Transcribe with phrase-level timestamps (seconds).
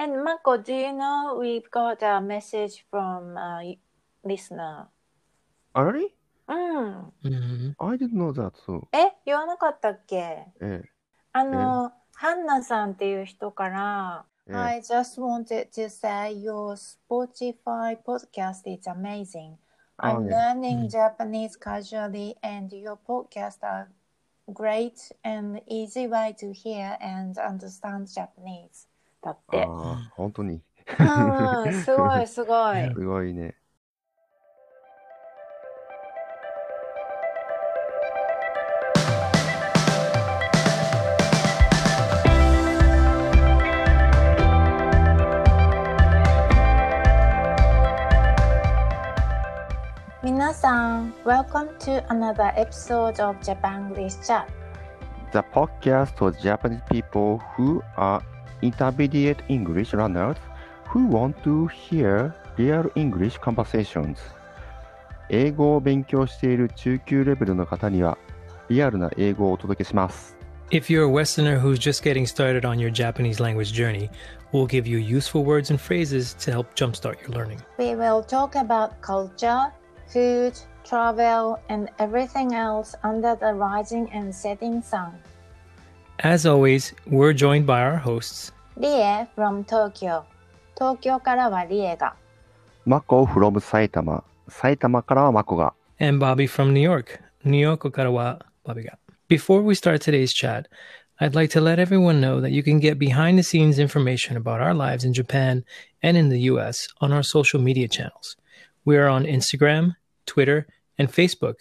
[0.00, 3.76] And Mako, do you know we've got a message from a
[4.22, 4.86] listener?
[5.74, 6.14] Really?
[6.48, 7.12] Mm.
[7.20, 7.70] Hmm.
[7.80, 8.86] I didn't know that, so.
[8.92, 10.82] Eh, え、言わなかったっけええ。
[11.32, 19.56] あの、ハンナさんっていう人から、I just wanted to say your Spotify podcast is amazing.
[19.98, 20.90] I'm oh, learning mm.
[20.90, 23.88] Japanese casually and your podcast are
[24.52, 24.94] great
[25.24, 28.86] and easy way to hear and understand Japanese.
[29.22, 29.64] だって。
[29.64, 30.62] ああ、本当に。
[30.98, 32.94] うん、すごいすごい。
[32.94, 33.56] すごいね。
[50.22, 54.46] 皆さん、Welcome to another episode of Japan English Chat.
[55.32, 58.22] The podcast for Japanese people who are
[58.61, 60.37] intermediate English learners
[60.87, 64.17] who want to hear real English conversations.
[65.29, 68.17] 英語を勉強している中級レベルの方には
[68.69, 70.35] リアルな英語をお届けします。
[70.69, 74.09] If you're a Westerner who's just getting started on your Japanese language journey,
[74.51, 77.59] we'll give you useful words and phrases to help jumpstart your learning.
[77.77, 79.71] We will talk about culture,
[80.07, 85.13] food, travel, and everything else under the rising and setting sun.
[86.19, 90.23] As always, we're joined by our hosts, リエ from Tokyo.
[90.75, 92.15] 東京からはリエが。
[92.85, 94.23] マコ from 埼玉。
[94.47, 95.73] 埼玉からはマコが。
[95.99, 97.21] and Bobby from New York.
[97.43, 98.97] New York Okarawa Bobby ga.
[99.27, 100.67] Before we start today's chat,
[101.19, 104.59] I'd like to let everyone know that you can get behind the scenes information about
[104.59, 105.63] our lives in Japan
[106.01, 108.35] and in the US on our social media channels.
[108.85, 111.55] We are on Instagram, Twitter, and Facebook.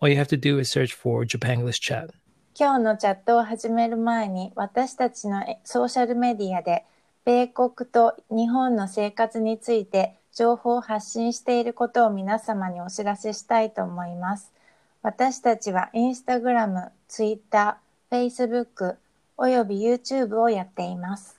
[0.00, 2.10] All you have to do is search for Japanglish Chat.
[2.59, 6.85] 今日のチャットを始める前に私たちのえソーシャルメディアで
[7.23, 14.51] 米国と日本の生活について情報を発信していることを皆様にお知らせしたいと思います。
[15.03, 18.95] 私たちはインスタグラム、ツイッター、フェイスブック
[19.37, 21.37] および YouTube をやっています。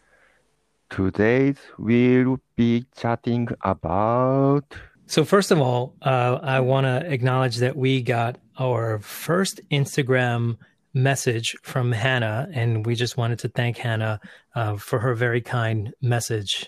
[0.88, 4.62] Today's we'll be chatting about
[5.08, 10.58] So, first of all, uh, I want to acknowledge that we got our first Instagram
[10.93, 14.19] message from Hannah, and we just wanted to thank Hannah
[14.55, 16.67] uh, for her very kind message.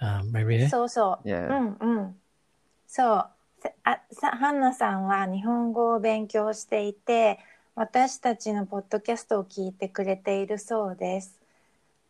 [0.00, 0.68] Um, right, Rita?
[0.68, 1.28] そうそう。
[1.28, 1.48] Yeah.
[1.48, 2.16] うんうん。
[2.86, 3.26] そう。
[3.62, 7.38] せあさハンナさんは日本語を勉強していて、
[7.74, 11.40] 私たちのポッドキャストを聞いてくれているそうです。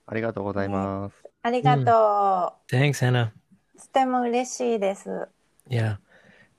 [0.06, 1.14] ありがとうございます。
[1.42, 3.28] ありがと Thanks, Hannah.
[3.28, 3.32] う。
[3.78, 5.28] とても嬉しいです。
[5.68, 5.98] Yeah.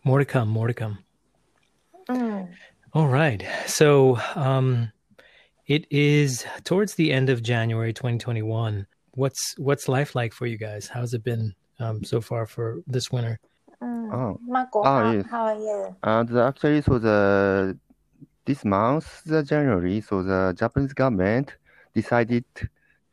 [0.06, 0.96] More to come, more to come.
[2.09, 2.50] うん。
[2.95, 3.43] all right.
[3.67, 4.93] So um,
[5.67, 8.87] it is towards the end of January 2021.
[9.13, 10.89] What's what's life like for you guys?
[10.89, 13.41] How's it been um, so far for this winter?
[13.83, 14.13] Mm.
[14.13, 15.27] Oh, Mako, ah, how, yes.
[15.31, 15.97] how are you?
[16.03, 17.79] Uh, the, actually, so the
[18.45, 21.57] this month, the January, so the Japanese government
[21.95, 22.45] decided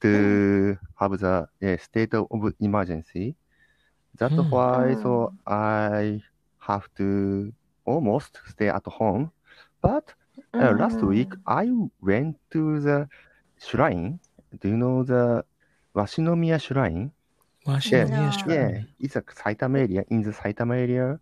[0.02, 0.80] to mm.
[1.00, 2.28] have the yeah, state of
[2.60, 3.36] emergency.
[4.18, 4.50] That's mm.
[4.50, 5.52] why, so oh.
[5.52, 6.22] I
[6.60, 7.54] have to
[7.86, 9.32] almost stay at home
[9.82, 10.04] But
[10.54, 11.68] uh, last うん week I
[12.04, 13.08] went to the
[13.60, 14.20] shrine.
[14.62, 15.46] Do you know the
[15.94, 17.12] Washinomiya Shrine?
[17.66, 18.16] Washington, No.
[18.24, 18.54] yeah, sure.
[18.54, 21.20] Yeah, it's a Saitama area in the Saitama area.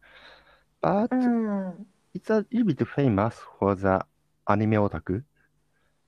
[0.82, 1.88] But うん。
[2.16, 4.06] It's a little bit famous for the
[4.46, 5.24] アニメオタク。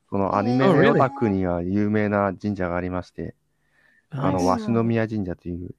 [0.08, 0.90] そのアニメ Oh, really?
[0.92, 3.34] オタクには有名な神社がありまして、
[4.10, 5.74] あの.鷲宮神社という。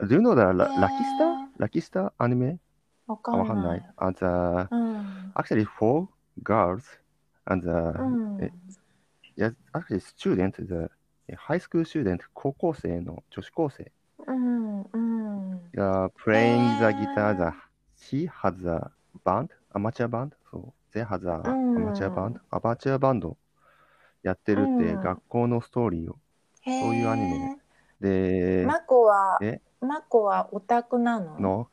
[0.00, 2.58] Do you know the ララキスタラキスタアニメ
[3.06, 3.84] わあかんないわかんない。。
[3.96, 4.24] あ the,
[4.70, 5.32] うん。
[5.34, 6.08] actually four
[6.42, 6.82] girls
[7.46, 8.42] and the, うん。
[8.42, 8.52] え
[9.36, 10.88] yeah, actually student, the
[11.36, 13.90] high school student, 高校生の女子高生
[14.26, 14.82] うん。
[14.82, 15.70] うん。
[15.72, 17.56] が playing the へー guitar, the,
[17.96, 18.90] she has a
[19.24, 23.36] band, amateur band, そう、they has a うん amateur band, アマチュアバンド
[24.22, 26.16] やってるってうん学校のストーリーを。
[26.62, 31.68] へそういうアニメーで、マコはえ、マコはオタクなのの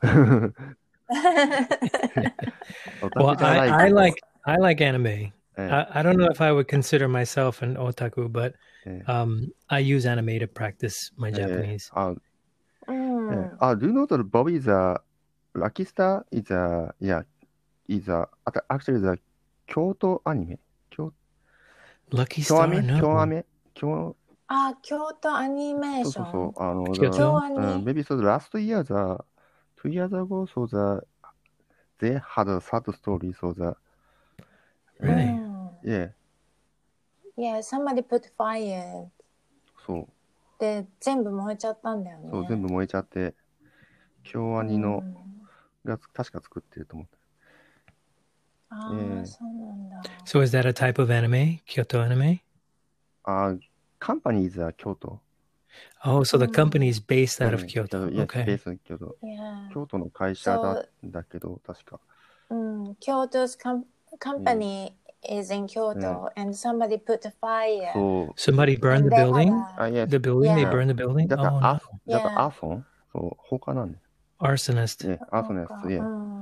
[3.16, 4.14] well, I, I, like
[4.46, 5.32] I like anime.
[5.58, 5.84] Yeah.
[5.92, 8.54] I, I, don't know if I would consider myself an otaku, but
[8.86, 9.00] yeah.
[9.06, 11.90] um, I use anime to practice my Japanese.
[11.94, 12.14] Uh,
[12.88, 13.56] mm.
[13.60, 14.98] uh, do you know that Bobby is a
[15.54, 17.22] Lucky Star is a yeah
[17.88, 18.26] is a
[18.70, 19.18] actually the
[19.66, 20.56] Kyoto anime.
[20.56, 20.60] Ah,
[20.90, 21.14] Kyoto.
[22.12, 22.68] Lucky Star.
[22.68, 23.00] Kyoani, no.
[23.00, 23.42] Kyoani,
[23.76, 24.14] Kyoani,
[27.84, 29.18] Maybe so the last year the
[29.88, 31.02] years ago, so the
[31.98, 33.76] they had a sad story, so the
[35.00, 35.24] Really?
[35.24, 36.10] うん yeah,
[37.36, 39.08] Yeah, somebody put fire
[39.86, 40.08] そう。
[40.58, 42.28] で、全部燃えちゃったんだよね。
[42.30, 43.34] そう、全部燃えちゃって、
[44.24, 45.48] 京アニのうん
[45.84, 47.08] が確か作ってると思う。
[48.70, 50.02] ああ、ええそうなんだ。
[50.24, 51.60] So is that a type of anime?
[51.66, 52.40] Kyoto anime?
[53.24, 53.60] あー、
[53.98, 55.20] カンパニーズは京都。
[56.04, 58.08] Oh, so the company is based out of Kyoto.
[58.10, 58.44] Yes, okay.
[58.44, 59.14] based Kyoto.
[59.22, 59.68] Yeah.
[59.72, 62.00] 京都の会社だんだけど、確か。
[62.50, 63.84] Mm, Kyoto's com-
[64.18, 67.92] company is in Kyoto, and somebody put a fire.
[67.94, 69.52] So, Somebody burned the building?
[69.78, 70.08] Ah, yes.
[70.10, 70.50] The building?
[70.50, 70.56] Yeah.
[70.56, 70.70] They Yeah.
[70.70, 71.28] burned the building?
[71.28, 71.66] だから、oh, no.
[71.68, 72.50] アフだから Yeah.
[73.12, 73.98] So, they.
[74.40, 74.86] Arsonist.
[75.02, 75.20] すね。
[75.30, 75.90] アフォンです。
[75.92, 75.98] いえ。
[75.98, 76.32] うん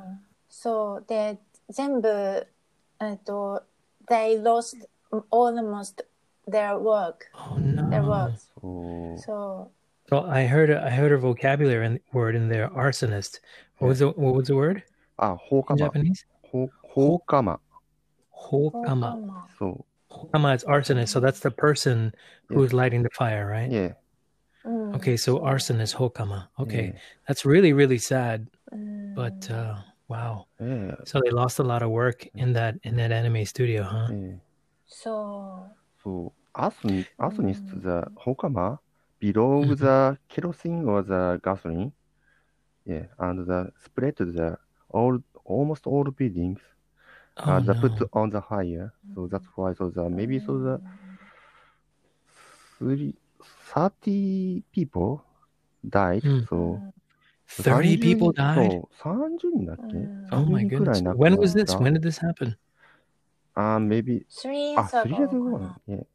[0.53, 1.39] そうで
[1.71, 2.09] 全部
[3.01, 3.63] えっと
[4.09, 4.77] they lost
[5.31, 6.05] almost
[6.47, 7.27] their work.
[7.35, 7.91] Oh no.
[7.91, 8.33] Their work.
[9.25, 9.71] So.
[10.09, 13.39] So I heard a, I heard a vocabulary in, word in there, arsonist.
[13.79, 14.83] What was the what was the word?
[15.19, 15.71] Ah, hokama.
[15.71, 16.25] In Japanese.
[16.51, 17.59] Ho, hokama.
[18.35, 19.45] Hokama.
[19.59, 19.85] So.
[20.11, 21.11] Hokama is arsonist.
[21.11, 22.13] So that's the person
[22.51, 22.57] yeah.
[22.57, 23.71] who's lighting the fire, right?
[23.71, 23.93] Yeah.
[24.65, 24.95] Mm.
[24.97, 26.49] Okay, so arson is hokama.
[26.59, 27.01] Okay, yeah.
[27.27, 29.15] that's really really sad, mm.
[29.15, 29.77] but uh,
[30.09, 30.47] wow.
[30.61, 30.97] Yeah.
[31.05, 34.09] So they lost a lot of work in that in that anime studio, huh?
[34.87, 35.65] So
[36.10, 36.40] えそそう。
[36.54, 38.80] アスニ、アスニスト the 放火魔
[39.20, 41.92] below the kerosene or the gasoline.
[42.86, 44.58] Yeah, and the spread the
[44.90, 46.60] all almost all buildings
[47.38, 47.82] Oh, uh, the no.
[47.82, 48.94] put on the fire.
[49.14, 50.80] So that's why so the う maybe so the
[52.80, 53.16] three,
[53.74, 55.22] 30 people
[55.90, 56.24] died.
[56.24, 56.80] うん So
[57.64, 58.72] 30 people 30 died.
[58.72, 61.00] そう、30人だっけ、うん Oh my 30人くら goodness.
[61.00, 61.66] い亡く When なっ was this?
[61.66, 62.56] た When did this happen?
[63.56, 65.82] あ、maybe, 3あ、 years 3 years ago ago かなな。
[65.88, 66.08] ね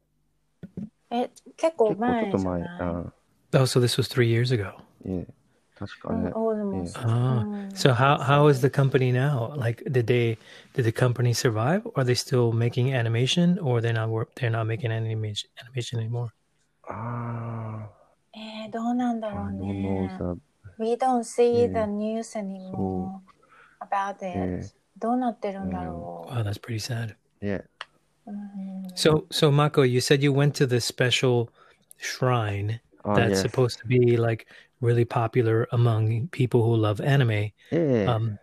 [1.09, 2.61] え結構結構ちょ前じゃっと前。
[2.61, 3.13] ないあ
[3.53, 4.73] Oh, so this was three years ago.
[5.05, 5.33] ええ
[5.75, 6.31] 確かうんね。
[6.31, 9.53] almost Ah, うん so how how is the company now?
[9.57, 10.37] Like, did they
[10.73, 11.81] did the company survive?
[11.85, 14.33] Or are they still making animation, or they're not work?
[14.35, 16.29] They're not making animation animation anymore?
[16.87, 17.89] あ
[18.33, 20.39] えー、どうなんだあ、ろう I don't ね know。the,
[20.77, 23.19] We don't see ね the news anymore
[23.81, 24.73] about ね it.
[24.97, 27.15] どうなってるんだろ Wow, that's pretty sad.
[27.46, 27.62] Yeah.
[28.94, 31.50] So, so Mako, you said you went to this special
[31.98, 33.42] shrine oh, that's yes.
[33.42, 34.46] supposed to be like
[34.80, 37.52] really popular among people who love anime.
[37.70, 38.04] Yeah.
[38.12, 38.38] Um,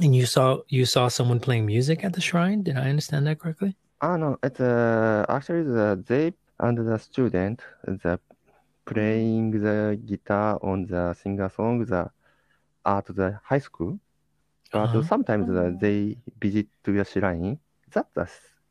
[0.00, 2.62] and you saw you saw someone playing music at the shrine.
[2.62, 3.76] Did I understand that correctly?
[4.02, 8.18] Oh no, it's uh, actually the they and the student the
[8.84, 12.10] playing the guitar on the singer song the
[12.84, 13.98] at the high school.
[14.72, 15.02] But uh-huh.
[15.04, 17.60] sometimes uh, they visit to the shrine
[17.94, 18.26] That the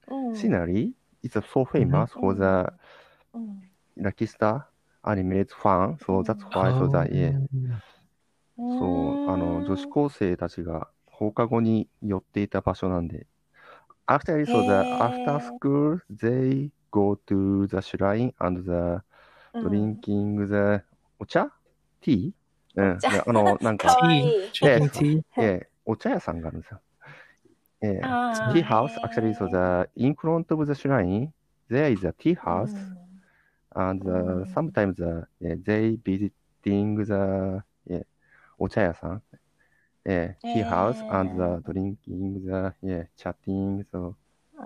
[0.10, 0.94] うん、scenery
[1.24, 2.74] is so famous for the
[3.34, 3.62] うん、
[3.98, 4.64] Lucky Star
[5.04, 5.98] animated fan.
[5.98, 7.40] So that's why so that yeah.
[8.58, 8.80] Oh.
[8.80, 13.28] そう、あの、女子高生たちが放課後に寄っていた場所なんで。
[14.06, 19.02] Actually, so the after school, they go to the shrine and the
[19.54, 20.84] うん drinking the
[21.20, 21.52] お茶
[22.02, 22.34] ?tea?
[22.76, 22.98] うん。
[22.98, 25.24] お茶であの、なんかか、わいい Tea, drinking tea.
[25.38, 26.80] ええお茶屋さんがあるんですよ。
[27.84, 31.32] ええあー tea house, actually, so the in front of the shrine,
[31.70, 32.72] there is a tea house,
[33.76, 38.06] うん and う uh, ん sometimes uh, yeah, they visiting the yeah,
[38.58, 39.22] お茶屋さん。
[40.06, 43.86] Yeah, tea house えー and the drinking the yeah, chatting.
[43.92, 44.16] So
[44.58, 44.66] う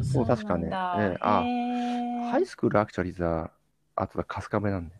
[0.00, 3.50] んそう確かねそうなんだええあへー high school actually the
[3.96, 4.94] あとは春日部なんで。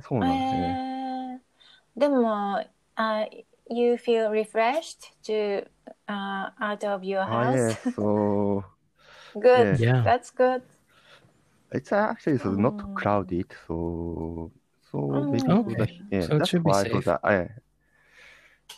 [0.00, 0.78] そうなんですね。
[0.80, 2.60] えーでも、
[2.96, 5.62] uh, you feel refreshed to
[6.08, 7.54] uh, out of your oh, house.
[7.56, 7.94] Oh yes.
[7.94, 8.64] so
[9.40, 9.80] good.
[9.80, 9.96] Yeah.
[9.96, 10.02] yeah.
[10.02, 10.62] that's good.
[11.72, 12.94] It's uh, actually it's not mm.
[12.94, 14.52] crowded, so
[14.92, 15.72] so mm.
[15.72, 16.00] okay.
[16.10, 17.50] yeah, so that's why so that,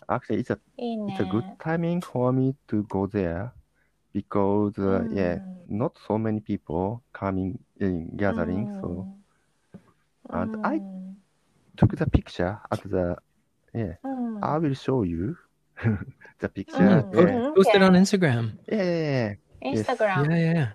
[0.08, 3.52] actually it's a In it's a good timing for me to go there
[4.12, 5.16] because uh, mm.
[5.16, 5.38] yeah,
[5.68, 9.06] not so many people coming in gathering, so
[9.76, 10.42] mm.
[10.42, 11.14] and I mm.
[11.76, 13.16] took the picture at the
[13.76, 13.96] yeah.
[14.04, 15.36] うん I will show you
[16.40, 16.76] the picture.
[16.78, 17.12] Mm.
[17.12, 17.50] Post, Yeah.
[17.50, 17.54] Mhm.
[17.54, 18.58] post it on Instagram.
[18.66, 19.72] Yeah, yeah, yeah.
[19.72, 20.30] Instagram.
[20.30, 20.68] Yeah, yeah, yeah.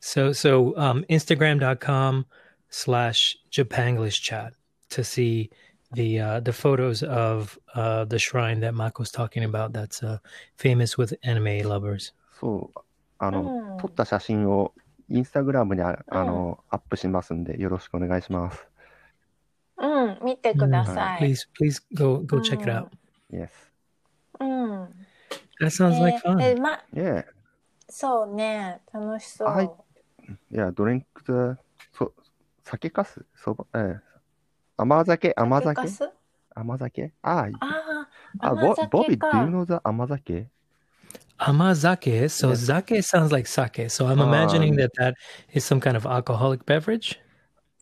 [0.00, 2.26] So, so um, Instagram.com
[2.68, 4.52] slash Japanglish chat
[4.90, 5.50] to see
[5.92, 9.72] the uh, the photos of uh, the shrine that Mako's talking about.
[9.72, 10.18] That's uh,
[10.56, 12.12] famous with anime lovers.
[12.40, 12.80] そう、
[13.18, 14.72] あの、うん撮った写真を
[15.08, 18.66] インスタグラムにああの、アップしますんで、よろしくお願いします。
[19.81, 21.21] うん、見てください。
[21.21, 22.87] Please, please go go check it out.
[23.31, 23.49] Yes.
[24.39, 24.83] うん。
[25.59, 26.41] That sounds like え fun.
[26.41, 27.25] えま、 Yeah.
[27.89, 29.47] そうね、楽しそう。
[29.49, 29.71] はい
[30.51, 31.57] Yeah, drink the
[31.93, 32.13] そ
[32.63, 34.01] 酒かすそば、ええ
[34.77, 36.09] 甘酒、甘酒酒かす
[36.53, 38.09] 甘酒あああ、
[38.39, 40.47] あ、甘酒ボボビ、か do you know the 甘酒
[41.39, 42.27] Amazake.
[42.29, 42.65] So Yes.
[42.65, 43.89] zake sounds like sake.
[43.91, 44.25] So I'm Ah.
[44.25, 45.13] imagining that that
[45.53, 47.19] is some kind of alcoholic beverage.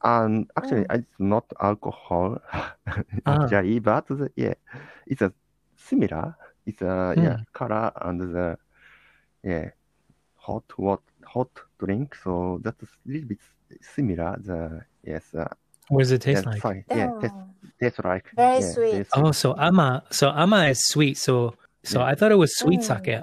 [0.02, 0.90] And actually, Mm.
[0.90, 2.40] it's not alcohol,
[3.26, 3.37] Ah.
[3.45, 4.54] actually, but the, yeah,
[5.07, 5.33] it's a
[5.76, 6.37] similar.
[6.66, 7.45] It's a yeah Mm.
[7.52, 8.59] color and the
[9.42, 9.71] yeah
[10.37, 12.14] hot what hot drink.
[12.14, 13.40] So that's a little bit
[13.83, 14.37] similar.
[14.40, 15.49] The yes, uh,
[15.88, 16.61] What does it taste yeah, like?
[16.61, 17.35] sorry, yeah, taste,
[17.80, 18.92] taste like Very yeah, sweet.
[18.92, 21.19] very Oh, so ama, so ama is sweet.
[21.19, 21.54] So,
[21.85, 22.07] so Yeah.
[22.07, 22.85] I thought it was sweet Mm.
[22.85, 23.21] sake.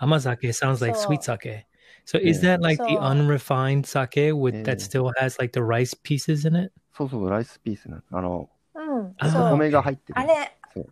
[0.00, 1.64] Amazake sounds like sweet sake.
[2.04, 6.44] So is that like the unrefined sake with that still has like the rice pieces
[6.46, 6.72] in it?
[6.94, 9.50] そうそうライスピースなのあのうん、あーそう。
[9.58, 10.18] 米が入ってる。
[10.18, 10.34] あれ
[10.74, 10.86] そう、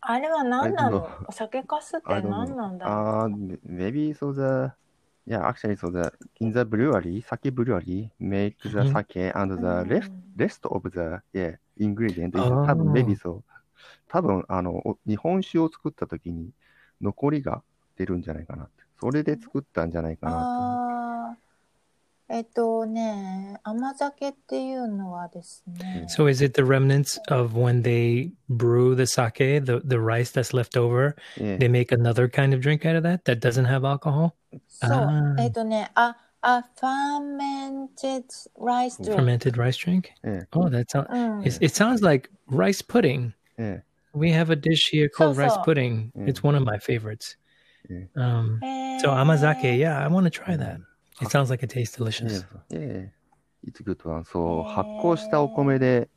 [0.00, 1.24] あれは何な I don't の know.
[1.28, 4.72] お酒かすって何.なんだろ Uh, maybe so the
[5.26, 8.92] yeah actually so the in the brewery sake brewery make the Mhm.
[8.92, 13.42] sake and う the うん rest rest of the yeah ingredient is あー多分 maybe so
[14.08, 16.50] 多分あのお日本酒を作った時に
[17.00, 17.62] 残りが
[17.96, 18.68] 出るんじゃないかな
[18.99, 20.35] それで作ったんじゃないかな
[21.31, 21.49] あー
[22.31, 30.55] えっとね、甘酒っていうのはですね、 So is it the remnants of when they brew the sake, the, the rice that's
[30.55, 31.13] left over?
[31.13, 31.57] っていう。
[31.57, 34.33] They make another kind of drink out of that that doesn't have alcohol?
[34.67, 38.25] そうあ、ーえっとね、あ、あ、fermented
[38.59, 39.15] rice drink。
[39.15, 40.09] Fermented rice drink?
[40.23, 41.07] ええ Oh, that sounds.
[41.11, 41.47] うん。
[41.47, 43.31] It, it sounds like rice pudding.
[43.57, 45.63] え We have a dish here called So, rice so.
[45.63, 46.11] pudding.
[46.15, 46.27] Mm.
[46.27, 47.37] It's one of my favorites.
[47.88, 48.06] Yeah.
[48.16, 48.60] Um,
[49.00, 50.80] so amazake, yeah, I want to try that.
[51.20, 52.44] It sounds like it tastes え delicious.
[52.72, 53.14] ええ
[53.66, 54.24] It's good one.
[54.24, 56.08] そう、へえ発酵したお米で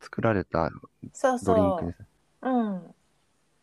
[0.00, 0.70] 作られた
[1.12, 2.00] そうドリンクそです。
[2.42, 2.48] う。
[2.50, 2.94] うん。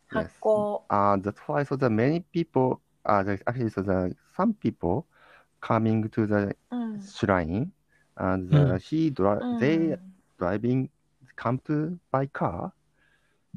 [0.08, 0.82] 発酵。
[0.88, 5.04] Uh, that's why so the many people, uh, the, actually so the some people
[5.60, 7.00] coming to the うん。
[7.00, 7.68] shrine
[8.16, 8.78] and the, Mm.
[8.78, 9.98] he dri- うん they
[10.38, 10.88] driving
[11.36, 12.70] come to by car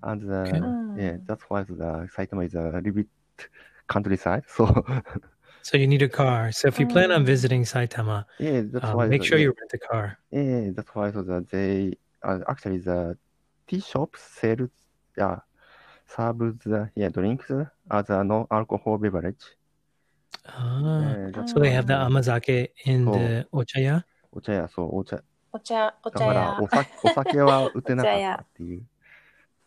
[0.04, 0.52] and the,
[0.96, 3.08] yeah that's why the Saitama is a little bit
[3.96, 4.64] countryside so
[5.70, 6.52] So you need a car.
[6.58, 7.28] So if you plan on Mm.
[7.34, 10.06] visiting Saitama, yeah that's um, why make the, sure you rent a car.
[10.32, 11.94] yeah that's why so that they
[12.28, 13.00] uh, actually the
[13.68, 14.62] tea shops sell
[15.22, 15.38] yeah
[16.16, 17.48] serve the yeah drinks
[17.98, 19.44] as a non alcohol beverage
[20.48, 21.30] Ah.
[21.36, 22.08] that's So they have the Mm.
[22.10, 23.14] amazake in Oh.
[23.14, 24.04] the ochaya.
[24.34, 25.22] お茶屋そうお茶
[25.54, 26.68] お茶、おだ茶屋からお。
[26.68, 28.84] 酒お酒は売ってなかったっていう。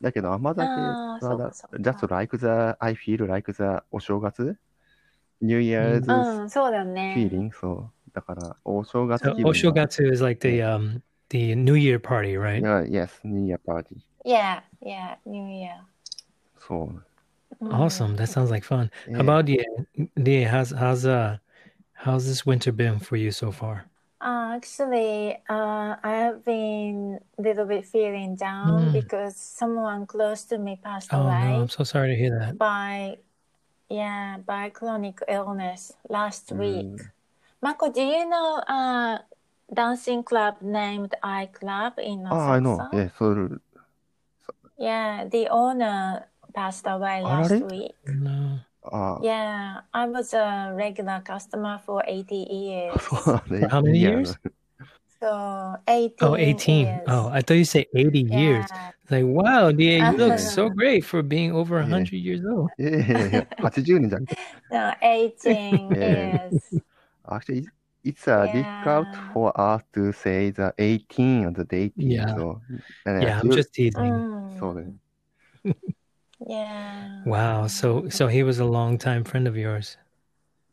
[0.01, 4.57] だけど甘酒あーそうかはそうか just like the I feel like the お正月
[5.41, 7.13] New Year's うん、そうだよね。
[7.17, 12.61] feeling そうだからお正月 So 気分が oshogatsu is like the um the New Year party, right?
[12.61, 15.71] Yeah, yes New Year party Yeah, yeah, New Year.
[16.57, 17.03] そう
[17.61, 18.15] うん Awesome.
[18.15, 18.89] That sounds like fun.
[19.07, 19.17] Yeah.
[19.17, 19.63] How about you?
[20.17, 21.37] Die, how's how's uh
[21.93, 23.85] how's this winter been for you so far?
[24.24, 28.92] Uh, actually, uh, I have been a little bit feeling down mm.
[28.92, 31.52] because someone close to me passed oh, away.
[31.52, 32.56] No, I'm so sorry to hear that.
[32.56, 33.18] By,
[33.90, 36.56] yeah, by chronic illness last mm.
[36.56, 37.02] week.
[37.60, 39.20] Mako, do you know a
[39.68, 42.34] dancing club named I Club in Osaka?
[42.34, 42.88] Oh, I know.
[42.94, 43.60] Yeah, so...
[44.78, 47.92] yeah, the owner passed away last week.
[48.08, 48.60] No.
[48.83, 52.93] あ Yeah, I was a regular customer for 80 years.
[52.99, 54.39] そうなんだ For how many いや years?
[55.21, 56.85] So 18 Oh, 18.
[56.87, 57.01] years.
[57.07, 58.65] Oh, I thought you said 80 years.
[58.71, 58.91] Yeah.
[59.03, 60.37] It's like, wow, Die, you look Uh-huh.
[60.37, 62.69] so great for being over 100 years old.
[62.77, 64.25] いやいやいや80年じゃん
[64.71, 66.37] No, 18 Yeah.
[66.39, 66.81] years.
[67.27, 67.67] Actually,
[68.05, 69.33] it's uh, difficult Yeah.
[69.33, 71.91] for us to say the 18 and the 18.
[71.97, 72.33] Yeah.
[72.33, 72.61] So,
[73.05, 74.23] Yeah, I'm just teasing.
[74.23, 74.93] Mm, そうだね。
[76.46, 77.22] yeah.
[77.24, 77.66] Wow.
[77.66, 79.96] So so he was a longtime friend of yours.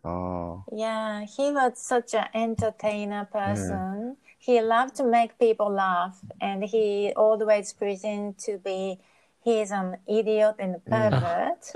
[0.04, 0.63] Oh.
[0.72, 4.18] Yeah, he was such an entertainer person.
[4.40, 9.00] He loved to make people laugh, and he always pretended to be
[9.44, 11.72] he's an idiot and a pervert.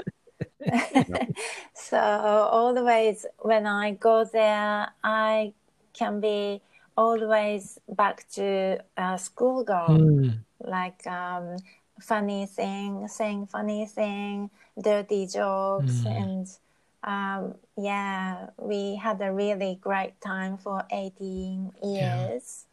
[1.75, 5.53] so always when I go there, I
[5.93, 6.61] can be
[6.97, 9.97] always back to a schoolgirl.
[9.97, 10.29] Hmm.
[10.59, 11.57] like um,
[11.99, 14.49] funny thing, saying funny thing,
[14.81, 16.17] dirty jokes, Mm.
[16.17, 16.47] and
[17.03, 22.65] um, yeah, we had a really great time for 18 years.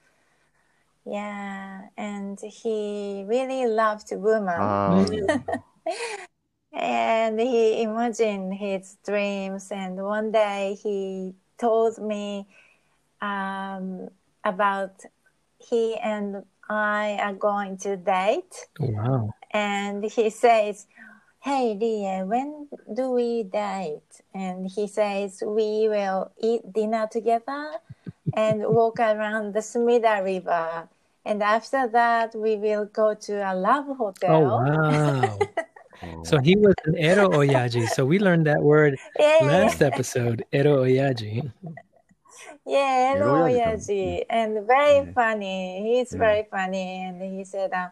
[1.05, 5.43] Yeah, and he really loved women, あ Mm.
[6.73, 9.71] and he imagined his dreams.
[9.71, 12.47] And one day he told me
[13.21, 14.09] um,
[14.45, 15.05] about
[15.59, 18.67] he and I are going to date.
[18.79, 19.35] Wow.
[19.51, 20.87] And he says,
[21.41, 24.23] Hey, Rie, when do we date?
[24.35, 27.73] And he says, We will eat dinner together
[28.35, 30.89] and walk around the Sumida River.
[31.25, 34.45] And after that, we will go to a love hotel.
[34.45, 35.39] Oh wow.
[36.25, 37.89] So he was an ero oyaji.
[37.89, 40.45] So we learned that word Yeah, last episode.
[40.53, 41.53] Ero oyaji.
[42.65, 44.25] Yeah, hello, Oyaji.
[44.31, 45.13] And very yeah.
[45.13, 45.83] funny.
[45.83, 46.19] He's yeah.
[46.19, 47.05] very funny.
[47.05, 47.89] And he said, uh,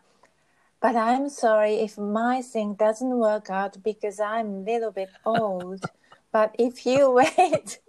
[0.80, 5.84] but I'm sorry if my thing doesn't work out because I'm a little bit old.
[6.32, 7.80] but if you wait,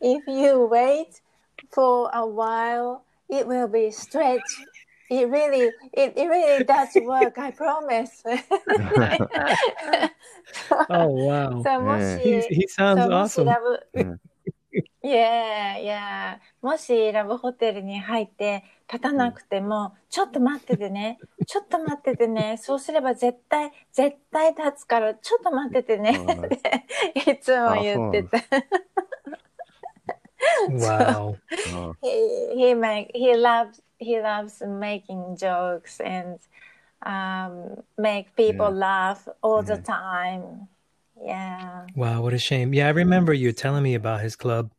[0.00, 1.20] if you wait
[1.70, 4.40] for a while, it will be straight.
[5.10, 7.36] It really, it, it really does work.
[7.36, 8.22] I promise.
[10.88, 11.62] oh wow!
[11.64, 12.18] So, yeah.
[12.18, 14.18] he, he sounds so awesome.
[15.02, 26.86] いやいや、もしラブホテルに入って立たなくても、ちょっと待っててね、ちょっと待っててね、そうすれば絶対、絶対立つから、ちょっと待っててねはいって、
[27.32, 28.38] いつも言ってた。
[30.66, 31.40] Wow.
[31.66, 36.38] あ he, he make, he loves, he loves making jokes and
[37.04, 38.72] um, make people Yeah.
[38.72, 39.82] laugh all the Yeah.
[39.84, 40.68] time.
[41.21, 41.87] Yeah.
[41.95, 42.73] Wow, what a shame.
[42.73, 44.71] Yeah, I remember you telling me about his club.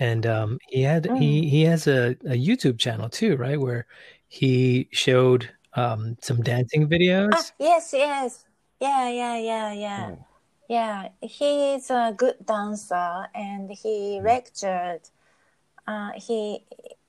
[0.00, 3.58] And um he had he he has a, a YouTube channel too, right?
[3.60, 3.86] Where
[4.28, 7.32] he showed um some dancing videos.
[7.32, 8.44] Ah, yes, yes.
[8.80, 10.08] Yeah, yeah, yeah, yeah.
[10.08, 10.18] うん
[10.68, 15.00] Yeah, he is a good dancer and he lectured.
[15.86, 16.62] Uh, he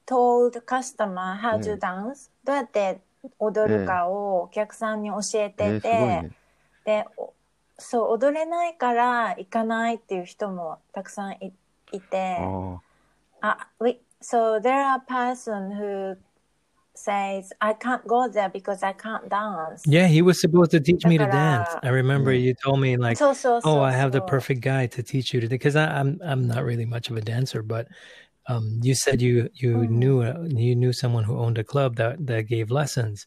[0.08, 2.32] told customer how to うん dance.
[2.46, 3.01] どうやって
[3.38, 6.32] 踊るかをお客さんに教ええてー、すごいて、ね。
[6.86, 7.34] で、お
[7.77, 11.53] そう、踊れないから行かないっていう人もたくさんい
[11.91, 12.79] いて、あ
[13.41, 16.18] あ、we, so there are person who
[16.96, 19.84] says, I can't go there because I can't dance.
[19.88, 21.70] Yeah, he was supposed to teach me to dance.
[21.70, 22.41] Dakara- I remember Mm.
[22.41, 23.79] you told me like, そうそうそうそう。
[23.79, 26.86] "Oh, I have the perfect guy to teach you to." Because I'm I'm not really
[26.86, 27.88] much of a dancer, but
[28.49, 29.89] um, you said you you Mhm.
[29.91, 33.27] knew a, you knew someone who owned a club that that gave lessons.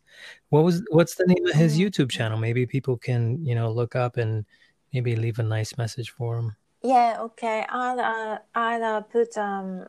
[0.49, 1.81] What was what's the name of his Mhm.
[1.89, 2.37] YouTube channel?
[2.37, 4.45] Maybe people can you know look up and
[4.93, 6.55] maybe leave a nice message for him.
[6.83, 7.65] Yeah, okay.
[7.69, 9.87] I'll uh, I'll uh, put um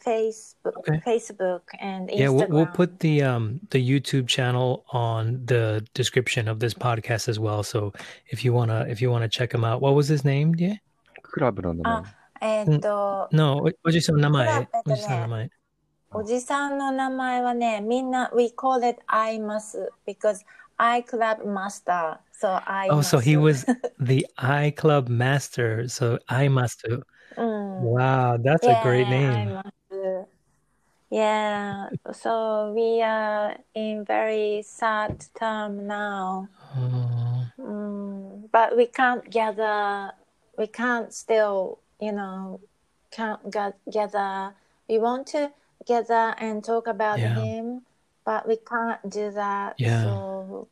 [0.00, 0.98] Facebook, Okay.
[1.06, 2.18] Facebook and Instagram.
[2.18, 7.28] Yeah, we'll, we'll put the um the YouTube channel on the description of this podcast
[7.28, 7.62] as well.
[7.62, 7.92] So
[8.28, 10.54] if you wanna if you wanna check him out, what was his name?
[10.56, 10.76] Yeah.
[11.22, 11.50] クラ
[12.43, 12.59] ブの名前。
[12.59, 14.31] えーっと、 No, what- what's your name?
[14.31, 14.95] クラブ、えっとね。
[14.95, 15.49] What's your name?
[16.11, 20.43] おじさんの名前はね、みんな we call it I must because
[20.77, 22.17] I club master.
[22.41, 23.67] So I Oh, so he must.
[23.67, 25.83] was the I Club master.
[25.87, 27.03] So I must.
[27.37, 27.93] うん。
[27.93, 29.53] Wow, that's a great Yeah, I name.
[29.53, 30.27] must.
[31.11, 36.47] Yeah, so we are in very sad time now.
[36.75, 40.13] Oh, Mm, but we can't gather.
[40.57, 42.60] We can't still, you know,
[43.10, 44.52] can't get, gather.
[44.88, 45.52] We want to
[45.86, 47.34] gather and talk about Yeah.
[47.34, 47.82] him,
[48.24, 49.74] but we can't do that.
[49.78, 50.02] Yeah.
[50.04, 50.68] So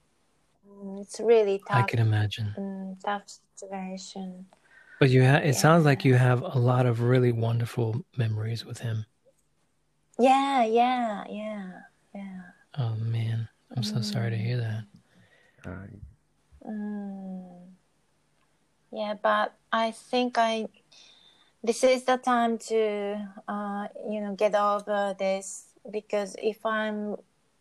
[0.68, 1.78] mm, it's really tough.
[1.78, 2.54] I can imagine.
[2.58, 3.24] mm, tough
[3.56, 4.46] situation.
[5.00, 8.78] But you ha- it sounds like you have a lot of really wonderful memories with
[8.80, 9.06] him.
[10.18, 11.70] Yeah, yeah, yeah,
[12.14, 12.40] yeah.
[12.78, 14.84] Oh man, I'm so sorry to hear that.
[15.64, 16.00] はい。
[16.66, 17.72] Mm.
[18.92, 20.68] Yeah, but I think I
[21.64, 23.16] this is the time to
[23.48, 27.16] uh, you know get over this because if I'm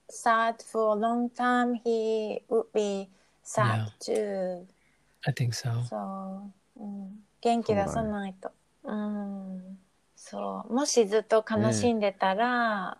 [0.09, 3.09] sad for a long time, he would be
[3.43, 4.67] sad too.
[5.25, 5.83] I think so.
[5.83, 8.51] そう、うん、元気出さないと。
[8.83, 9.77] うん、
[10.15, 10.73] そう。
[10.73, 12.97] もしずっと悲しんでたら、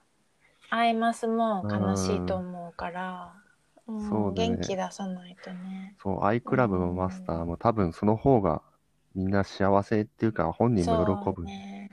[0.69, 3.41] アイマスも悲しいと思うから、うん
[4.09, 5.95] そうだね元気出さないとね。
[6.01, 8.61] そう、アイクラブもマスターも多分その方が
[9.14, 11.44] みんな幸せっていうか本人も喜そうぶ。
[11.44, 11.90] ね。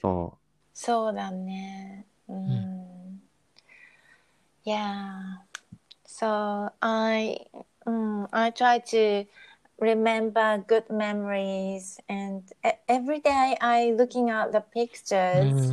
[0.00, 0.38] そ
[0.72, 2.06] そうだね。
[2.28, 3.20] うん。
[4.64, 5.44] Yeah.
[6.06, 7.50] So I,
[7.86, 9.26] うん、I try to
[9.78, 15.72] remember good memories and e- every day I looking at the pictures.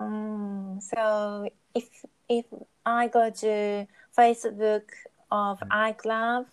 [0.00, 2.44] Mm, so if if
[2.84, 4.82] I go to Facebook
[5.30, 6.46] of iClub,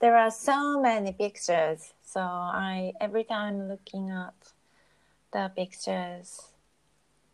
[0.00, 1.94] there are so many pictures.
[2.04, 4.32] So I every time looking at
[5.32, 6.48] the pictures.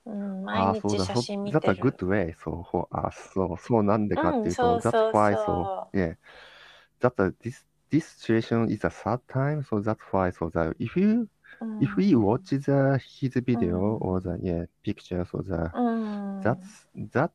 [0.07, 0.51] うん、う。
[0.51, 1.05] ああ、毎日そうだ。
[1.07, 1.83] そ写真見 that's て a る。
[1.83, 2.35] good way.
[2.35, 6.17] そう、ほあ、そう、そうなんでかっていうと、うんそうそう that's why そうそう yeah.
[7.01, 10.99] That's a, this, this situation is a sad time, so that's why, so that if
[10.99, 11.29] you,
[11.61, 16.41] うん if we watch the, his video うん or the, yeah, pictures or the, うん、
[16.41, 17.31] that's, that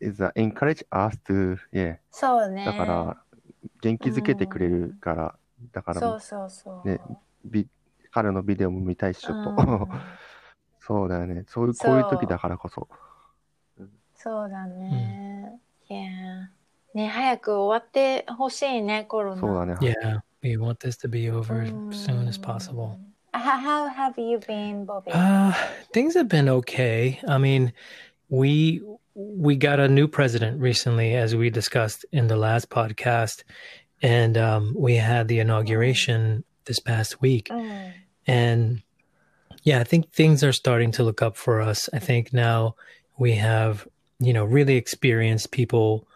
[0.00, 1.96] is a encourage us to, yeah.
[2.10, 2.64] そうね。
[2.64, 3.16] だから、
[3.81, 5.35] 元気づけてくれるから、
[5.71, 6.87] だからそう、そうそう。
[6.87, 6.99] ね
[7.45, 7.67] ビ
[8.11, 9.49] 彼のビデオも見たいし、ちょっと。
[9.51, 9.87] うん
[10.81, 11.43] そうだよね。
[11.47, 12.87] そういう、こういう時だからこそ。
[14.15, 15.59] そうだね。
[15.87, 16.47] Yeah.
[16.95, 19.41] ね、早く終わってほしいね、コロナ。
[19.41, 19.75] そうだね。
[19.79, 22.43] Yeah, we want this to be over as soon as Mm.
[22.43, 22.97] possible.
[23.33, 25.11] How have you been, Bobby?
[25.11, 25.53] Uh,
[25.93, 27.19] things have been okay.
[27.27, 27.71] I mean,
[28.31, 28.81] we
[29.21, 33.43] we got a new president recently, as we discussed in the last podcast,
[34.01, 37.93] and um, we had the inauguration this past week, Mm.
[38.27, 38.81] and
[39.63, 41.89] yeah, I think things are starting to look up for us.
[41.91, 42.75] I think now
[43.17, 43.87] we have
[44.19, 46.07] you know really experienced people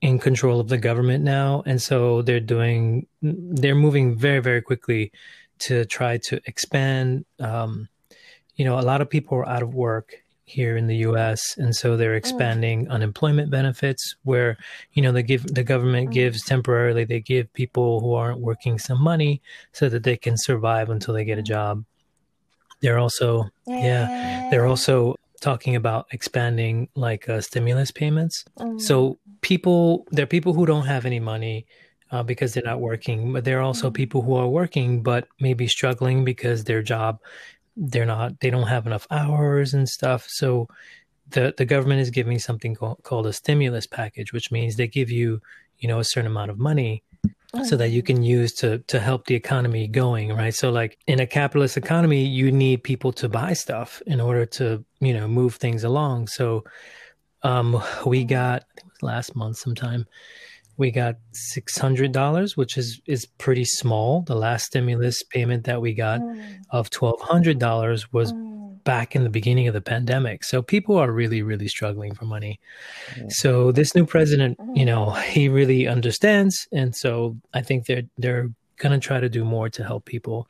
[0.00, 5.12] in control of the government now, and so they're doing they're moving very very quickly
[5.60, 7.24] to try to expand.
[7.38, 7.88] Um,
[8.56, 10.21] you know, a lot of people are out of work
[10.52, 14.56] here in the U.S., and so they're expanding unemployment benefits, where
[14.92, 16.12] you know they give the government Mm.
[16.20, 19.40] gives temporarily they give people who aren't working some money
[19.72, 21.84] so that they can survive until they get a job.
[22.80, 28.44] They're also yeah, they're also talking about expanding like uh, stimulus payments.
[28.58, 28.80] Mm.
[28.80, 31.66] So people, there are people who don't have any money
[32.12, 33.94] uh, because they're not working, but there are also Mhm.
[33.94, 37.18] people who are working but maybe struggling because their job,
[37.76, 40.26] they're not, they don't have enough hours and stuff.
[40.28, 40.68] So
[41.30, 45.10] the the government is giving something called, called a stimulus package, which means they give
[45.10, 45.40] you,
[45.78, 47.02] you know, a certain amount of money
[47.64, 50.54] so that you can use to to help the economy going right?
[50.54, 54.84] So like in a capitalist economy you need people to buy stuff in order to
[55.00, 56.28] you know move things along.
[56.28, 56.64] So
[57.42, 60.06] um we got I think it was last month sometime
[60.76, 61.16] we got
[61.76, 66.42] $600 which is is pretty small the last stimulus payment that we got Mm.
[66.70, 68.82] of $1200 was Mm.
[68.84, 70.42] back in the beginning of the pandemic.
[70.44, 72.58] So people are really, really struggling for money.
[73.16, 73.24] Yeah.
[73.28, 78.48] So this new president, you know, he really understands, and so I think they're they're
[78.78, 80.48] gonna try to do more to help people.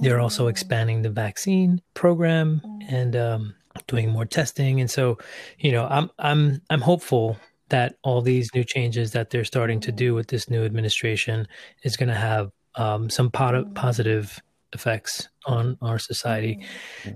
[0.00, 0.50] They're also Mm.
[0.50, 3.54] expanding the vaccine program and um,
[3.86, 5.18] doing more testing, and so
[5.58, 7.36] you know, I'm I'm I'm hopeful
[7.70, 11.46] that all these new changes that they're starting to do with this new administration
[11.82, 14.40] is going to have um, some pot- positive
[14.72, 16.64] effects on our society.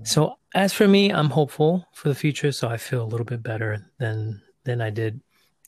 [0.03, 2.51] So as for me, I'm hopeful for the future.
[2.51, 5.21] So I feel a little bit better than than I did.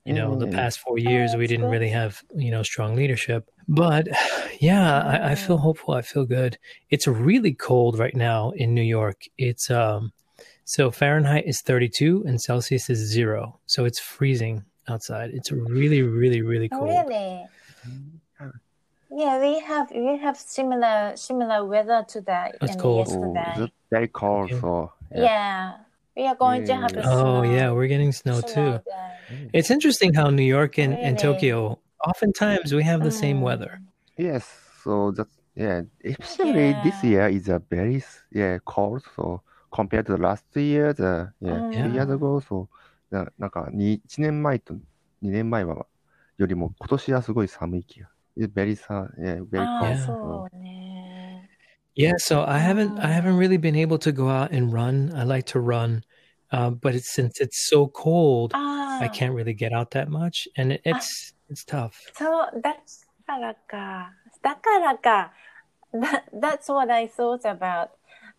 [0.04, 1.72] You know, the past four years we didn't good.
[1.72, 3.50] really have you know strong leadership.
[3.68, 4.08] But
[4.60, 5.96] yeah, I, I feel hopeful.
[5.96, 6.60] I feel good.
[6.92, 9.24] It's really cold right now in New York.
[9.38, 10.12] It's um
[10.64, 13.60] so Fahrenheit is 32 and Celsius is zero.
[13.68, 15.32] So it's freezing outside.
[15.34, 16.90] It's really, really, really Oh, cold.
[16.90, 17.46] really?
[19.12, 22.58] Yeah, we have we have similar similar weather to that.
[22.60, 23.08] and cold.
[23.10, 23.54] Oh, yesterday.
[23.60, 24.52] that's very cold.
[24.52, 24.60] Okay.
[24.60, 25.74] So yeah.
[26.18, 27.10] we are going to have a Yeah.
[27.10, 28.72] Oh snow, yeah, we're getting snow snow too.
[28.84, 29.50] day.
[29.54, 33.44] It's interesting how New York and, and Tokyo oftentimes we have the same Mm.
[33.48, 33.80] weather.
[34.18, 34.44] yes,
[34.84, 35.84] so that's yeah.
[36.04, 39.04] Especially this year is a very yeah cold.
[39.16, 41.74] So compared to the last year, the yeah Mm.
[41.74, 42.68] two years ago, so
[43.12, 44.74] ななんかに1年前と
[45.22, 45.86] 2年前は
[46.38, 48.10] よりも今年はすごい寒い気が。
[48.38, 50.06] Very sun, yeah, Yeah.
[50.06, 51.50] そうね。
[51.96, 53.22] Yeah, so I haven't I Ah.
[53.22, 55.16] haven't really been able to go out and run.
[55.16, 56.02] I like to run,
[56.52, 60.50] uh, but it's since it's so cold, あ I あ、can't really get out that much,
[60.62, 61.92] and it, it's it's tough.
[62.14, 62.26] そ
[62.58, 62.74] う、だ
[63.26, 64.12] からか。
[64.42, 65.32] だからか。
[65.94, 67.88] That, that's what I thought about.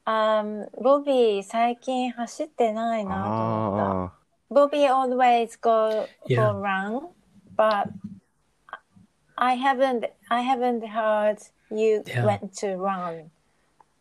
[0.04, 4.25] Um, ボビー最近走ってないなと思った。
[4.50, 6.36] Bobby always go yeah.
[6.36, 7.08] go wrong,
[7.56, 7.88] but
[9.36, 11.38] I haven't I haven't heard
[11.70, 12.24] you yeah.
[12.24, 13.30] went to run.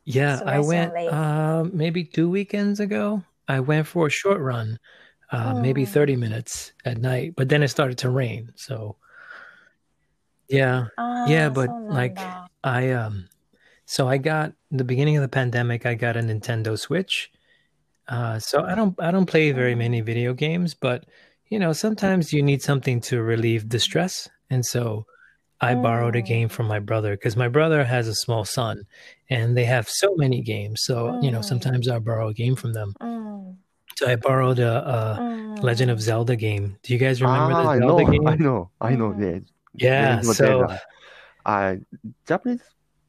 [0.05, 3.23] Yeah, so I went uh, maybe two weekends ago.
[3.47, 4.79] I went for a short run,
[5.31, 5.91] uh, maybe hmm.
[5.91, 8.53] thirty minutes at night, but then it started to rain.
[8.55, 8.97] So
[10.47, 12.19] yeah, ah, yeah, but so like
[12.63, 13.29] I um,
[13.85, 15.85] so I got the beginning of the pandemic.
[15.85, 17.31] I got a Nintendo Switch,
[18.08, 21.04] Uh, so I don't I don't play very many video games, but
[21.48, 25.04] you know sometimes you need something to relieve the stress, and so
[25.60, 26.26] I borrowed a Mm.
[26.26, 28.82] game from my brother because my brother has a small son,
[29.28, 30.82] and they have so many games.
[30.82, 31.44] So you know Mm.
[31.44, 32.94] sometimes I borrow a game from them.
[33.00, 33.58] うん。
[33.96, 35.62] So I borrowed a, a うん。
[35.62, 36.78] Legend of Zelda game.
[36.82, 38.28] Do you guys remember Ah, the I Zelda know, game?
[38.28, 39.12] I know, I know.
[39.14, 39.44] Mm.
[39.76, 40.80] Yeah, Yeah, Legend of so Zelda.
[41.44, 41.76] Uh,
[42.26, 42.62] Japanese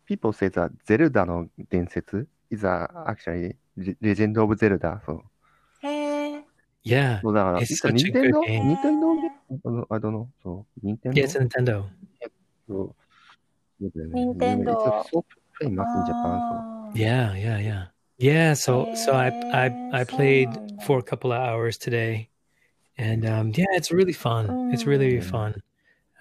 [0.06, 5.01] people say that Zelda の伝説 is a actually Le- Legend of Zelda.
[5.06, 5.23] そう。
[5.88, 6.45] へえ。
[6.84, 8.67] yeah, そうだから、 It's いつか such a 任天 good 堂 game.
[8.67, 10.27] 任天堂ゲーム I don't know.
[10.43, 10.80] そう。
[10.86, 11.86] 任天堂 yeah, it's a Nintendo.
[12.67, 12.95] そう。
[13.80, 14.25] そうだよね。
[14.25, 15.25] 任天堂 It's so
[15.60, 16.39] famous in Japan.
[16.41, 17.88] あー Yeah, yeah, yeah.
[18.19, 20.84] Yeah, so so I I I played Excellent.
[20.84, 22.30] for a couple of hours today.
[22.97, 24.69] And um yeah, it's really fun.
[24.71, 25.23] It's really Mm.
[25.23, 25.56] fun.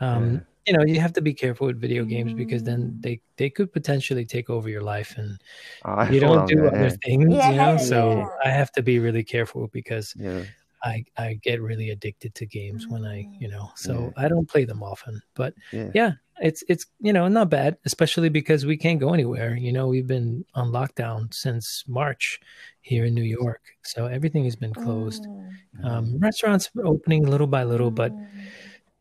[0.01, 3.50] Um you know you have to be careful with video games because then they they
[3.50, 5.40] could potentially take over your life and
[5.86, 7.78] oh, you don't do other things yeah, you know yeah.
[7.78, 10.44] so i have to be really careful because yeah.
[10.84, 14.66] I, I get really addicted to games when I, you know, so I don't play
[14.66, 15.20] them often.
[15.34, 19.72] But yeah, it's it's you know not bad especially because we can't go anywhere you
[19.72, 22.40] know we've been on lockdown since march
[22.82, 25.86] here in new york so everything has been closed mm.
[25.86, 28.12] um, restaurants opening little by little but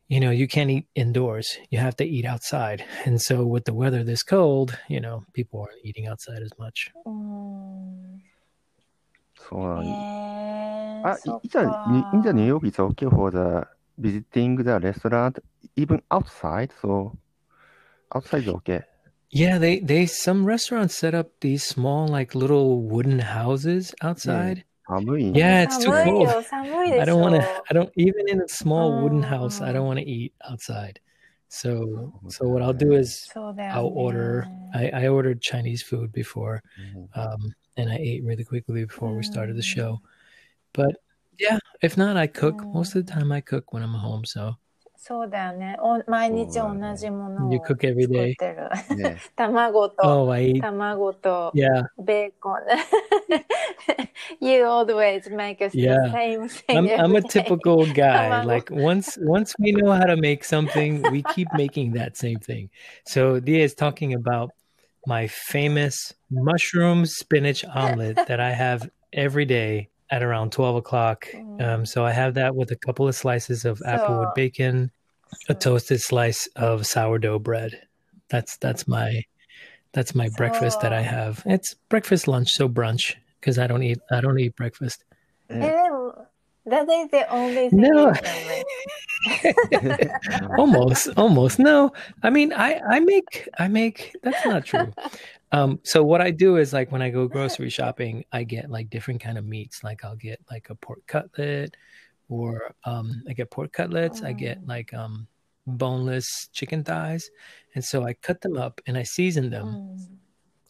[0.08, 1.58] you know you can't eat indoors.
[1.69, 5.62] You have to eat outside, and so with the weather this cold, you know people
[5.62, 6.91] aren't eating outside as much.
[7.05, 8.23] うん
[9.36, 9.89] そうなのに。
[9.89, 13.67] へえあ、そっいじゃあ、か in the New York, it's okay for the
[13.99, 15.41] visiting the restaurant,
[15.75, 16.71] even outside.
[16.82, 17.13] So
[18.13, 18.84] outside is okay.
[19.32, 24.29] Yeah, they they some restaurants set up these small like little wooden houses outside.
[24.34, 24.65] 寒い。
[25.33, 26.37] Yeah, it's too cold.
[26.99, 27.49] I don't want to.
[27.70, 29.61] I don't even in a small wooden house.
[29.61, 31.01] I don't want to eat outside.
[31.49, 33.35] So so what I'll do is
[33.70, 34.49] I'll order.
[34.75, 36.62] I, I ordered Chinese food before,
[37.14, 40.01] um, and I ate really quickly before we started the show.
[40.73, 40.97] But
[41.38, 43.33] yeah, if not, I cook most of the time.
[43.33, 44.25] I cook when I'm home.
[44.25, 44.57] So
[45.06, 45.76] そうだよね。
[45.80, 48.34] お毎日同じものを You cook every っ
[50.32, 50.60] I eat.
[50.62, 51.88] 卵と、Yeah.
[51.98, 52.60] ベーコン。
[54.40, 56.88] you always make us the same thing.
[56.88, 58.44] I'm, I'm a typical guy.
[58.46, 62.70] Like once once we know how to make something, we keep making that same thing.
[63.06, 64.52] So Rie is talking about
[65.06, 71.26] my famous mushroom spinach omelet that I have every day at around 12 o'clock.
[71.34, 71.62] Um, mm.
[71.62, 74.90] Um, so I have that with a couple of slices of so, applewood bacon,
[75.28, 75.36] so.
[75.50, 75.58] a hmm.
[75.60, 77.82] toasted slice of sourdough bread.
[78.30, 79.22] That's that's my
[79.92, 81.42] that's my so, breakfast that I have.
[81.46, 85.04] It's breakfast, lunch, so brunch because I don't eat I don't eat breakfast.
[85.50, 86.26] Mm.
[86.66, 87.80] That is the only thing.
[87.80, 88.14] No.
[90.58, 91.58] almost, almost.
[91.58, 94.16] No, I mean, I I make I make.
[94.22, 94.90] That's not true.
[95.54, 98.90] Um, so what I do is like when I go grocery shopping, I get like
[98.90, 99.84] different kind of meats.
[99.84, 101.76] Like I'll get like a pork cutlet,
[102.28, 104.22] or um, I get pork cutlets.
[104.22, 104.64] I get oh.
[104.66, 105.28] like um,
[105.68, 107.30] boneless chicken thighs,
[107.76, 109.66] and so I cut them up and I season them.
[109.66, 110.06] Mm.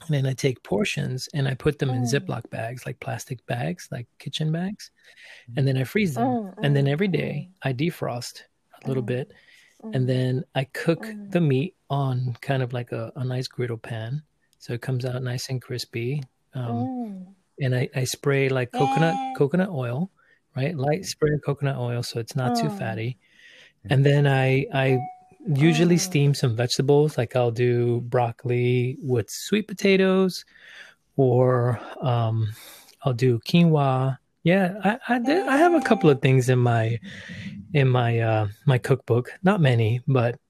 [0.07, 1.97] And then I take portions and I put them mm.
[1.97, 2.05] in oh.
[2.05, 4.91] Ziploc bags, like plastic bags, like kitchen bags,
[5.57, 6.27] and then I freeze them.
[6.27, 6.55] Mm.
[6.63, 8.43] And then every day I defrost
[8.83, 9.33] a little bit,
[9.95, 14.23] and then I cook the meat on kind of like a, a nice griddle pan
[14.65, 16.23] so it comes out nice and crispy.
[16.55, 19.33] Um, ん And I, I spray like coconut Yeah.
[19.37, 20.11] coconut oil,
[20.57, 20.75] right?
[20.75, 22.79] Light spray of coconut oil, so it's not too Mm.
[22.79, 23.19] fatty.
[23.91, 24.99] And then I I
[25.47, 26.01] usually Mm.
[26.01, 30.45] steam some vegetables, like I'll do broccoli with sweet potatoes,
[31.17, 32.49] or um,
[33.05, 34.17] I'll do quinoa.
[34.45, 36.99] Yeah, I I, did, I have a couple of things in my
[37.75, 39.29] in my uh, my cookbook.
[39.43, 40.41] Not many, but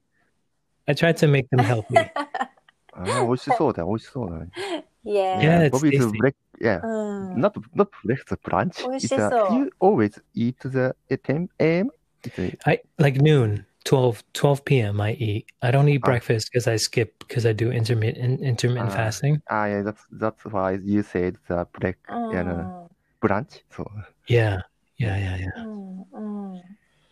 [0.87, 1.99] I try to make them healthy.
[2.94, 4.50] あー美味しそうだ、美味しそうだね。
[5.04, 5.40] Yeah.
[5.40, 6.18] Yeah, it's Bobby is tasty.
[6.18, 8.88] break, yeah, うん not not breakfast brunch.
[8.88, 11.90] 美味し It's そう a, you always eat the at 10 a.m.
[12.22, 15.00] It's a, I like noon, 12, 12 p.m.
[15.00, 15.46] I eat.
[15.60, 16.10] I don't eat Ah.
[16.10, 18.96] breakfast because I skip because I do intermittent intermittent Ah.
[19.06, 19.40] fasting.
[19.48, 22.90] ah, yeah, that's that's why you said the break うん yeah, no.
[23.22, 23.62] brunch.
[23.70, 23.86] So
[24.28, 24.60] Yeah,
[24.98, 25.64] yeah, yeah, yeah.
[25.64, 26.62] うんうん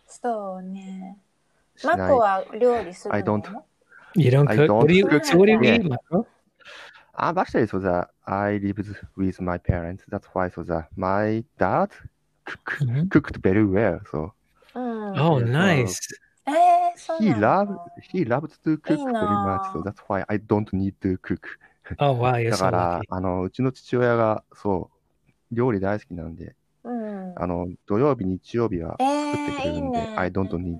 [0.05, 1.17] そうね。
[1.75, 3.61] しないマコは料理する I の don't
[4.16, 4.68] You don't I cook.
[4.68, 5.06] don't what do you?
[5.08, 5.24] cook.
[5.24, 5.76] So what do you Yeah.
[5.80, 6.26] eat, Marco?
[7.16, 8.84] I'm actually so that I lived
[9.16, 10.04] with my parents.
[10.10, 11.90] That's why so that my dad
[12.44, 13.08] cook, Mhm.
[13.08, 14.00] cooked very well.
[14.10, 14.32] So
[14.74, 15.98] うん、Oh, Yeah, so- nice.
[16.46, 17.78] えー、そう he な loves の
[18.12, 19.72] he loves to cook いいな very much.
[19.72, 21.40] So that's why I don't need to cook.
[21.98, 23.04] Oh wow, you're だ so から、lucky.
[23.10, 24.90] あの、うちの父親が、そ
[25.52, 30.14] う、料理大好きなんで、うん、あの、土曜日、日曜日はえ作ってくれるんで、ね。
[30.16, 30.78] I don't need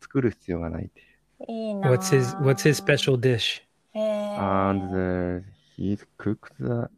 [0.00, 1.06] 作る必要がないっていう。
[1.48, 1.90] いいな。
[1.90, 3.62] What's his What's his special dish?
[3.94, 5.44] えー、And
[5.76, 6.90] he cooked the,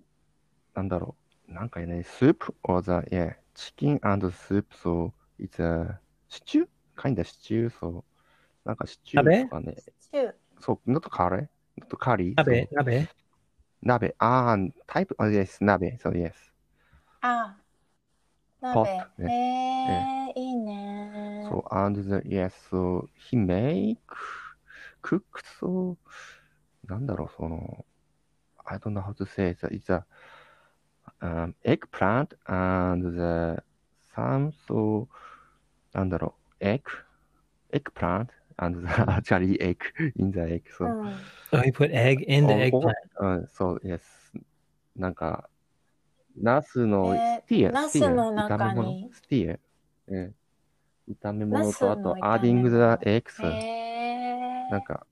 [0.74, 1.16] なんだろ
[1.48, 6.66] う、なんかね、soup or the, yeah, chicken and soup, so it's a stew?
[6.96, 8.04] kind of stew, so
[8.64, 9.76] なんかシチューとかね、
[10.60, 11.48] そう、not curry,
[11.80, 13.08] not curry, Nabe, so nabe.
[13.82, 16.32] 鍋、あー、type, oh yes, 鍋、so yes.
[17.22, 17.56] あ、
[18.60, 18.80] 鍋。
[18.80, 18.86] pot
[19.18, 21.48] えねー、いいね。
[21.50, 23.98] So, and the, yes, so he make,
[25.02, 25.22] cook,
[25.60, 25.96] so,
[26.86, 27.84] なんだろう、その、
[28.64, 29.66] I don't know how to say it.
[29.66, 30.04] It's a
[31.20, 33.62] um, eggplant and the
[34.14, 35.08] some, so,
[35.92, 36.82] なんだろう、egg,
[37.72, 39.78] eggplant and the actually egg
[40.16, 40.62] in the egg.
[40.80, 41.16] う So, ん。
[41.52, 42.94] Oh, he put egg in the Oh, eggplant.
[43.20, 44.00] うん、そう、yes.
[44.96, 45.48] なんか、
[46.36, 49.58] ナスのえースティア、ナスの中炒め物に、スティア。
[50.12, 50.34] うん。
[51.20, 53.42] 炒め物と、あと、アーディングザエックス。
[53.44, 55.06] えなんか、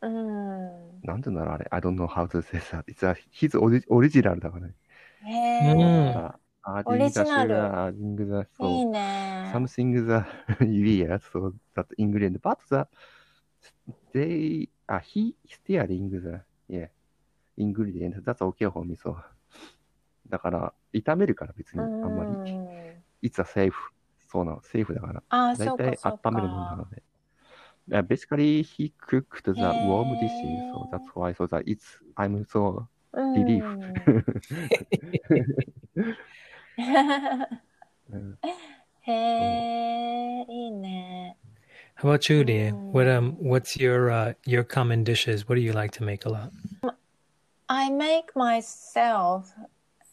[0.00, 1.02] ー、うん。
[1.02, 1.68] なんて言うんだろう、あれ。
[1.70, 2.84] I don't know how to say that.
[2.84, 4.74] It's a, his オリオリジナルだからね。
[5.24, 6.32] へうんー。
[6.64, 9.50] オリジナル adding the, いい so ね。
[9.52, 10.24] something the
[10.64, 12.86] weird, so that England, but the,
[14.14, 16.88] they, uh, he steering the, yeah,
[17.56, 19.16] ingredient, that's okay for me, so.
[20.28, 22.56] だから、炒めるから別にあんまり、
[23.22, 23.90] いつはセーフ。
[24.28, 25.22] そうなの、セーフだから。
[25.30, 26.76] ああ、そ大うか体そう温めるものなか。
[26.76, 27.02] ので。
[27.90, 33.64] Uh, he cooked the warm dishes, so that's why, so that it's, I'm so うん relieved.
[33.96, 34.24] Mm.
[38.12, 38.36] Mm.
[42.02, 42.72] about you, Rie?
[42.72, 43.08] Mm.
[43.16, 45.48] Um, what's your uh, your common dishes?
[45.48, 46.52] What do you like to make a lot?
[47.68, 49.52] I make myself,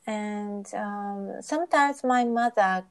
[0.07, 2.85] and um, sometimes my mother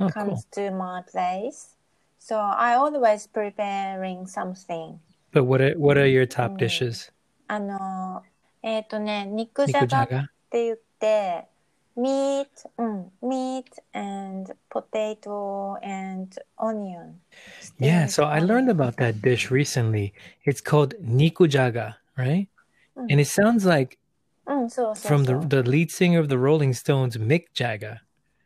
[0.00, 0.70] Oh, comes cool.
[0.70, 1.74] to my place.
[2.18, 4.98] So I always preparing something.
[5.32, 6.56] But what are what are your top Mm.
[6.58, 7.10] dishes?
[7.48, 8.22] あの、
[8.62, 10.26] えっ、とね、肉じゃがっ Nikujaga.
[10.50, 11.46] て言って、
[11.96, 17.14] meat, うん、meat and potato and onion.
[17.80, 18.70] Yeah, Steamed so I learned onion.
[18.70, 20.12] about that dish recently.
[20.44, 22.48] It's called nikujaga, right?
[22.96, 23.06] Mm.
[23.12, 23.98] And it sounds like
[24.46, 25.42] うん、そうそうそう。
[25.42, 27.98] from the the lead singer of the Rolling Stones, Mick Jagger.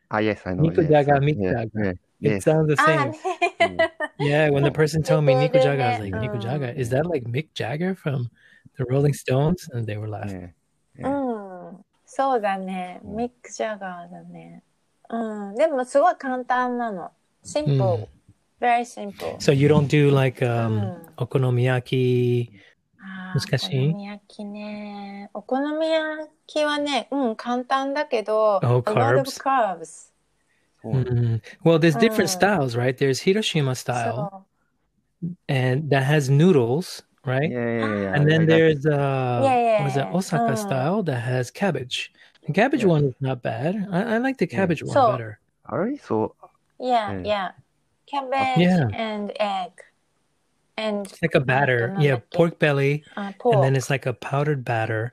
[0.09, 0.69] Ah, yes, I know.
[0.69, 1.69] Nikujaga, yes, Nikujaga.
[1.73, 2.43] Yeah, It yes.
[2.43, 3.11] sounds the あ same.
[3.59, 3.91] ーね。
[4.19, 6.21] Yeah, when the person told me People do nikujaga, I was like, that.
[6.21, 6.77] nikujaga, Mm.
[6.79, 8.29] is that like Mick Jagger from
[8.77, 9.67] the Rolling Stones?
[9.73, 10.53] And they were laughing.
[10.97, 11.09] Yeah, yeah.
[11.09, 13.01] うん、そうだね。
[13.03, 14.63] うんミック・ジャガーだね。
[15.09, 17.11] うん、でもすごい簡単なの。
[17.43, 17.77] シンプル。
[17.77, 18.07] うん
[18.61, 19.35] very simple.
[19.39, 21.13] So you don't do like um Mm.
[21.17, 22.49] okonomiyaki.
[23.27, 25.29] あー難しいお好み焼きね。
[25.33, 29.41] お好み焼きはね、うん、簡単だけど、 Oh, a lot of carbs.
[29.41, 30.11] carbs.
[30.81, 31.41] そうなんだ Mm.
[31.63, 32.27] Well, there's different Mm.
[32.29, 32.97] styles, right?
[32.97, 34.45] There's Hiroshima style,
[35.21, 37.49] そ and that has noodles, right?
[37.49, 38.13] Yeah, yeah, yeah, yeah.
[38.15, 38.55] And I then like that.
[38.57, 40.15] there's uh, Yeah, yeah, what is that yeah.
[40.17, 40.57] Osaka Mm.
[40.57, 42.11] style that has cabbage.
[42.45, 42.89] The cabbage Yeah.
[42.91, 43.87] one is not bad.
[43.91, 44.55] I, I like the Yeah.
[44.59, 45.39] cabbage one So- better.
[45.65, 46.35] あれそ
[46.79, 46.85] う、う。
[46.85, 47.23] Yeah, Mm.
[47.23, 47.51] yeah.
[48.05, 48.87] Cabbage Yeah.
[48.93, 49.71] and egg.
[50.78, 51.94] and it's like a batter.
[51.98, 52.58] Yeah, pork it.
[52.58, 53.54] belly, uh, pork.
[53.54, 55.12] and then it's like a powdered batter,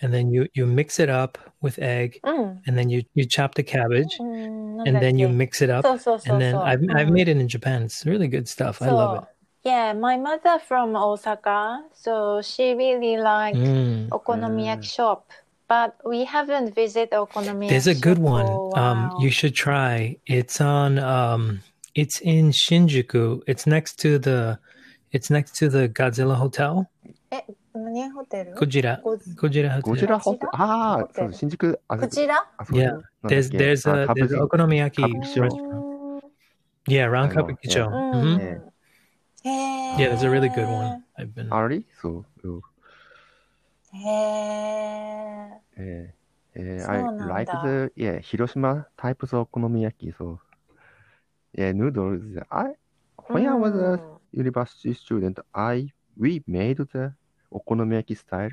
[0.00, 2.58] and then you you mix it up with egg, mm.
[2.66, 5.96] and then you you chop the cabbage, mm, and then you mix it up, so,
[5.96, 7.18] so, so, and then I've I've mm.
[7.18, 7.82] made it in Japan.
[7.82, 8.80] It's really good stuff.
[8.80, 9.28] I love it.
[9.64, 15.30] Yeah, my mother from Osaka, so she really like mm, okonomiyaki shop
[15.68, 17.70] but we haven't visited Okonomiyaki.
[17.70, 18.46] There's a good one.
[18.76, 20.16] Um, you should try.
[20.26, 20.98] It's on.
[20.98, 21.60] Um,
[21.94, 23.42] it's in Shinjuku.
[23.46, 24.58] It's next to the
[25.11, 26.87] It's next to the Godzilla Hotel.
[27.31, 29.01] え、何ホテル Gojira.
[29.01, 29.95] ゴ Gojira ゴ Hotel.
[29.97, 30.49] ジラホテル。
[30.55, 32.91] ああ、ホテルそう、新宿、あ、クジラあそこ Yeah.
[32.91, 36.21] なんだっ There's け there's あ a 歌舞 there's 伎 an okonomiyaki 歌舞伎町 restaurant.
[36.87, 37.85] Yeah, around I know, Kabukicho.
[37.85, 37.89] yeah.
[37.89, 38.61] うん hmm ね
[39.43, 41.03] へえ Yeah, there's a really good one.
[41.17, 41.53] I've been.
[41.53, 42.25] あれそう。
[42.43, 42.61] うん
[43.93, 47.51] へええー、えー、そうなんだ I like
[47.95, 50.39] the, yeah, 広島 types of お好み焼き、そう。
[51.57, 52.43] Yeah, noodles.
[52.49, 52.75] I,
[53.29, 53.99] when I was a
[54.32, 57.12] university student, I, we made the
[57.50, 58.50] お好み焼き style.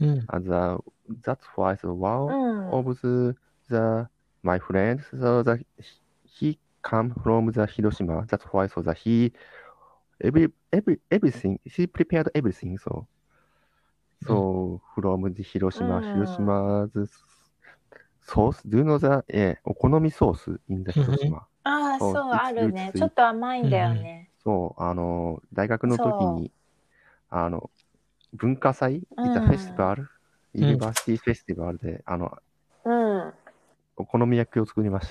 [0.00, 0.24] Mm.
[0.28, 0.78] And the,
[1.22, 3.36] that's why the う one ん of the,
[3.70, 4.08] the,
[4.42, 5.64] my friend, so that
[6.26, 8.26] he come from the 広島.
[8.26, 9.32] That's why, so that he,
[10.20, 13.06] every, every, everything, he prepared everything, so.
[14.26, 17.10] So, from the 広島,うん Hiroshima's
[18.22, 21.46] sauce, do you know the, えー、お好みソース in the 広島。
[21.64, 22.90] ああ、そうあるね。
[22.94, 24.30] ちょっと甘いんだよね。
[24.44, 26.52] そう、あの、大学の時に、
[27.30, 27.70] あの、
[28.34, 30.06] 文化祭、いうんたフェスティバル、ん
[30.54, 32.36] ユニバーシティフェスティバルで、あの、
[32.84, 33.34] うん。
[33.96, 35.08] お好み焼きを作りまし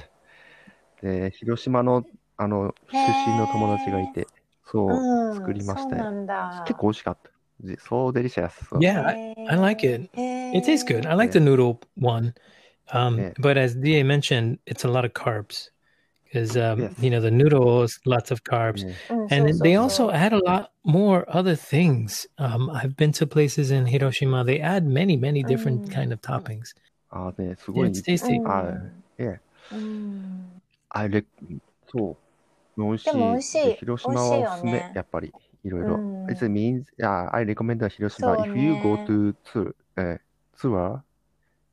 [1.02, 1.08] た。
[1.08, 2.04] で、広島の、
[2.38, 4.28] あの、出身の友達がいて、
[4.66, 6.64] そう、うん、作りましたよそうなんだ。
[6.66, 7.32] 結構美味しかった。
[7.60, 8.70] でそう、デリシャス。
[8.76, 10.10] Yeah, I, I like it.
[10.54, 11.06] It tastes good.
[11.06, 12.34] I like the noodle one.
[12.92, 13.34] Um, Yeah.
[13.40, 15.70] but as Da mentioned, it's a lot of carbs
[16.33, 16.93] because um, Yes.
[17.03, 20.39] you know the noodles, lots of carbs, ねうん and そうそう they そう also add a
[20.41, 22.29] lot more other things.
[22.39, 25.91] Um, I've been to places in Hiroshima; they add many, many different Mm.
[25.91, 26.75] kind of toppings.
[27.11, 28.39] あーね、すごい、 It's tasty.
[28.41, 29.41] うんあえ
[29.73, 31.25] うんあれ、
[31.93, 32.17] そ
[32.77, 32.81] う。
[32.81, 33.13] 美味しい。
[33.13, 35.33] でも美味しいで広島はおすす美味しいよめね、やっぱり、
[35.65, 35.95] いろいろ。
[35.95, 38.37] うん It means, yeah, I recommend 広島。
[38.37, 40.21] そう If you ね go to tour, えー
[40.61, 41.01] tour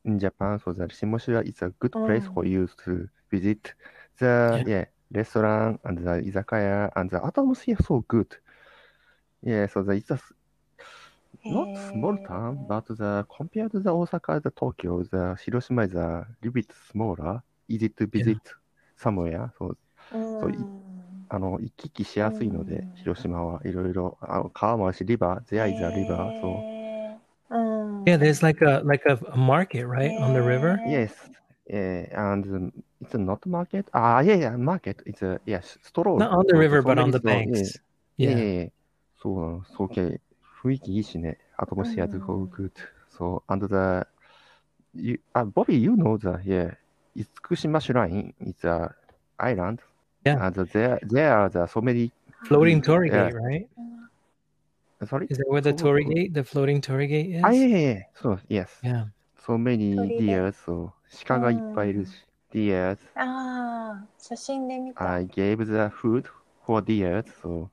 [0.06, 3.60] in Japan, so that 下島 is a good place うん for you to visit
[4.21, 4.85] The, Yeah.
[5.13, 8.29] restaurant and the 居酒屋 and the atmosphere so good.
[9.43, 10.21] Yeah, so the, it's a
[11.49, 16.27] not small town, but the compared to the Osaka, the Tokyo, the 広島 is a
[16.43, 18.39] little bit smaller, easy to visit
[18.97, 19.51] somewhere.
[19.59, 19.75] So
[20.13, 20.57] うんそうい
[21.29, 26.81] あの、行き来しやすいのでうん、広島はいろいろ、あの川もあるし、リバー、there is a river, so
[28.07, 30.81] Yeah, there's like a like a, market right on the river.
[30.87, 32.72] yes, uh, and
[33.02, 33.88] it's not market.
[33.94, 35.02] Ah, yeah, yeah, market.
[35.06, 36.18] It's a yes, store.
[36.20, 37.32] Not on the river, but on the store.
[37.32, 37.80] banks.
[38.18, 38.38] Yeah, Yeah.
[38.38, 38.72] yeah, yeah.
[39.22, 40.20] そうなの、そうけ、
[40.62, 41.38] 雰囲気いいしね。
[41.58, 42.72] Atmosphere is so good.
[43.18, 44.06] So, and the,
[44.94, 46.76] you, uh, Bobby, you know the, yeah,
[47.16, 48.94] Itsukushima Shrine is a
[49.38, 49.80] island.
[50.26, 50.46] Yeah.
[50.46, 52.12] And there, there are the, so many,
[52.46, 53.32] Floating Torii Yeah.
[53.32, 53.70] Gate, right?
[55.08, 55.28] sorry?
[55.30, 57.42] Is that where the Float- Torii Gate, the floating Torii Gate is?
[57.44, 58.02] Ah, yeah, yeah, yeah.
[58.22, 58.70] So, yes.
[58.84, 59.06] Yeah.
[59.50, 60.92] So many 鳥で deers, so,
[61.28, 62.12] 鹿がいっぱいいるし、
[62.52, 62.98] deers.
[63.16, 65.14] ああ、写真で見た。
[65.14, 66.26] I gave the food
[66.66, 67.70] for deers, so,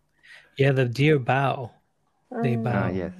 [0.59, 1.70] Yeah, the deer bow.
[2.43, 2.73] they うん bow.
[2.73, 3.12] ah, yes.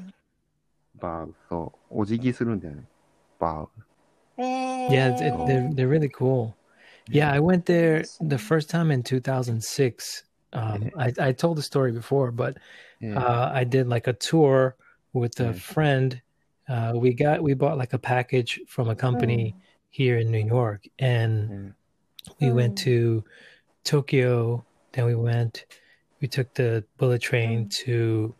[0.99, 1.33] bow.
[1.49, 2.85] そう、お辞儀するんだよね。
[3.41, 3.69] bow.
[4.39, 6.55] えー Yeah, it's- it, they're they're really cool.
[7.11, 10.25] Yeah, I went there the first time in 2006.
[10.53, 12.57] Um, I I told the story before, but
[13.01, 13.19] Yeah.
[13.19, 14.77] uh, I did like a tour
[15.13, 15.53] with a Yeah.
[15.53, 16.23] friend.
[16.68, 19.56] uh, we got we bought like a package from a company
[19.90, 21.74] here in New York, and
[22.40, 23.24] we went to
[23.84, 24.66] Tokyo.
[24.92, 25.66] Then we went.
[26.20, 28.34] We took the bullet train to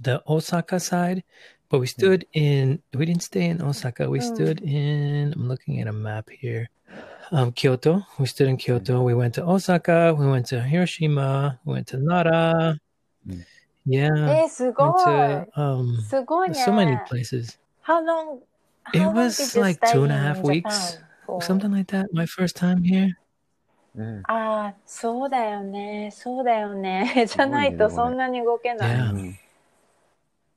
[0.00, 1.22] the Osaka side,
[1.68, 2.82] but we stood in.
[2.94, 4.10] We didn't stay in Osaka.
[4.10, 4.34] We Mm.
[4.34, 5.32] stood in.
[5.34, 6.70] I'm looking at a map here.
[7.30, 8.04] Um, Kyoto.
[8.18, 9.02] We stood in Kyoto.
[9.02, 10.14] We went to Osaka.
[10.18, 11.60] We went to Hiroshima.
[11.64, 12.78] We went to Nara.
[13.26, 13.44] Mm.
[13.87, 14.41] Yeah.
[14.41, 15.47] えー、すご Went い。
[15.47, 16.63] to um, すごいね。
[16.65, 17.57] so many places.
[17.83, 18.39] How long?
[18.93, 20.99] It how long was did you like stay two and a in half Japan weeks,
[21.25, 21.41] for?
[21.41, 22.07] Something like that.
[22.13, 23.11] My first time here.
[23.95, 26.11] うんああ、そうだよね。
[26.13, 27.25] そうだよね。
[27.27, 28.95] じゃないとそんなに動けない。
[28.95, 29.11] Yeah.
[29.11, 29.39] うん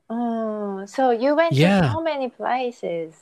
[0.09, 0.15] う
[0.83, 0.83] ん。
[0.85, 1.93] So you went to Yeah.
[1.93, 3.13] so many places.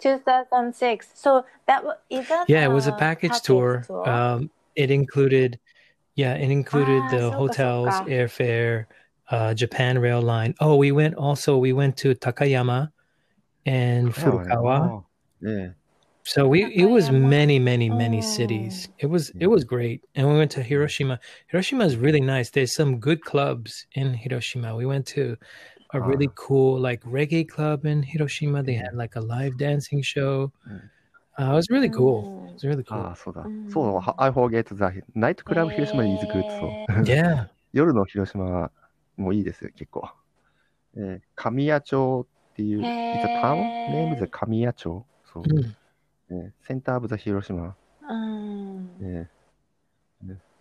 [0.00, 1.08] 2006.
[1.14, 3.84] So that wa- is that Yeah, it was a package tour.
[3.86, 4.08] tour?
[4.08, 5.58] Um, it included,
[6.15, 8.85] yeah, it included Ah, the so- hotels, so- airfare,
[9.29, 10.53] uh, Japan rail line.
[10.59, 11.57] Oh, we went also.
[11.57, 12.91] We went to Takayama
[13.65, 15.03] and Furukawa.
[15.41, 15.73] ね
[16.27, 18.21] So we it was many, many, many Oh.
[18.37, 18.89] cities.
[18.97, 21.19] It was it was great, and we went to Hiroshima.
[21.51, 22.49] Hiroshima is really nice.
[22.49, 24.75] There's some good clubs in Hiroshima.
[24.75, 25.37] We went to
[25.93, 28.63] a really cool like reggae club in Hiroshima.
[28.63, 30.51] They had like a live dancing show.
[30.67, 30.89] Mm.
[31.37, 32.47] Uh, it was really cool.
[32.47, 33.11] It was really あ cool.
[33.11, 33.69] あ、そうだうん。
[33.69, 34.75] そう、I forget the
[35.19, 36.43] night club 広島 is good.
[36.59, 37.03] そう。
[37.03, 37.49] Yeah.
[37.73, 38.71] 夜の広島
[39.17, 40.09] もいいですよ、結構。
[40.97, 43.55] えー神谷町っていう、It's a town
[43.91, 45.05] name is 神谷町。
[45.33, 45.43] そう。
[45.43, 45.73] Mm.
[46.29, 47.75] ねセンターオブザ広島。
[48.09, 48.97] うん。
[48.99, 49.29] ね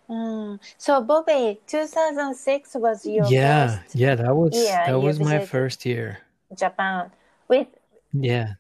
[0.09, 0.61] うん。
[0.79, 6.19] So Bobby, 2006 was your Yeah, first yeah, that was Yeah, that was my first year.
[6.55, 7.11] Japan
[7.49, 7.69] with
[8.13, 8.57] Yeah.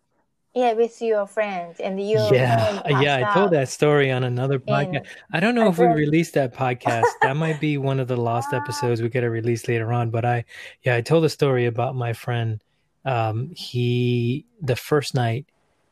[0.54, 2.82] Yeah with your friends and you Yeah.
[3.00, 5.06] Yeah, I told that story on another podcast.
[5.32, 7.04] I don't know if we released that podcast.
[7.22, 10.10] that might be one of the lost episodes we gotta release later on.
[10.10, 10.44] But I
[10.82, 12.62] yeah, I told a story about my friend.
[13.04, 15.46] Um he the first night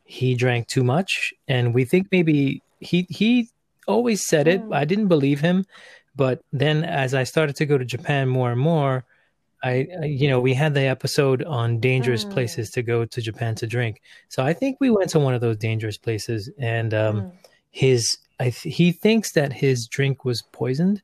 [0.04, 3.48] he drank too much and we think maybe he he
[3.86, 4.62] always said it.
[4.62, 4.74] Mm.
[4.74, 5.64] I didn't believe him.
[6.14, 9.04] But then as I started to go to Japan more and more,
[9.63, 12.31] I, I- you know, we had the episode on dangerous Mm.
[12.31, 14.01] places to go to Japan to drink.
[14.29, 17.31] So I think we went to one of those dangerous places, and um, Mm.
[17.71, 21.01] his, I th- he thinks that his drink was poisoned,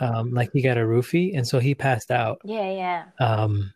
[0.00, 2.38] um, like he got a roofie, and so he passed out.
[2.44, 3.02] Yeah, yeah.
[3.20, 3.74] Um,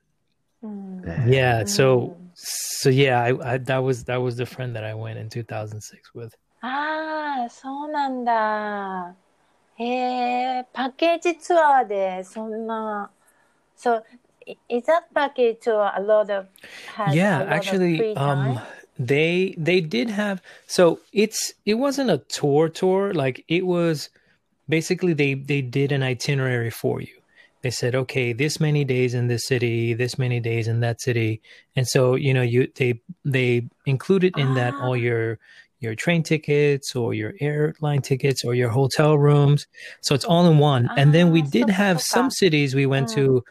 [0.62, 2.30] うんね yeah, so Mm.
[2.34, 6.14] so yeah, I, I that was that was the friend that I went in 2006
[6.14, 6.32] with.
[6.62, 9.14] ああ、そうなんだ。
[9.78, 9.84] へ
[10.60, 13.10] え、パッケージツアーでそんな。
[13.81, 14.01] So,
[14.69, 16.47] is that package to a lot of
[17.11, 18.59] yeah lot of actually free um
[18.99, 24.09] they they did have so it's it wasn't a tour tour like it was
[24.67, 27.15] basically they they did an itinerary for you.
[27.63, 31.41] They said okay this many days in this city this many days in that city
[31.75, 33.49] and so you know you they they
[33.85, 35.07] included in that all Ah.
[35.07, 35.37] your
[35.79, 39.65] your train tickets or your airline tickets or your hotel rooms.
[40.01, 40.83] So it's all in one.
[40.99, 43.15] And then we Ah, did so- have some cities we went Mm.
[43.15, 43.43] to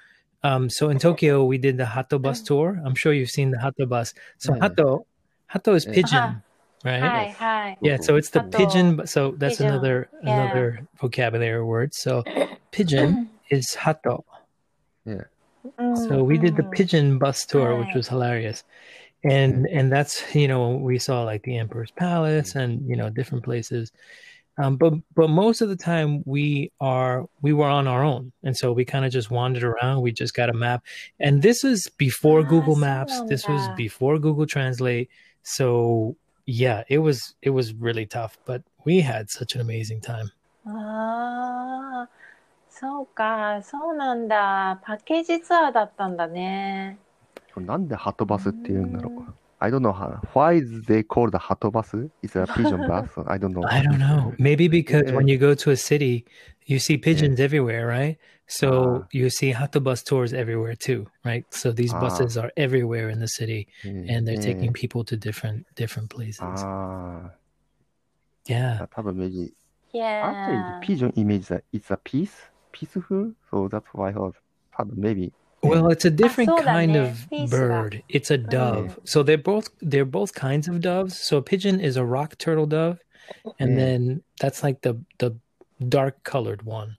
[0.43, 2.45] um, so in Tokyo, we did the Hato bus oh.
[2.45, 2.83] tour.
[2.85, 4.15] I'm sure you've seen the Hato bus.
[4.39, 4.61] So hmm.
[4.61, 5.07] Hato,
[5.47, 6.35] Hato is pigeon, uh-huh.
[6.85, 7.01] right?
[7.01, 7.77] Hi, hi.
[7.83, 8.59] Yeah, so it's the hato.
[8.59, 9.07] pigeon.
[9.07, 9.73] So that's pigeon.
[9.73, 10.43] another yeah.
[10.43, 11.95] another vocabulary word.
[11.95, 12.25] So
[12.71, 14.25] pigeon is Hato.
[15.05, 15.25] Yeah.
[16.09, 16.73] So we did the mm-hmm.
[16.73, 18.65] pigeon bus tour, which was hilarious,
[19.23, 22.63] and and that's you know we saw like the Emperor's Palace mm.
[22.63, 23.93] and you know different places,
[24.58, 28.56] Um, but but most of the time we are we were on our own, and
[28.56, 30.02] so we kind of just wandered around.
[30.02, 30.82] We just got a map,
[31.20, 33.22] and this is before Ah, Google so Maps.
[33.28, 33.76] This was long.
[33.76, 35.10] before Google Translate.
[35.44, 36.16] So
[36.46, 40.32] yeah, it was it was really tough, but we had such an amazing time.
[40.68, 42.10] ああ、
[42.70, 44.80] そうか、そうなんだ。
[44.84, 46.98] パッケージツアーだったんだね。
[47.54, 49.34] これなんでハトバスって言うんだろう。
[49.63, 51.95] I don't know how, why is they called the Hato bus?
[52.23, 53.09] It's a pigeon bus.
[53.27, 53.65] I don't know.
[53.69, 54.35] I don't know.
[54.39, 55.15] Maybe because yeah.
[55.15, 56.25] when you go to a city,
[56.65, 57.45] you see pigeons yeah.
[57.45, 58.17] everywhere, right?
[58.47, 61.45] So uh, you see Hato bus tours everywhere too, right?
[61.53, 64.43] So these uh, buses are everywhere in the city, mm, and they're mm.
[64.43, 66.41] taking people to different different places.
[66.41, 67.29] Uh,
[68.47, 68.87] yeah.
[68.95, 69.53] 多分 maybe.
[69.93, 70.23] Yeah.
[70.25, 73.35] Actually, pigeon image that it's a peace, peaceful.
[73.51, 74.37] So that's why I thought
[74.97, 75.33] maybe
[75.64, 76.94] Well, it's a different そうだね。
[76.94, 77.84] kind of ピースが。
[77.84, 78.04] bird.
[78.08, 79.00] It's a dove.
[79.04, 81.18] So they're both they're both kinds of doves.
[81.18, 83.00] So a pigeon is a rock turtle dove,
[83.60, 83.96] and Yeah.
[83.98, 85.36] then that's like the the
[85.90, 86.98] dark colored one.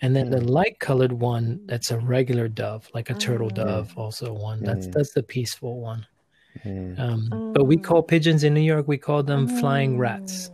[0.00, 0.50] And then the Yeah.
[0.50, 3.54] light colored one, that's a regular dove, like a turtle Mm.
[3.54, 4.62] dove, also one.
[4.64, 4.92] That's Yeah.
[4.94, 6.06] that's the peaceful one.
[6.64, 7.82] ええ Um, But we Mm.
[7.82, 10.50] call pigeons in New York, we call them flying rats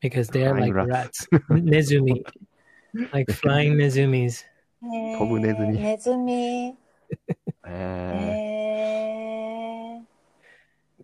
[0.00, 1.26] because they're Flying like rats.
[1.30, 1.44] rats.
[1.50, 2.22] Nezumi.
[3.12, 4.44] like flying nezumis.
[4.82, 6.76] へー飛ぶネズミネズミ。
[7.69, 8.49] Eh.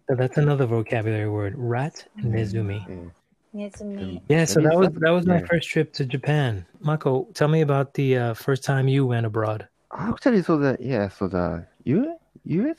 [0.07, 2.85] So that's another vocabulary word, rat nezumi.
[2.87, 3.11] Mm.
[3.55, 4.21] Mm.
[4.27, 6.65] Yeah, so that was that was my first trip to Japan.
[6.81, 9.67] Mako, tell me about the uh, first time you went abroad.
[9.95, 12.75] Actually, so the yeah, so the U U.S.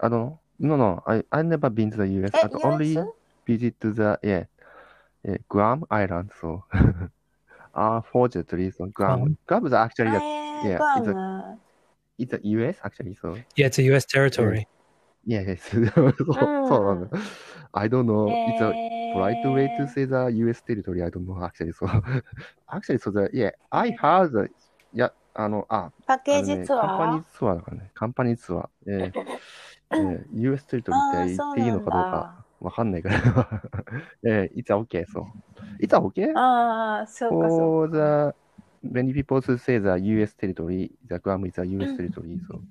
[0.00, 0.38] I don't know.
[0.58, 2.30] No, no, I I never been to the U.S.
[2.34, 2.98] I only
[3.46, 4.44] visit to the yeah,
[5.24, 6.30] yeah Guam Island.
[6.38, 6.64] So
[7.74, 11.56] ah, unfortunately, so Guam Guam is actually the, yeah, it's a,
[12.22, 13.14] it's a US actually.
[13.14, 14.06] So Yeah, it's a U.S.
[14.06, 14.66] territory.
[15.26, 15.70] yeah, yes.
[15.70, 16.14] そう
[16.68, 17.18] そうなんだ
[17.74, 18.28] I don't know.
[18.28, 21.02] It's a right way to say the US territory.
[21.02, 21.72] I don't know actually.
[21.72, 21.86] So
[22.68, 24.50] actually, so the yeah, I heard the
[24.94, 27.90] いやあのあパッケーあのねジツアーカンパニーツアーだからね。
[27.94, 28.68] カンパニーツアー。
[28.86, 29.22] えー
[29.94, 33.16] えー US テリトリーって言っていいのかどうかわかんないから。
[34.24, 35.26] えー、It's okay, so.
[35.80, 38.34] It's okay ああ、そうかそう the
[38.82, 40.34] many people to say the U.S.
[40.34, 41.96] territory, the Guam is a U.S.
[41.96, 42.40] territory.
[42.48, 42.62] So,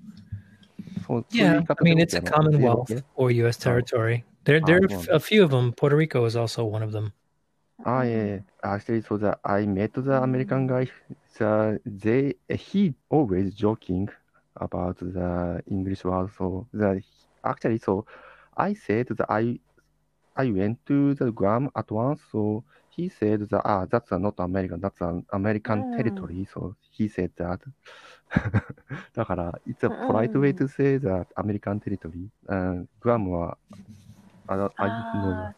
[1.06, 3.56] so yeah, I mean it's a commonwealth or U.S.
[3.60, 3.64] Ah.
[3.64, 4.24] territory.
[4.44, 5.72] There, there ah, are a few of them.
[5.72, 7.12] Puerto Rico is also one of them.
[7.84, 8.38] Ah, yeah.
[8.62, 10.88] Actually, so the I met the American guy.
[11.38, 14.08] The, they he always joking
[14.56, 16.30] about the English word.
[16.36, 17.02] So the
[17.44, 18.04] actually, so
[18.56, 19.58] I said that I
[20.36, 22.20] I went to the Guam at once.
[22.30, 24.79] So he said that, ah, that's not American.
[24.79, 25.95] That's an American Mm.
[25.95, 26.45] territory.
[26.45, 27.59] So he said that.
[29.13, 32.29] だから、it's a polite way to say that American territory.
[32.47, 33.57] うん、グアムは、
[34.47, 35.51] あの、I didn't know あ that.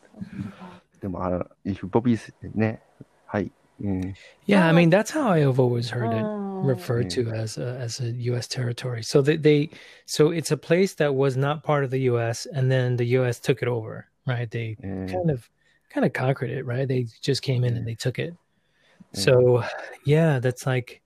[1.02, 2.18] でも、あの、if Bobby
[2.56, 2.84] ね、
[3.26, 3.52] はい。
[3.82, 4.02] うん。
[4.46, 4.76] Yeah, I Oh.
[4.76, 6.26] mean that's how I have always ー heard it
[6.62, 8.48] うん referred to as a, as a U.S.
[8.48, 9.02] territory.
[9.04, 9.70] So they, they,
[10.06, 12.46] so it's a place that was not part of the U.S.
[12.54, 13.40] and then the U.S.
[13.40, 14.50] took it over, right?
[14.50, 15.50] They えー kind of,
[15.95, 16.89] kind of conquered it, right?
[16.89, 18.35] They just came in and they took it.
[19.13, 19.21] Yeah.
[19.21, 19.65] So,
[20.05, 21.01] yeah, that's like,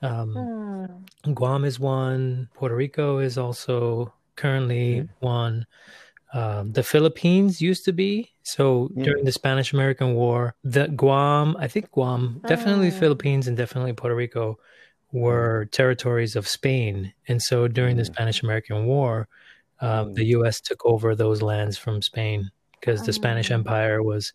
[0.00, 2.48] um, ん Guam is one.
[2.54, 5.66] Puerto Rico is also currently one.
[6.34, 8.30] Um, the Philippines used to be.
[8.42, 12.98] So during the Spanish American War, the Guam, I think Guam, definitely Mm.
[12.98, 14.58] Philippines and definitely Puerto Rico
[15.12, 17.12] were territories of Spain.
[17.28, 19.28] And so during the Spanish American War,
[19.80, 20.14] um, Mm.
[20.14, 20.60] the U.S.
[20.60, 22.50] took over those lands from Spain
[22.82, 24.32] because the Spanish um, Empire was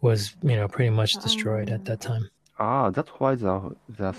[0.00, 2.28] was you know pretty much destroyed at that time.
[2.58, 4.10] Ah, ah that's why the the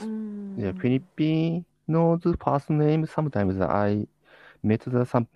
[0.58, 0.82] yeah, mm.
[0.82, 4.06] Filipino's first name sometimes I
[4.64, 5.28] met the some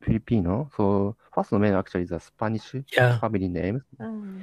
[0.00, 3.18] Filipino, so first name actually the Spanish yeah.
[3.18, 3.82] family name.
[4.00, 4.42] Mm.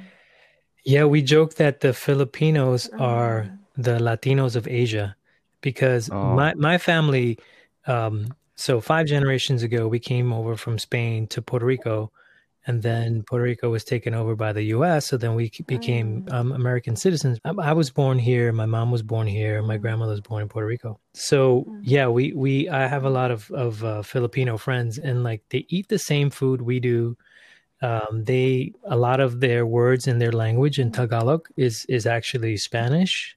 [0.84, 3.00] Yeah, we joke that the Filipinos mm.
[3.00, 5.16] are the Latinos of Asia
[5.60, 6.34] because oh.
[6.34, 7.38] my my family.
[7.86, 12.12] Um, so five generations ago, we came over from Spain to Puerto Rico
[12.66, 15.06] and then Puerto Rico was taken over by the U.S.
[15.06, 16.32] So then we became Mm.
[16.32, 17.38] um, American citizens.
[17.44, 18.52] I, I was born here.
[18.52, 19.60] My mom was born here.
[19.62, 20.98] My grandmother was born in Puerto Rico.
[21.14, 21.80] So Mm.
[21.82, 25.66] yeah, we we I have a lot of of uh, Filipino friends, and like they
[25.68, 27.16] eat the same food we do.
[27.82, 32.56] Um, they a lot of their words in their language in Tagalog is is actually
[32.56, 33.36] Spanish.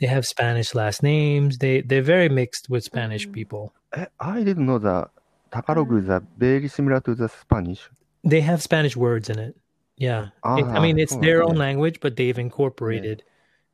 [0.00, 1.58] They have Spanish last names.
[1.58, 3.32] They they're very mixed with Spanish Mm.
[3.32, 3.72] people.
[3.92, 5.10] Eh, I didn't know that
[5.52, 7.82] Tagalog is a very similar to the Spanish.
[8.25, 9.55] They have Spanish words in it.
[9.97, 11.59] Yeah, It- I Ah, mean it's so, their own yeah.
[11.59, 13.23] language, but they've incorporated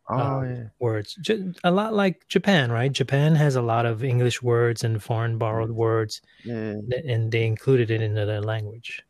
[0.10, 1.20] ああ、 Um, え words.
[1.22, 2.92] Ju- A lot like Japan, right?
[2.92, 7.46] Japan has a lot of English words and foreign borrowed words, ええ th- and they
[7.46, 9.04] included it into their language.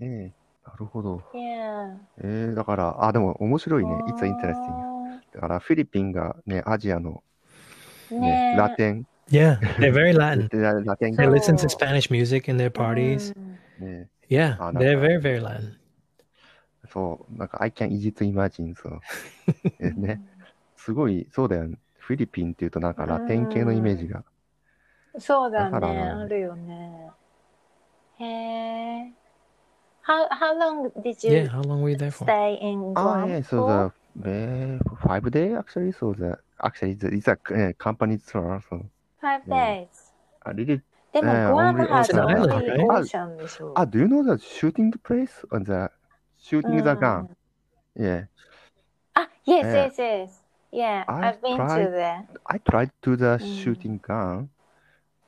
[0.00, 0.32] ええ
[0.66, 1.22] なるほど。
[1.34, 1.96] Yeah.
[2.22, 3.90] ええだから、あ、でも面白いね。
[4.08, 5.20] It's interesting.
[5.34, 7.22] だから、フィリピンがね、アジアの、
[8.10, 10.48] ね、ねラテン、 Yeah, they're very Latin.
[10.60, 13.34] ララテン They が、 listen to So- Spanish music in their parties.
[13.80, 15.75] うんね、 Yeah, Ah, they're very very Latin.
[16.87, 18.99] そう、なんか、I can easy to imagine, そう。
[19.79, 20.21] えね、
[20.75, 21.79] すごい、そうだよね。
[21.97, 24.23] フィリピンっていうと、なんかラテン系のイメージが。
[25.19, 25.77] そうだね。
[25.79, 27.09] あるよね。
[28.19, 29.11] へえ。
[30.07, 32.27] How how long did you Yeah, how long were you there for?
[32.27, 33.29] stay in Oh, Guam?
[33.29, 33.93] yeah, so for?
[34.21, 35.91] the uh, five day actually.
[35.93, 38.61] So the actually the, it's a uh, company tour.
[38.69, 38.85] So
[39.19, 39.77] Five Yeah.
[39.81, 40.11] days.
[40.45, 40.81] I did.
[41.14, 42.86] でも、えーグアム only- は It's an island, only right?
[42.86, 43.74] ocean でしょ。
[43.74, 45.90] Ah, do you know the shooting place on the
[46.38, 47.28] shooting the うん gun?
[47.96, 48.26] Yeah,
[49.14, 50.40] あ、yes, え yes, yes.
[50.72, 52.26] Yeah, I I've been to tried- there.
[52.44, 53.64] I tried to the Mm.
[53.64, 54.48] shooting gun,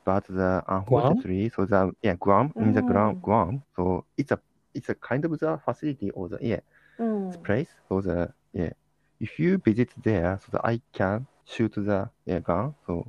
[0.05, 3.21] but the unfortunately, so the yeah Guam in the ground Mm.
[3.21, 3.61] Guam.
[3.75, 4.39] So it's a
[4.73, 6.61] it's a kind of the facility or the yeah
[6.97, 7.31] うん。
[7.43, 7.67] place.
[7.89, 8.71] So the yeah,
[9.19, 12.73] if you visit there, so that I can shoot the yeah gun.
[12.87, 13.05] So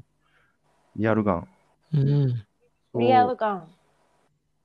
[0.97, 1.47] real gun.
[1.93, 2.35] Mm.
[2.92, 3.68] そリアルガン。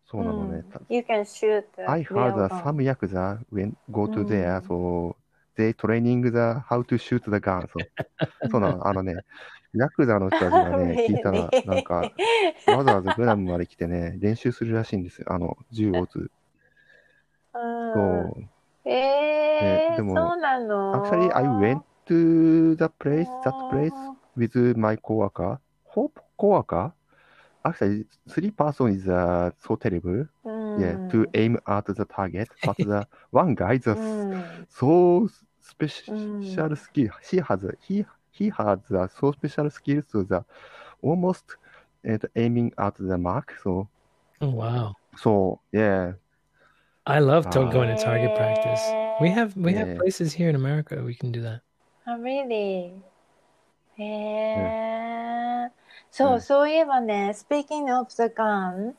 [0.06, 0.58] そうなのね。
[0.58, 2.64] うん You can shoot the I heard real that gun.
[2.64, 5.16] some yakuza when go to there, うん so
[5.56, 7.66] they training the how to shoot the gun.
[7.68, 7.78] そ
[8.46, 8.86] うそうなの。
[8.86, 9.16] あのね、
[9.74, 12.10] ヤクザの人たちがね、聞いたら、なんか、
[12.66, 15.32] わざわざグラムまで来てね、練習するらしいんですよ。
[15.32, 16.16] あの、銃を撃つ。
[16.18, 18.44] うんそう。
[18.86, 25.58] えー、でもそうなの Actually, I went to the place, that place あ with my coworker.
[25.86, 26.92] Hope coworker?
[27.64, 30.26] actually three person is uh, so terrible.
[30.44, 30.80] Mm.
[30.80, 31.30] Yeah, to mm.
[31.34, 34.66] aim at the target, but the one guy is mm.
[34.68, 35.28] so
[35.60, 36.78] special mm.
[36.78, 37.10] skill.
[37.22, 40.44] She has he he has a so special skill to the
[41.02, 41.56] almost
[42.08, 43.54] uh, aiming at the mark.
[43.62, 43.88] So
[44.40, 44.94] oh, wow.
[45.16, 46.12] So yeah.
[47.06, 48.36] I love uh, going to target ah.
[48.36, 48.82] practice.
[49.20, 49.84] We have we yeah.
[49.84, 51.60] have places here in America we can do that.
[52.06, 52.92] Oh really?
[53.96, 54.06] Yeah.
[54.06, 55.23] yeah.
[56.13, 58.95] そう、うんそういえばね、Speaking of the gun,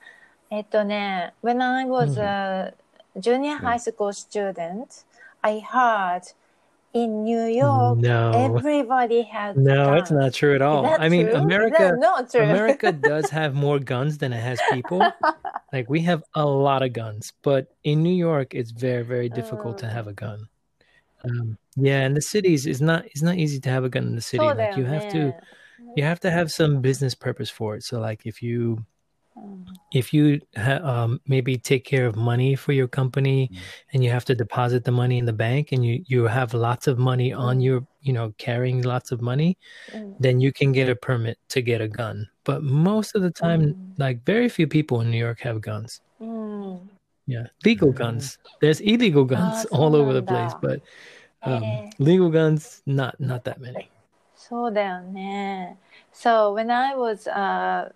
[0.50, 2.74] えっとね、When I was a
[3.18, 5.04] junior high school student,
[5.42, 6.22] I heard
[6.92, 8.32] in New York, No.
[8.34, 9.98] everybody had No, gun.
[9.98, 10.82] it's not true at Is all.
[10.82, 11.36] that I mean, true?
[11.36, 12.42] Is America that not true?
[12.42, 15.02] America does have more guns than it has people.
[15.72, 19.78] like we have a lot of guns, but in New York, it's very very difficult
[19.78, 19.92] to Mm.
[19.92, 20.48] have a gun.
[21.22, 24.14] Um, yeah, in the cities, it's not it's not easy to have a gun in
[24.16, 24.42] the city.
[24.44, 24.98] そうだ Like よ you ね。
[24.98, 25.32] have to
[25.95, 27.83] you have to have some business purpose for it.
[27.83, 28.85] So like if you
[29.91, 33.61] if you ha- um, maybe take care of money for your company mm-hmm.
[33.93, 36.87] and you have to deposit the money in the bank and you, you have lots
[36.87, 39.57] of money on your you know carrying lots of money
[39.91, 40.11] mm-hmm.
[40.19, 43.61] then you can get a permit to get a gun but most of the time
[43.61, 43.91] mm-hmm.
[43.97, 46.01] like very few people in new york have guns
[47.27, 50.81] yeah legal guns there's illegal guns all over the place but
[51.43, 53.89] um, legal guns not not that many
[54.44, 55.76] そうだよね。
[56.12, 57.92] So when I was a,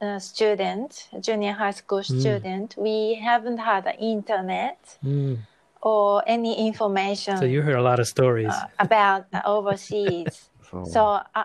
[0.00, 5.38] a student, junior high school student, we haven't had the internet Mm.
[5.82, 10.48] or any information so you heard a lot of stories uh, about the overseas.
[10.70, 11.00] So, so,
[11.34, 11.44] uh,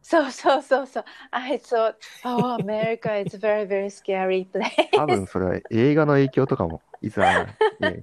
[0.00, 1.02] so so so so
[1.32, 4.90] I thought, oh, America is a very very scary place.
[4.96, 7.46] 多分それは映画の影響とかも、いざ、yeah,
[7.80, 8.02] influenced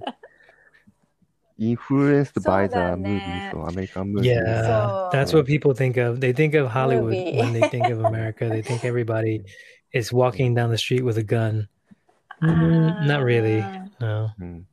[1.54, 1.96] そ
[2.64, 4.24] うだ the ね movies or American movies.
[4.26, 6.18] Yeah, So- that's what people think of.
[6.20, 7.36] They think of Hollywood Movie.
[7.38, 8.48] when they think of America.
[8.48, 9.42] They think everybody
[9.92, 11.68] is walking down the street with a gun.
[12.42, 13.62] Mm, not really.
[13.62, 14.30] あー No.
[14.40, 14.66] うん。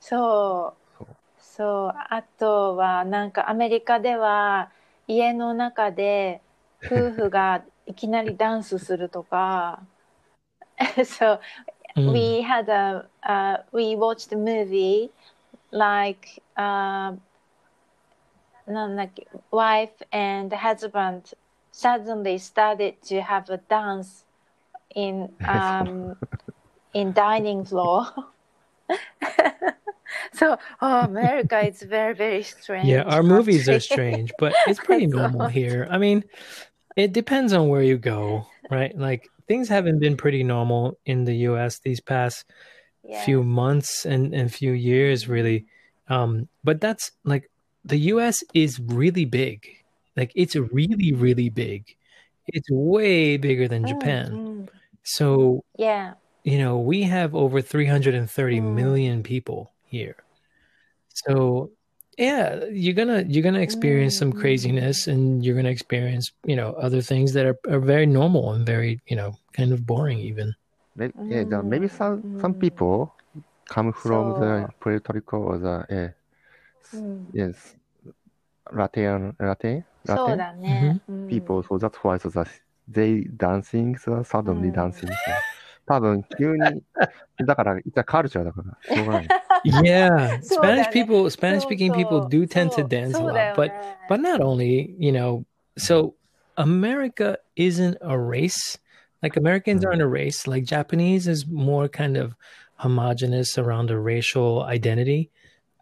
[0.00, 1.16] そうそう。
[1.38, 1.92] そう。
[1.96, 4.70] あとは、なんかアメリカでは
[5.06, 6.42] 家の中で
[6.84, 9.80] 夫婦がいきなりダンスするとか。
[11.04, 11.38] so
[11.96, 12.12] Mm.
[12.12, 15.10] we had a, uh, we watched a movie
[15.75, 17.13] like uh,
[18.67, 21.33] like wife and husband
[21.71, 24.23] suddenly started to have a dance
[24.95, 26.15] in um,
[26.93, 28.07] in dining floor.
[30.33, 32.87] so oh, America is very very strange.
[32.87, 35.87] Yeah, our movies are strange, but it's pretty normal here.
[35.91, 36.23] I mean,
[36.95, 38.97] it depends on where you go, right?
[38.97, 41.79] Like things haven't been pretty normal in the U.S.
[41.79, 42.45] these past
[43.07, 43.23] yeah.
[43.23, 45.65] few months and, and few years really
[46.09, 47.49] um but that's like
[47.85, 49.67] the us is really big
[50.15, 51.95] like it's really really big
[52.47, 54.69] it's way bigger than Mm, japan mm.
[55.03, 56.15] so Yeah.
[56.43, 58.73] you know we have over 330 Mm.
[58.75, 60.15] million people here
[61.09, 61.71] so
[62.17, 64.39] yeah you're gonna you're gonna experience some Mm.
[64.39, 68.65] craziness and you're gonna experience you know other things that are, are very normal and
[68.65, 70.53] very you know kind of boring even
[70.96, 72.40] Maybe, yeah, the, maybe some, Mm.
[72.40, 73.12] some people
[73.68, 76.12] come from the So- Puerto Rico or the, yeah,
[76.82, 77.26] s- Mm.
[77.32, 77.76] yes,
[78.72, 81.00] Latin, Latin, そう Latin だね。
[81.08, 82.48] うん people, so that's why so that
[82.90, 85.06] they dancing, so suddenly うん dancing.
[85.08, 85.12] So
[85.86, 86.82] 多分急に、
[87.44, 89.28] だから、it's a culture だから、しょうがない。
[89.64, 93.08] yeah そうだね spanish people spanish speaking そう people そう do tend そ to う dance
[93.08, 95.44] a そうだ lot よ but ね but not only you know
[95.76, 96.14] so
[96.56, 98.80] america isn't a race
[99.23, 99.87] like americans Mm.
[99.87, 102.35] aren't a race like japanese is more kind of
[102.77, 105.31] homogenous around a racial identity,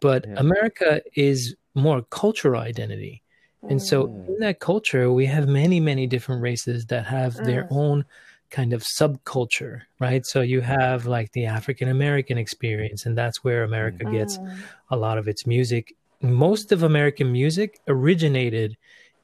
[0.00, 0.34] but Yeah.
[0.38, 3.22] America is more cultural identity.
[3.68, 4.28] And so Mm.
[4.28, 7.76] in that culture, we have many, many different races that have their Mm.
[7.82, 8.04] own
[8.50, 10.24] kind of subculture, right?
[10.24, 14.62] So you have like the African American experience, and that's where America gets Mm.
[14.90, 15.94] a lot of its music.
[16.22, 18.76] Most of American music originated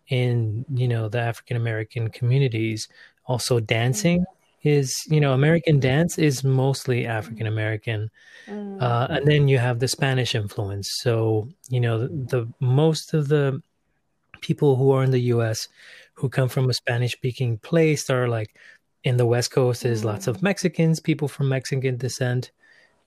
[0.09, 2.89] in, you know, the African American communities.
[3.31, 4.25] Also, dancing
[4.65, 8.11] is, you know, American dance is mostly African American.
[8.49, 8.83] Mm.
[8.83, 10.89] Uh, and then you have the Spanish influence.
[11.01, 13.63] So, you know, the, the most of the
[14.41, 15.69] people who are in the US
[16.15, 18.57] who come from a Spanish speaking place are like
[19.05, 22.51] in the West Coast, there's lots of Mexicans, people from Mexican descent.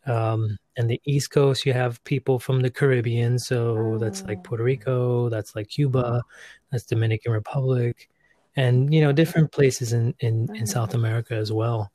[0.05, 3.37] Um, and the East Coast, you have people from the Caribbean.
[3.37, 6.23] So that's like Puerto Rico, that's like Cuba,
[6.71, 8.09] that's Dominican Republic,
[8.55, 11.91] and, you know, different places in, in, in South America as well.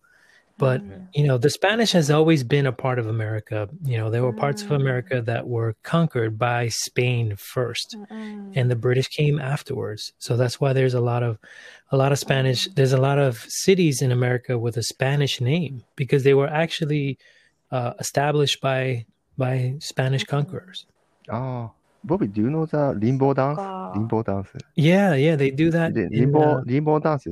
[0.59, 0.83] But,
[1.15, 3.69] you know, the Spanish has always been a part of America.
[3.85, 8.53] You know, there were parts of America that were conquered by Spain first Mm.
[8.57, 10.13] and the British came afterwards.
[10.19, 11.39] So that's why there's a lot of
[11.93, 12.67] a lot of Spanish.
[12.75, 17.19] There's a lot of cities in America with a Spanish name because they were actually
[17.71, 19.07] uh, established by
[19.37, 20.87] by Spanish conquerors.
[21.29, 21.73] あ
[22.05, 23.61] Bobby, do you know the limbo dance?
[23.95, 24.49] Limbo dance.
[24.77, 25.95] Yeah, yeah, they do that.
[25.95, 27.27] The limbo, in, uh, limbo dance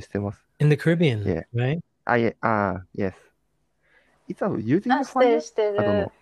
[0.58, 1.42] In the Caribbean, Yeah.
[1.54, 1.78] right?
[2.06, 3.14] Ah, yeah, ah, yes.
[4.28, 4.92] It's a using
[5.82, 6.12] don't know.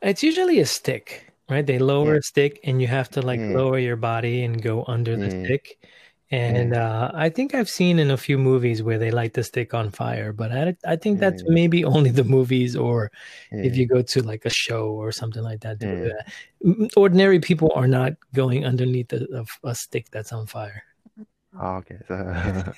[0.00, 1.64] It's usually a stick, right?
[1.64, 2.18] They lower Yeah.
[2.18, 3.56] a stick and you have to like Yeah.
[3.56, 5.44] lower your body and go under the Yeah.
[5.44, 5.78] stick.
[6.32, 6.78] And mm.
[6.78, 9.90] uh, I think I've seen in a few movies where they light the stick on
[9.90, 11.52] fire, but I, I think that's yeah.
[11.52, 13.12] maybe only the movies or
[13.52, 13.64] yeah.
[13.64, 13.90] if you mm.
[13.90, 15.76] go to like a show or something like that.
[15.82, 16.88] Yeah.
[16.96, 20.82] Ordinary people are not going underneath a, a stick that's on fire.
[21.54, 22.14] Ah, okay, so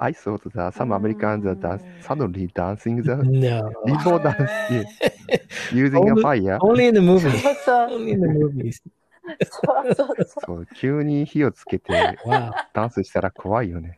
[0.00, 3.70] I thought that some Americans are dance, suddenly dancing the no.
[4.18, 4.90] dance
[5.70, 6.58] using only, a fire.
[6.60, 7.44] Only in the movies.
[7.68, 8.80] Uh, only in the movies.
[9.42, 10.66] そうそうそう。
[10.74, 12.18] 急に火をつけて.
[12.72, 13.96] ダンスしたら怖いよね。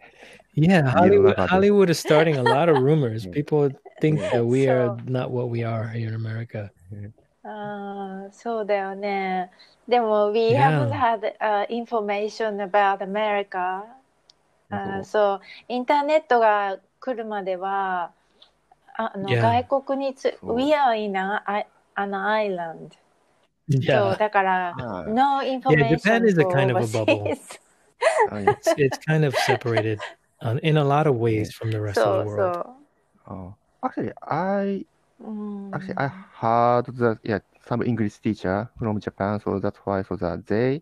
[0.57, 1.35] Yeah, Hollywood.
[1.47, 3.25] Hollywood is starting a lot of rumors.
[3.25, 3.33] Yeah.
[3.33, 3.71] People
[4.01, 6.71] think that we are not what we are here in America.
[7.43, 9.51] あーそうだよね。
[9.89, 10.89] でも、we Yeah.
[10.89, 13.83] haven't had、uh, information about America.
[14.71, 18.13] あーそう、インターネットが来るまでは、
[18.97, 19.41] あの Yeah.
[19.65, 21.43] 外国につ、そう We are in a,
[21.95, 22.91] an island.
[23.70, 27.22] そう、 Yeah, だから、はい no information Japan is a for kind of a bubble.
[27.22, 27.60] overseas.
[28.30, 30.00] はい it's, it's kind of separated
[30.42, 32.54] on, in a lot of ways from the rest そ of う the world.
[32.54, 32.76] そ
[33.26, 33.56] あ
[33.88, 34.86] Actually, I
[35.20, 35.24] う。
[35.26, 36.10] うん、 actually I
[36.40, 40.82] heard that yeah some English teacher from Japan, so that's why so that they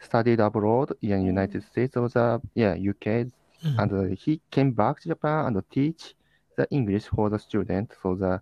[0.00, 3.28] studied abroad in United States or the yeah UK,
[3.60, 3.76] Mm.
[3.82, 6.14] and uh, he came back to Japan and teach
[6.56, 7.92] the English for the student.
[8.00, 8.40] So the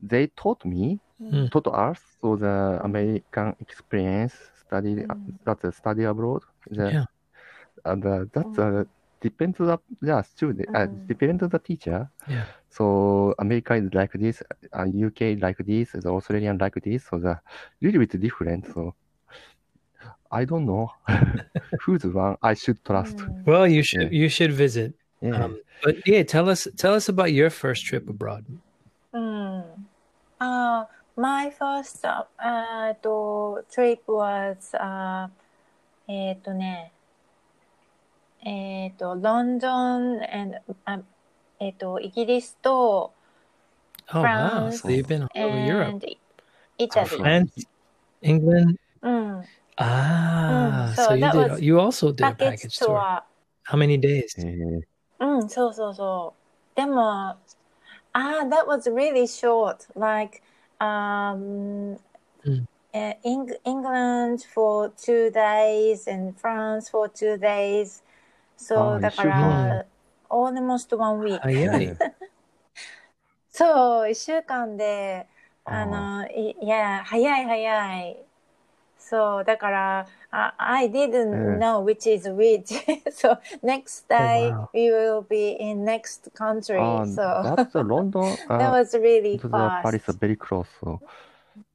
[0.00, 1.50] they taught me, Mm.
[1.50, 4.34] taught us so the American experience
[4.66, 5.32] study Mm.
[5.44, 6.42] that's a study abroad.
[6.70, 7.04] The, Yeah.
[7.84, 8.84] And uh, that's uh,
[9.22, 11.06] depends on the yeah, student, uh, Mm.
[11.06, 12.10] depends on the teacher.
[12.28, 12.44] Yeah.
[12.68, 14.42] So America is like this,
[14.72, 17.04] uh, UK like this, the Australian like this.
[17.08, 17.40] So the
[17.80, 18.66] little bit different.
[18.74, 18.94] So
[20.30, 20.90] I don't know
[21.80, 23.18] who's the one I should trust.
[23.46, 24.20] Well, you should Yeah.
[24.22, 24.92] you should visit.
[25.22, 25.44] Yeah.
[25.44, 28.44] Um, but yeah, tell us tell us about your first trip abroad.
[29.16, 29.88] うん。
[30.38, 35.30] あ、my first あえっと trip was あ
[36.06, 36.92] えっとね
[38.44, 41.00] えっと London and あ
[41.58, 43.14] えっとイギリスと
[44.12, 44.70] Oh wow!
[44.70, 46.06] So you've been all over Europe, and
[46.78, 47.18] Italy.
[47.18, 47.66] France,
[48.22, 48.76] England.
[49.02, 49.44] うん。
[49.78, 51.64] Ah, Mm, so, so you did.
[51.64, 52.88] You also did a package tour.
[52.88, 53.22] tour.
[53.64, 54.38] How many days?
[54.38, 54.80] えー
[55.18, 56.34] うん、そうそうそ
[56.74, 56.76] う。
[56.76, 57.36] でも、
[58.15, 59.87] ah, that was really short.
[59.95, 60.41] Like,
[60.79, 61.97] um,
[62.43, 62.65] うん。
[62.93, 68.03] uh, Eng- England for two days and France for two days.
[68.57, 69.85] そう、あーだか一週ら、
[70.29, 71.41] almost one week.
[71.41, 72.01] 早い。
[73.49, 75.27] そう、一週間で、
[75.65, 78.25] ああの、いいや、早い早い。
[78.99, 82.67] そう、だから、 I, I didn't うん know which is which.
[83.11, 84.69] so, next day wow.
[84.73, 86.79] we will be in next country.
[86.79, 88.21] あー so, that's the London.
[88.47, 89.49] that あ was really to the
[89.83, 90.19] Paris fast.
[90.19, 90.65] very close.
[90.81, 90.99] So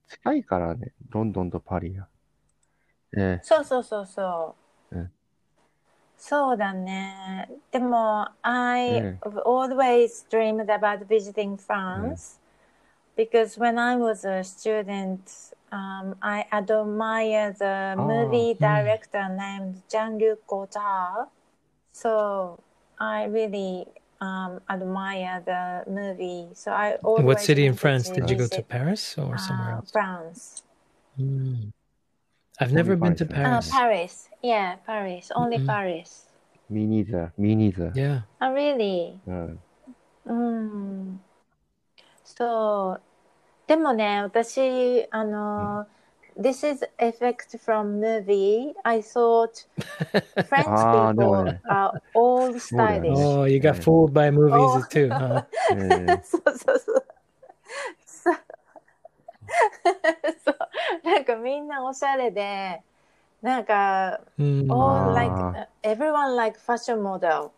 [0.09, 2.07] 近いからね、ロンドンとパリが。
[3.17, 4.55] えそうそうそうそ
[4.91, 4.97] う。
[4.97, 5.11] うん
[6.19, 7.51] そうだね。
[7.71, 12.39] でも、I うん always dreamed about visiting France
[13.15, 15.21] because when I was a student,
[15.72, 18.64] um, I admire the oh, movie hmm.
[18.64, 21.28] director named Jean-Luc Godard.
[21.94, 22.60] So
[23.00, 23.86] I really
[24.20, 26.50] um, admire the movie.
[26.54, 27.26] So I always.
[27.26, 28.62] What city in France did you go to?
[28.62, 29.92] Paris or uh, somewhere uh, else?
[29.92, 30.64] France.
[31.20, 31.72] Mm.
[32.60, 33.70] I've never only been Paris, to Paris.
[33.70, 35.68] Uh, Paris, yeah, Paris, only mm-hmm.
[35.68, 36.26] Paris.
[36.70, 37.34] Me neither.
[37.38, 37.92] Me neither.
[37.96, 38.22] Yeah.
[38.40, 39.20] Oh, really?
[39.28, 39.48] Uh.
[40.30, 41.18] Mm.
[42.24, 43.00] So
[43.72, 45.88] でもね、私、あの、
[46.38, 48.74] This is effect from movie.
[48.84, 49.66] I thought
[50.50, 53.18] French ah, people are all stylish.
[53.18, 54.84] Oh, you got fooled by movies oh.
[54.90, 55.46] too, huh?
[55.72, 57.06] えーそうそうそう。
[58.06, 58.36] そう。
[60.44, 61.08] そう。
[61.08, 62.82] なんかみんなおしゃれで、
[63.42, 65.14] なんか、Mm.
[65.14, 67.52] like, everyone like fashion model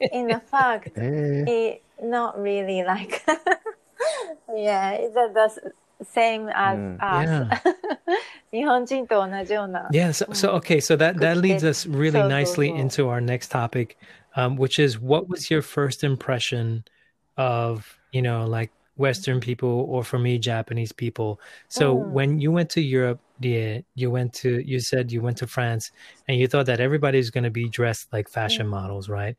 [0.00, 1.44] in fact, eh.
[1.46, 3.24] it not really like,
[4.54, 5.72] yeah, it's the
[6.04, 7.02] same as mm.
[7.02, 7.60] us.
[8.52, 8.68] Yeah.
[9.92, 10.56] yeah, so, so hmm.
[10.56, 13.98] okay, so that, that leads us really nicely into our next topic,
[14.36, 16.84] um, which is what was your first impression
[17.36, 21.40] of, you know, like Western people or for me, Japanese people?
[21.68, 22.10] So mm.
[22.10, 25.92] when you went to Europe, yeah, you went to you said you went to France
[26.26, 28.72] and you thought that everybody's going to be dressed like fashion hmm.
[28.72, 29.36] models, right?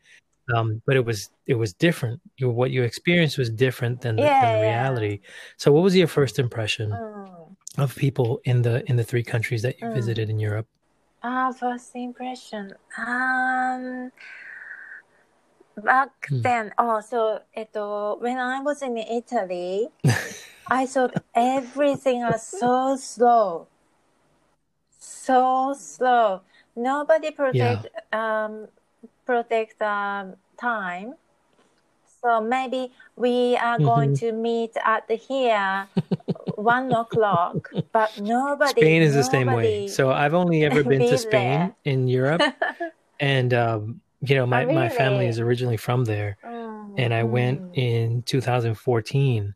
[0.56, 2.22] um, but it was it was different.
[2.38, 5.20] You, what you experienced was different than the, yeah, than the reality.
[5.22, 5.30] Yeah.
[5.58, 7.56] So, what was your first impression mm.
[7.78, 9.94] of people in the in the three countries that you mm.
[9.94, 10.68] visited in Europe?
[11.22, 12.74] Ah, first impression.
[12.98, 14.12] Um,
[15.78, 16.42] back mm.
[16.42, 19.90] then, oh, so eto, when I was in Italy,
[20.68, 23.68] I thought everything was so slow,
[24.98, 26.42] so slow.
[26.76, 28.46] Nobody protect yeah.
[28.46, 28.68] um
[29.30, 31.14] protect, um, time.
[32.22, 34.20] So maybe we are going Mhm.
[34.20, 35.88] to meet at here
[36.56, 38.82] one o'clock, but nobody.
[38.82, 39.88] Spain is the same way.
[39.88, 41.76] So I've only ever been be to Spain there.
[41.86, 42.42] in Europe,
[43.20, 47.24] and um, you know my, Oh, my family is originally from there, Mm, and I
[47.24, 47.78] went mm.
[47.78, 49.56] in 2014,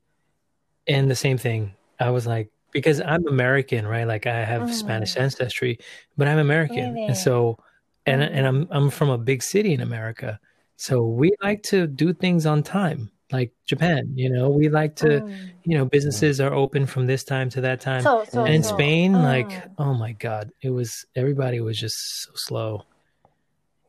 [0.87, 1.75] and the same thing.
[1.99, 4.07] I was like, because I'm American, right?
[4.07, 4.73] Like I have Mm.
[4.73, 5.77] Spanish ancestry,
[6.17, 7.05] but I'm American, Really?
[7.07, 7.57] and so
[8.06, 8.30] and Mm.
[8.32, 10.38] and I'm I'm from a big city in America,
[10.76, 14.12] so we like to do things on time, like Japan.
[14.14, 15.24] You know, we like to.
[15.24, 18.00] うん You know, businesses are open from this time to that time.
[18.02, 21.92] そうそう And in そう Spain, うん like, oh my God, it was everybody was just
[22.26, 22.84] so slow.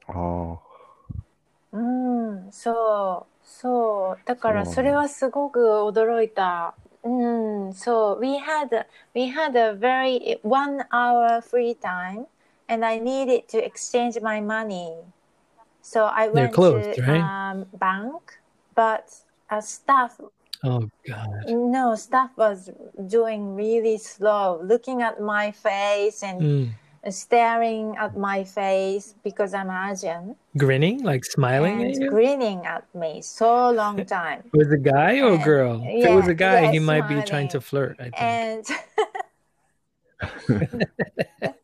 [0.07, 0.59] あ
[1.71, 4.19] うん、そう、そう。
[4.25, 6.75] だからそうそれはすごく驚いた。
[7.03, 8.19] うん、そう。
[8.19, 12.25] We had, we had a very one hour free time
[12.68, 14.94] and I needed to exchange my money.
[15.82, 17.20] So I went closed, to right?
[17.20, 18.38] um, bank,
[18.74, 19.14] but
[19.50, 20.18] a staff,
[20.64, 21.28] Oh God.
[21.48, 22.70] no, staff was
[23.06, 26.68] doing really slow, looking at my face and Mm.
[27.12, 30.34] staring at my face because I'm Asian.
[30.56, 32.08] Grinning, like smiling at and you?
[32.08, 35.82] grinning at me so long time Was a guy or a And- girl?
[35.84, 37.96] if it was a guy, yeah, he might be trying to flirt.
[38.00, 38.64] I think and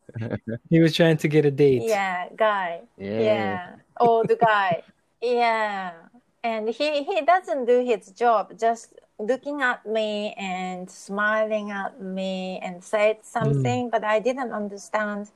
[0.70, 1.82] he was trying to get a date.
[1.82, 2.82] yeah guy.
[2.98, 4.82] ーえ yeah old guy.
[5.20, 5.92] Yeah
[6.42, 12.58] and he he doesn't do his job just looking at me and smiling at me
[12.62, 15.30] and said something but i didn't understand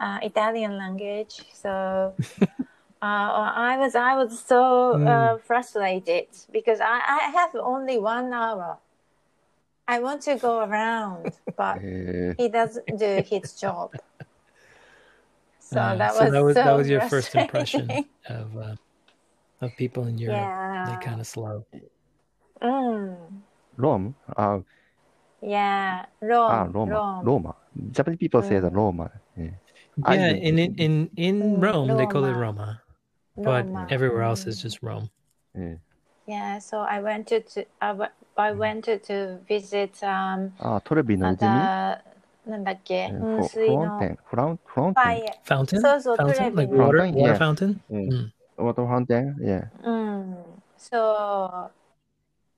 [0.00, 2.14] uh, italian language so
[3.02, 8.78] uh, i was i was so uh, frustrated because I, I have only one hour.
[9.86, 11.78] I want to go around but
[12.38, 13.92] he doesn't do his job.
[15.64, 17.90] So, uh, that, so was that was so that was your first impression
[18.28, 18.76] of uh,
[19.62, 20.36] of people in Europe.
[20.36, 20.84] Yeah.
[20.86, 21.64] they kind of slow.
[22.62, 23.16] Mm.
[23.76, 24.14] Rome.
[24.36, 24.60] Uh,
[25.40, 26.50] yeah, ah, Rome.
[26.50, 26.92] Ah, Roma.
[26.92, 27.24] Rome.
[27.24, 27.54] Roma.
[27.92, 28.48] Japanese people mm.
[28.48, 29.10] say the Roma.
[29.36, 29.56] Yeah,
[30.12, 31.96] yeah in, in in in mm, Rome Roma.
[31.96, 32.82] they call it Roma,
[33.36, 33.86] but Roma.
[33.90, 34.48] everywhere else mm.
[34.48, 35.08] is just Rome.
[35.56, 35.76] Yeah.
[36.26, 38.56] Yeah, so I went to, to I, I mm.
[38.56, 42.00] went to, to visit um ah, uh, the
[42.45, 44.17] なんだっけえフロ噴水のフロンテン。
[44.25, 45.03] フランフロンテン。
[45.03, 46.77] ファイ Fountain, So, so, fountain, like Trevi.
[46.77, 47.37] water, Fountain, water yeah.
[47.37, 47.79] fountain.
[47.89, 48.09] うん。
[48.09, 48.29] Mm.
[48.57, 49.67] ワートファンテン ?Yeah.
[49.83, 50.37] うん。
[50.77, 51.69] So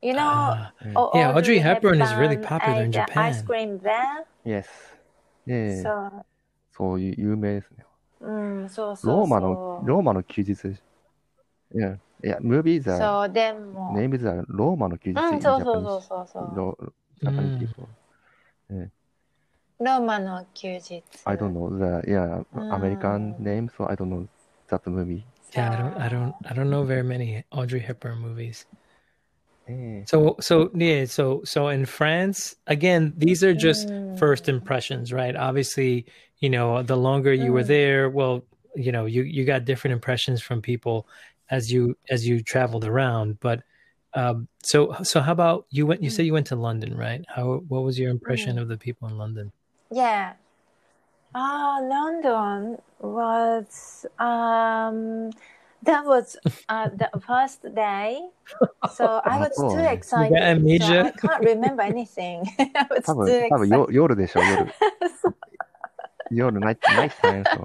[0.01, 3.23] you know Ah, O- Yeah, Audrey Hepburn is really Hepburn popular in ate the Japan.
[3.31, 4.25] Ice cream there.
[4.45, 4.65] Yes.
[5.47, 6.23] ええ So
[6.71, 7.85] そういう有名ですね。
[8.21, 9.17] うん、そうそうそう。
[9.17, 10.53] ローマの、ローマの休日。
[11.73, 13.93] いや、いや、movies are そう、でも。
[13.95, 16.01] names are ローマの休日う in ん、そうそうそう Japanese.
[16.01, 16.55] そうそう。
[16.55, 16.77] ロ
[17.19, 18.89] ジャ
[19.79, 21.03] ローマの休日。
[21.25, 24.27] I don't know the yeah うん American name, so I don't know
[24.69, 25.23] that movie.
[25.53, 28.65] Yeah, I don't, I don't, I don't know very many Audrey Hepburn movies.
[29.67, 34.17] ええ So, so yeah, so so in France, again, these are just Mm.
[34.17, 35.35] first impressions, right?
[35.35, 36.05] Obviously,
[36.39, 37.67] you know, the longer you were Mm.
[37.67, 38.43] there, well,
[38.75, 41.07] you know you you got different impressions from people
[41.49, 43.39] as you as you traveled around.
[43.39, 43.63] But
[44.13, 46.01] um, so so how about you went?
[46.03, 47.23] You said you went to London, right?
[47.27, 49.51] How what was your impression of the people in London?
[49.91, 50.33] Yeah.
[51.33, 55.31] Ah, London was um
[55.83, 56.37] that was
[56.69, 58.21] uh, the first day.
[58.93, 59.91] So I was Oh, too yeah.
[59.91, 60.31] excited.
[60.31, 60.85] You got amnesia?
[60.85, 62.45] So I can't remember anything.
[62.59, 63.75] I was 多 too 分、多分 excited.
[63.75, 64.71] よ夜でしょ、夜。
[66.31, 67.63] 夜、ナイト、ナイトタイムそう。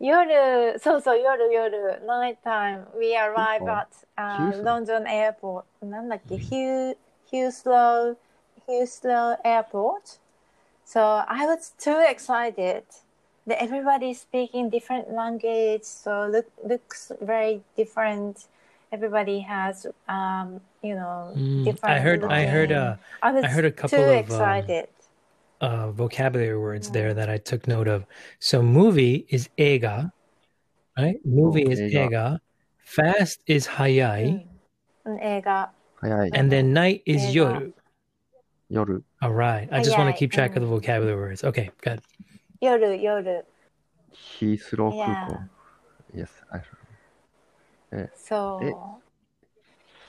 [0.00, 5.64] 夜、そうそう、夜、夜、night time, we arrive そう at、uh, ヒュース London airport.
[5.84, 6.96] なんだっけ、Hew-
[7.30, 8.16] Heathrow,
[8.68, 10.18] Heathrow airport.
[10.89, 12.81] So I was too excited.
[13.47, 18.47] Everybody speaking different language, so look looks very different.
[18.91, 21.93] Everybody has, um, you know, mm, different.
[21.93, 22.35] I heard, looking.
[22.35, 24.89] I heard, a I I, heard a couple of uh, excited.
[25.61, 26.93] Uh, uh, vocabulary words yeah.
[26.93, 28.07] there that I took note of.
[28.39, 30.11] So movie is ega,
[30.97, 31.21] right?
[31.23, 32.05] Movie is ega.
[32.05, 32.41] ega.
[32.83, 34.41] Fast is hayai.
[35.05, 35.21] Mm.
[35.21, 35.69] Ega.
[36.01, 36.31] hayai.
[36.33, 37.37] And then night is ega.
[37.37, 37.73] yoru.
[38.68, 39.02] 夜。
[39.20, 39.68] All right.
[39.70, 40.70] I just want to Hayai, keep track of the mm.
[40.70, 41.44] vocabulary words.
[41.44, 42.00] Okay, good.
[42.60, 43.44] 夜、夜。
[44.10, 45.34] ヒースロー空港
[46.14, 46.24] Yeah.。
[46.24, 46.62] Yes, I
[48.14, 49.00] そう。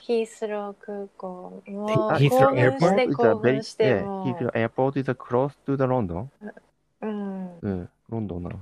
[0.00, 1.62] ヒースロー空港。
[1.66, 2.78] もう Heathrow 興奮 Airport?
[2.78, 4.50] して It's 興 a 奮 very, して、 yeah, も Heathrow う。
[4.54, 6.28] Airport is close to the London.
[7.02, 7.58] うん。
[7.60, 8.60] うん、ロンドンなの。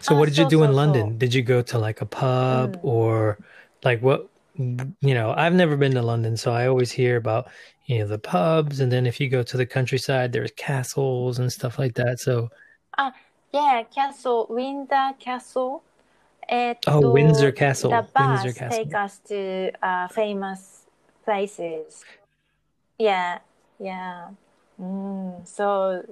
[0.00, 1.18] So Ah, what did you so, do in so, London?
[1.18, 2.80] Did you go to like a pub Mm.
[2.82, 3.38] or
[3.82, 4.26] like what
[4.57, 7.49] you know, I've never been to London, so I always hear about
[7.85, 11.51] you know the pubs, and then if you go to the countryside, there's castles and
[11.51, 12.19] stuff like that.
[12.19, 12.49] So,
[12.97, 13.11] ah, uh,
[13.53, 15.83] yeah, castle, Windsor Castle.
[16.51, 17.89] Oh, Windsor Castle.
[17.89, 18.83] The bus Windsor Castle.
[18.83, 20.85] take us to uh, famous
[21.23, 22.03] places.
[22.97, 23.39] Yeah,
[23.79, 24.29] yeah.
[24.79, 26.03] Mm, so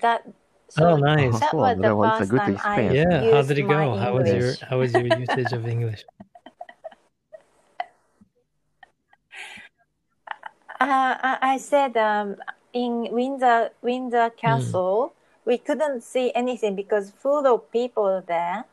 [0.00, 0.28] that.
[0.70, 1.40] So oh, nice.
[1.40, 2.58] That was the well, first time.
[2.62, 3.32] I yeah.
[3.32, 3.96] How did it go?
[3.96, 6.04] How was your How was your usage of English?
[10.80, 12.36] Uh, I said um,
[12.72, 15.12] in Windsor Windsor Castle,
[15.44, 18.64] we couldn't see anything because full of people there,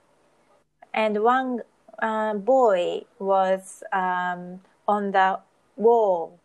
[0.94, 1.62] and one
[2.00, 5.40] uh, boy was um, on the
[5.78, 6.40] wall.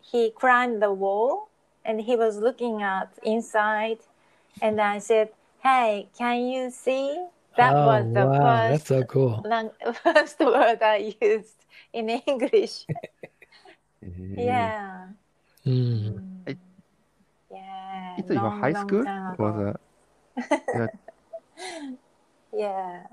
[0.00, 1.48] He climbed the wall
[1.84, 3.98] and he was looking at inside,
[4.62, 5.28] and I said,
[5.62, 9.44] "Hey, can you see?" That oh, was the wow, that's first so cool.
[10.02, 12.86] first word I used in English.
[14.04, 15.08] えー Yeah.
[15.66, 16.20] Mm.
[16.46, 16.56] I-
[17.50, 18.14] Yeah.
[18.18, 19.04] It's your long, high school?
[19.04, 19.74] time Was ago.
[20.76, 20.88] a,
[22.52, 23.06] Yeah.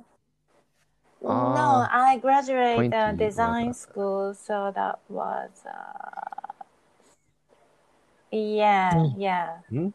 [1.22, 6.64] no, Ah, I graduated uh, design school, so that was uh,
[8.32, 9.14] yeah, Mm.
[9.18, 9.50] yeah.
[9.70, 9.89] Hmm?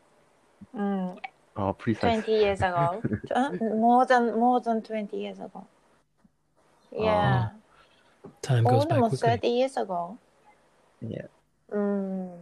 [0.74, 1.18] Mm,
[1.56, 2.24] oh, precise.
[2.24, 3.02] 20 years ago.
[3.60, 5.66] More than more than 20 years ago.
[6.92, 7.48] Yeah.
[8.42, 9.30] Time goes by Almost quickly.
[9.36, 10.18] 30 years ago.
[11.00, 11.26] Yeah.
[11.72, 12.38] Mm.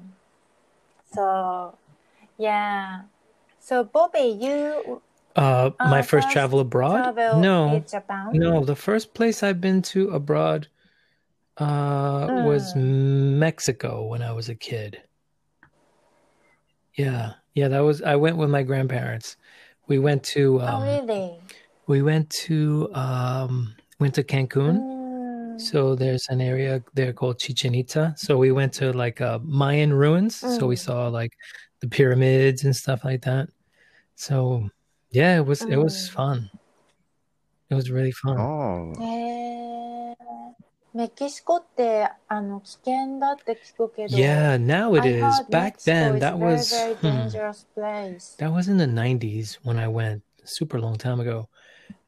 [1.13, 1.77] So,
[2.39, 3.03] yeah.
[3.61, 5.01] So, Bobby, you
[5.37, 7.03] Uh, my uh, first travel abroad?
[7.03, 8.31] travel No, Japan?
[8.33, 8.65] no.
[8.65, 10.69] The first place I've been to abroad
[11.59, 15.03] uh, was Mexico when I was a kid.
[16.95, 17.69] Yeah, yeah.
[17.69, 18.03] That was.
[18.03, 19.37] I went with my grandparents.
[19.89, 20.61] We went to.
[20.61, 21.41] Oh, Um, really?
[21.87, 22.91] We went to.
[22.95, 24.79] Um, went to Cancun.
[24.79, 24.94] Mm.
[25.58, 28.14] So there's an area there called Chichen Itza.
[28.18, 30.36] So we went to like uh, Mayan ruins.
[30.36, 30.80] So we Mm.
[30.80, 31.32] saw like
[31.82, 33.50] the pyramids and stuff like that.
[34.16, 34.70] So
[35.12, 36.14] yeah, it was it was Mm.
[36.14, 36.50] fun.
[37.70, 38.38] It was really fun.
[38.38, 40.16] Oh, へー
[40.94, 45.22] メキシコってあの危険だって聞くけど、 Yeah, now it I is.
[45.22, 48.36] heard Back Mexico then, is that very, was very hmm, dangerous place.
[48.40, 50.24] that was in the '90s when I went.
[50.46, 51.48] Super long time ago.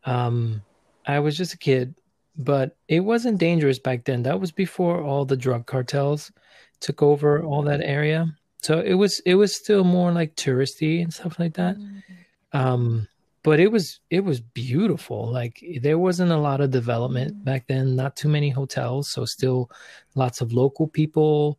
[0.03, 0.63] Um,
[1.05, 1.93] I was just a kid,
[2.36, 4.22] but it wasn't dangerous back then.
[4.22, 6.32] That was before all the drug cartels
[6.80, 8.34] took over all that area.
[8.62, 11.76] So it was it was still more like touristy and stuff like that.
[11.76, 12.58] Mm-hmm.
[12.58, 13.08] Um,
[13.42, 15.30] but it was it was beautiful.
[15.30, 17.44] Like there wasn't a lot of development mm-hmm.
[17.44, 17.96] back then.
[17.96, 19.70] Not too many hotels, so still
[20.14, 21.58] lots of local people.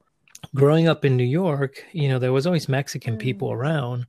[0.54, 3.62] Growing up in New York, you know, there was always Mexican people mm-hmm.
[3.62, 4.06] around,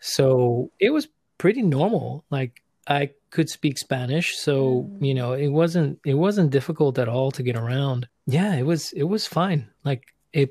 [0.00, 1.08] so it was
[1.38, 2.24] pretty normal.
[2.30, 5.06] Like I could speak Spanish, so Mm.
[5.08, 8.00] you know, it wasn't it wasn't difficult at all to get around.
[8.36, 9.62] Yeah, it was it was fine.
[9.88, 10.50] Like it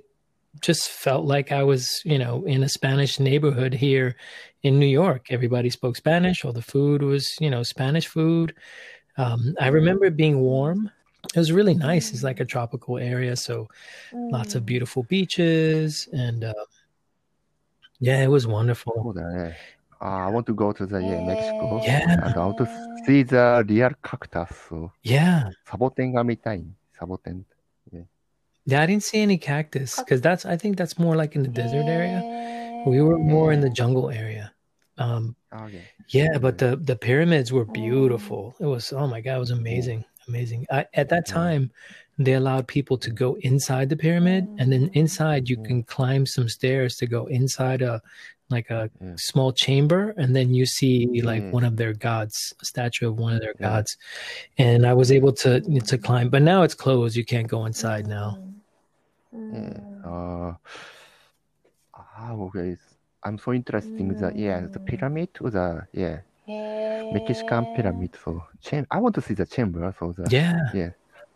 [0.68, 4.10] just felt like I was, you know, in a Spanish neighborhood here
[4.62, 5.22] in New York.
[5.32, 6.46] Everybody spoke Spanish.
[6.46, 8.54] All the food was, you know, Spanish food.
[9.18, 10.92] Um, I remember it being warm.
[11.36, 12.12] It was really nice.
[12.14, 13.68] It's like a tropical area, so
[14.14, 16.66] lots of beautiful beaches and uh,
[18.00, 19.16] yeah, it was そ wonderful.
[20.06, 21.80] Ah, I want to go to the yeah, Mexico.
[21.82, 22.12] Yeah.
[22.12, 22.68] And I want to
[23.06, 24.52] see the real cactus.
[24.68, 24.92] So.
[25.02, 25.50] Yeah.
[25.66, 26.68] Saboten ga mitai.
[27.00, 27.46] Saboten.
[27.90, 28.02] Yeah.
[28.66, 31.48] yeah, I didn't see any cactus because that's, I think that's more like in the
[31.48, 32.20] desert area.
[32.86, 34.52] We were more in the jungle area.
[34.98, 35.84] Um, oh, okay.
[36.10, 38.56] Yeah, but the, the pyramids were beautiful.
[38.60, 40.04] It was, oh my God, it was amazing.
[40.28, 40.66] Amazing.
[40.70, 41.72] I, at that time,
[42.18, 46.48] they allowed people to go inside the pyramid and then inside you can climb some
[46.48, 48.02] stairs to go inside a
[48.50, 49.20] like a mm.
[49.20, 51.52] small chamber and then you see like mm.
[51.52, 53.70] one of their gods a statue of one of their yeah.
[53.70, 53.98] gods.
[54.58, 57.16] And i was able to to climb but now it's closed.
[57.16, 58.38] You can't go inside now.
[59.36, 59.54] Mm.
[59.54, 60.04] mm.
[60.04, 60.52] mm.
[60.54, 60.54] uh,
[61.96, 62.78] ah, okay.
[63.24, 66.20] i'm so interested in the yeah the pyramid the yeah.
[67.14, 68.44] Mexican pyramid so
[68.92, 70.60] i want to see the chamber so the yeah.
[70.74, 70.92] yeah.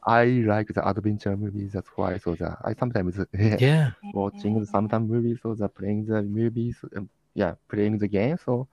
[0.07, 1.73] I like the adventure movies.
[1.73, 2.17] That's why.
[2.17, 5.39] So the I sometimes yeah, watching the sometimes movies.
[5.43, 6.77] So the playing the movies.
[6.95, 8.37] Um, yeah, playing the game.
[8.43, 8.67] So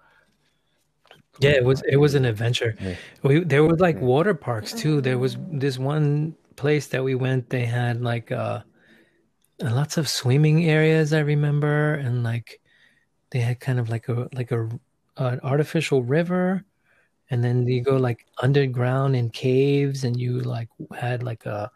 [1.40, 2.76] Yeah, it was it was an adventure.
[2.80, 2.94] Yeah.
[3.22, 5.00] We there was like water parks too.
[5.00, 7.50] There was this one place that we went.
[7.50, 8.62] They had like uh,
[9.60, 11.12] lots of swimming areas.
[11.12, 12.60] I remember, and like
[13.30, 14.68] they had kind of like a like a
[15.16, 16.64] an artificial river,
[17.30, 21.70] and then you go like underground in caves and you like had like a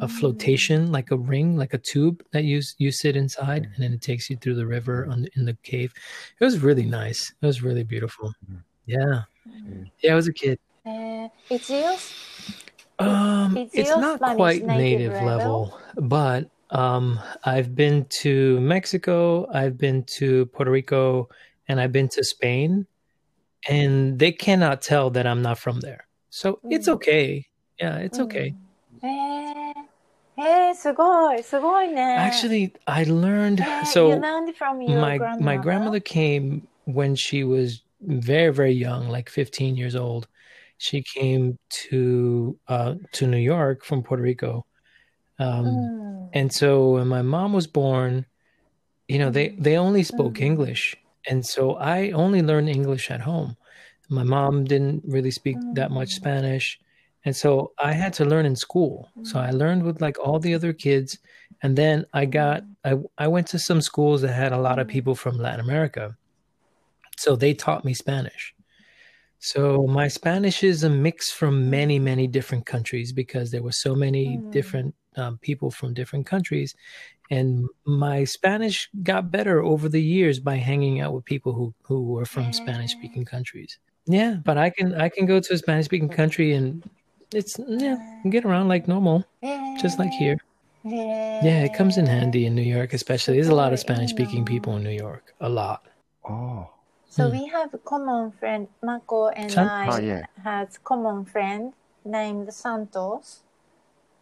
[0.00, 0.10] a mm.
[0.10, 3.74] flotation like a ring like a tube that you you sit inside mm-hmm.
[3.74, 5.92] and then it takes you through the river on, in the cave.
[6.38, 7.32] It was really nice.
[7.40, 8.34] It was really beautiful.
[8.44, 8.56] Mm-hmm.
[8.86, 9.22] yeah.
[9.48, 9.84] Mm-hmm.
[10.02, 10.58] yeah i was a kid.
[10.84, 12.12] Uh, it's yours
[12.98, 19.76] um it's, it's not quite native, native level but um i've been to mexico i've
[19.76, 21.28] been to puerto rico
[21.68, 22.86] and i've been to spain
[23.69, 26.07] and they cannot tell that I'm not from there.
[26.29, 26.93] So it's Mm.
[26.93, 27.45] okay.
[27.79, 28.55] Yeah, it's okay.
[29.03, 29.73] へえ
[30.37, 34.09] へえすごいすごいね Actually, I learned へー so.
[34.09, 35.43] you learned from your my grandmother?
[35.43, 40.27] my grandmother came when she was very very young like 15 years old
[40.77, 44.65] she came to uh to new york from puerto rico
[45.39, 48.25] um うん、 and so when my mom was born
[49.07, 50.95] you know they they only spoke english
[51.28, 53.56] and so i only learned english at home.
[54.08, 56.78] My mom didn't really speak that much spanish.
[57.24, 59.10] And so i had to learn in school.
[59.22, 61.18] So i learned with like all the other kids.
[61.62, 64.88] And then i got i i went to some schools that had a lot of
[64.88, 66.16] people from latin america.
[67.18, 68.54] So they taught me spanish.
[69.38, 73.94] So my spanish is a mix from many many different countries because there were so
[73.94, 74.50] many Mm.
[74.52, 76.74] different um, people from different countries
[77.30, 82.02] and my spanish got better over the years by hanging out with people who who
[82.04, 83.78] were from spanish speaking countries.
[84.06, 86.82] Yeah but i can i can go to a spanish speaking country and
[87.34, 87.96] it's yeah
[88.30, 89.24] get around like normal
[89.82, 90.36] just like here.
[90.84, 93.34] Yeah it comes in handy in new york especially.
[93.34, 95.82] There's a lot of spanish speaking people in new york a lot.
[96.28, 96.70] Oh.
[97.08, 97.36] So Hmm.
[97.38, 100.26] we have a common friend, Mako and San- I Ah, yeah.
[100.44, 101.72] has common friend
[102.04, 103.42] named Santos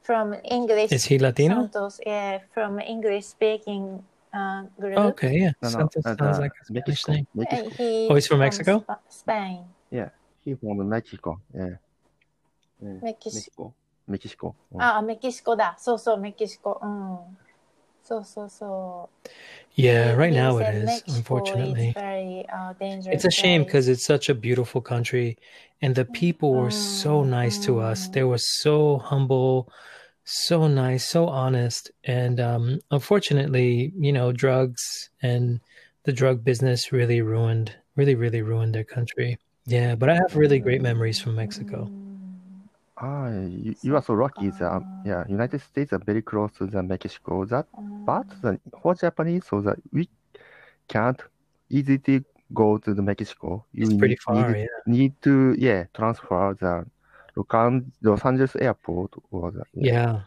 [0.04, 0.91] from English.
[0.91, 5.18] is he latino Santos, yeah, from English speaking uh, group.
[5.18, 7.70] okay yeah no no Santos uh, sounds the like a spanish Mexico name Uh, Mexico
[7.78, 8.74] he Oh, he's from Mexico?
[8.84, 9.60] Sp- Spain.
[10.43, 11.76] he from Mexico yeah,
[12.82, 13.00] yeah.
[13.02, 13.74] メキシ Mexico
[14.08, 15.76] Mexico うんあ、メキシコだ。
[15.78, 16.80] そうそう、メキシコ。
[16.82, 17.38] うん。
[18.04, 19.30] そうそうそう。
[19.76, 23.32] yeah right He now it said is Mexico unfortunately is very, uh, dangerous It's a
[23.32, 23.66] shame place.
[23.66, 25.38] because it's such a beautiful country,
[25.82, 28.08] and the people were so nice to us.
[28.08, 29.68] They were so humble,
[30.25, 35.61] so nice, so honest, and um, unfortunately, you know, drugs and
[36.05, 39.39] the drug business really ruined, really, really ruined their country.
[39.66, 41.91] Yeah, but I have really great memories from Mexico.
[42.96, 44.51] Ah, you, you are so lucky.
[44.51, 47.45] The, um, yeah, United States are very close to the Mexico.
[47.45, 47.67] That,
[48.07, 50.09] but the, for Japanese, so that we
[50.88, 51.21] can't
[51.71, 53.64] easily go to the Mexico.
[53.72, 54.67] You It's pretty need, far, need, yeah.
[54.87, 56.87] need to yeah transfer the
[57.36, 60.21] Los An- Los Angeles airport or the Yeah,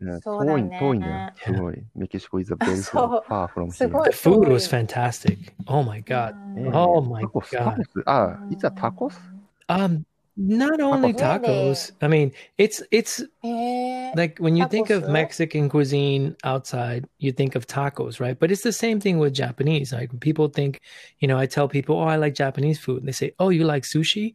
[0.00, 1.32] yeah, そうだね遠い遠いね。
[1.36, 1.82] すごい。
[1.94, 3.90] メキシコ is a very そう far from す here.
[3.90, 5.52] ごい the food 遠い was fantastic.
[5.66, 6.34] Oh my god.
[6.56, 7.76] うんええ Oh my タコス、タ god.
[7.76, 8.02] コス。
[8.06, 9.20] あ、いつはタコス
[9.68, 10.04] Um,
[10.36, 11.44] not only Tacos.
[11.44, 11.92] tacos.
[12.00, 15.12] I mean, it's it's へー like when you think of Tacos, right?
[15.12, 18.36] Mexican cuisine outside, you think of tacos, right?
[18.38, 19.92] But it's the same thing with Japanese.
[19.92, 20.80] Like when people think,
[21.20, 23.64] you know, I tell people, "Oh, I like Japanese food," and they say, "Oh, you
[23.64, 24.34] like sushi."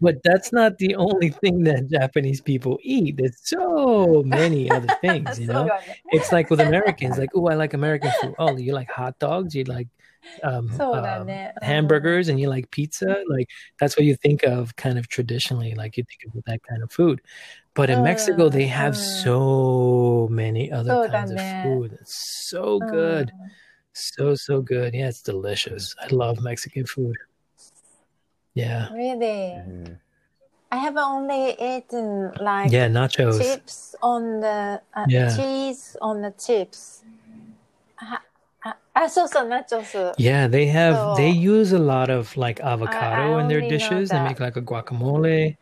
[0.00, 3.18] But that's not the only thing that Japanese people eat.
[3.18, 5.64] There's so many other things, you so know.
[5.64, 5.96] Good.
[6.12, 8.34] It's like with Americans, like, oh, I like American food.
[8.38, 9.54] Oh, you like hot dogs?
[9.54, 9.88] You like
[10.42, 11.28] um, um,
[11.60, 13.22] hamburgers and you like pizza?
[13.28, 13.48] Like
[13.78, 16.90] that's what you think of kind of traditionally, like you think of that kind of
[16.90, 17.20] food.
[17.74, 21.98] But in Mexico, they have so many other kinds of food.
[22.00, 23.32] It's so good.
[23.92, 24.94] So so good.
[24.94, 25.94] Yeah, it's delicious.
[26.00, 27.16] I love Mexican food.
[28.54, 28.92] Yeah.
[28.92, 29.58] Really?
[29.58, 29.98] Mm.
[30.74, 35.36] I have only eaten like yeah nachos chips on the uh, yeah.
[35.36, 37.04] cheese on the chips.
[38.00, 38.18] I,
[38.64, 39.94] I, I saw some nachos.
[39.94, 43.60] Uh, yeah, they have so they use a lot of like avocado I, in their
[43.60, 44.10] dishes.
[44.10, 45.56] They make like a guacamole.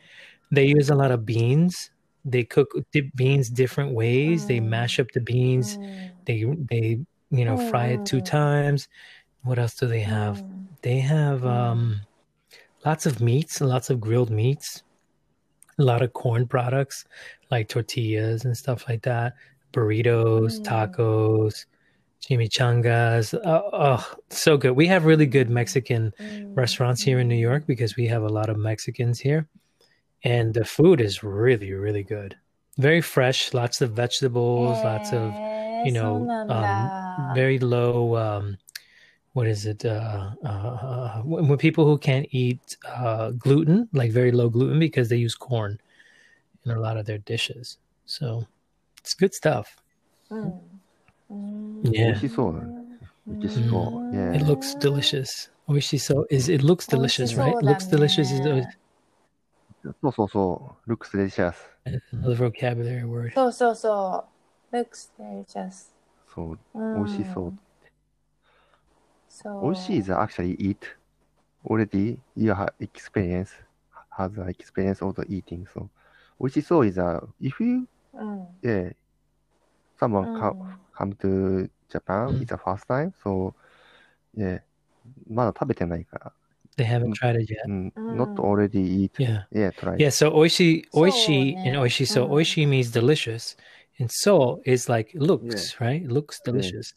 [0.50, 1.90] They use a lot of beans.
[2.24, 4.44] They cook dip beans different ways.
[4.44, 4.48] Mm.
[4.48, 5.76] They mash up the beans.
[5.76, 6.10] Mm.
[6.24, 7.00] They they
[7.30, 8.24] you know fry it two mm.
[8.24, 8.88] times.
[9.42, 10.38] What else do they have?
[10.38, 10.66] Mm.
[10.80, 12.11] They have um mm
[12.84, 14.82] lots of meats, lots of grilled meats,
[15.78, 17.04] a lot of corn products
[17.50, 19.34] like tortillas and stuff like that,
[19.72, 20.64] burritos, mm.
[20.64, 21.66] tacos,
[22.22, 23.38] chimichangas.
[23.44, 24.72] Oh, oh, so good.
[24.72, 26.56] We have really good Mexican mm.
[26.56, 29.48] restaurants here in New York because we have a lot of Mexicans here.
[30.24, 32.36] And the food is really, really good.
[32.78, 35.34] Very fresh, lots of vegetables, yes, lots of,
[35.84, 38.56] you know, um, very low um,
[39.33, 39.85] what is it?
[39.85, 45.09] Uh, uh, when when people who can't eat uh, gluten, like very low gluten, because
[45.09, 45.79] they use corn
[46.65, 47.77] in a lot of their dishes.
[48.05, 48.45] So
[48.97, 49.77] it's good stuff.
[50.29, 50.53] うん
[51.29, 51.91] うん Yeah.
[51.91, 52.73] 美味しそうだね。
[53.27, 53.77] メキシコ。
[53.79, 54.35] うん Yeah.
[54.35, 55.51] It looks delicious.
[55.67, 57.53] Oishiso is it looks delicious, right?
[57.61, 58.67] 美味 Looks しそうだ delicious is ね always
[60.01, 60.91] そうそうそう。
[60.91, 61.53] looks delicious.
[62.13, 63.33] another vocabulary word.
[63.33, 64.25] そうそうそ
[64.71, 64.75] う。
[64.75, 65.91] looks delicious.
[66.33, 66.59] そう。
[66.73, 67.53] うん美味しそう。
[69.31, 69.63] そう。
[69.63, 70.77] 美味しい is actually eat.
[71.65, 73.49] Already you have experience,
[74.17, 75.65] has a experience of the eating.
[75.67, 75.89] So
[76.39, 78.47] 美味しそう is a, if you, うん。
[78.61, 78.95] yeah,
[79.99, 83.11] someone う come, ん come to Japan, うん it's the first time.
[83.23, 83.53] So,
[84.35, 84.61] yeah,
[85.29, 86.33] まだ食べてないから。
[86.77, 87.65] They haven't tried it yet.
[87.65, 87.93] うん。
[87.95, 89.11] うん not already eat.
[89.17, 89.45] Yeah.
[89.51, 89.97] Yeah, try.
[89.97, 91.81] Yeah, so oishi, oishi, So, and yeah.
[91.81, 92.27] oishiso.
[92.27, 92.29] Mm.
[92.29, 93.55] Oishi means delicious,
[93.99, 96.05] and so is like looks, right?
[96.07, 96.93] Looks delicious.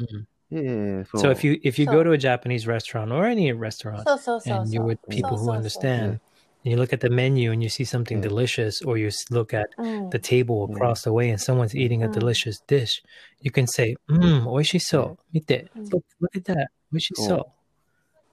[0.00, 0.26] Mhm.
[0.51, 4.07] So, so if you if you so, go to a Japanese restaurant or any restaurant
[4.19, 6.19] so, and you're with people who understand,
[6.63, 9.69] and you look at the menu and you see something delicious, or you look at
[9.77, 10.09] mm.
[10.09, 11.03] the table across mm.
[11.05, 12.13] the way and someone's eating a mm.
[12.13, 13.01] delicious dish,
[13.41, 15.93] you can say, "Mmm, oishiso." Mite, mm.
[15.93, 17.43] look, look at that, oishiso.
[17.45, 17.51] Oh.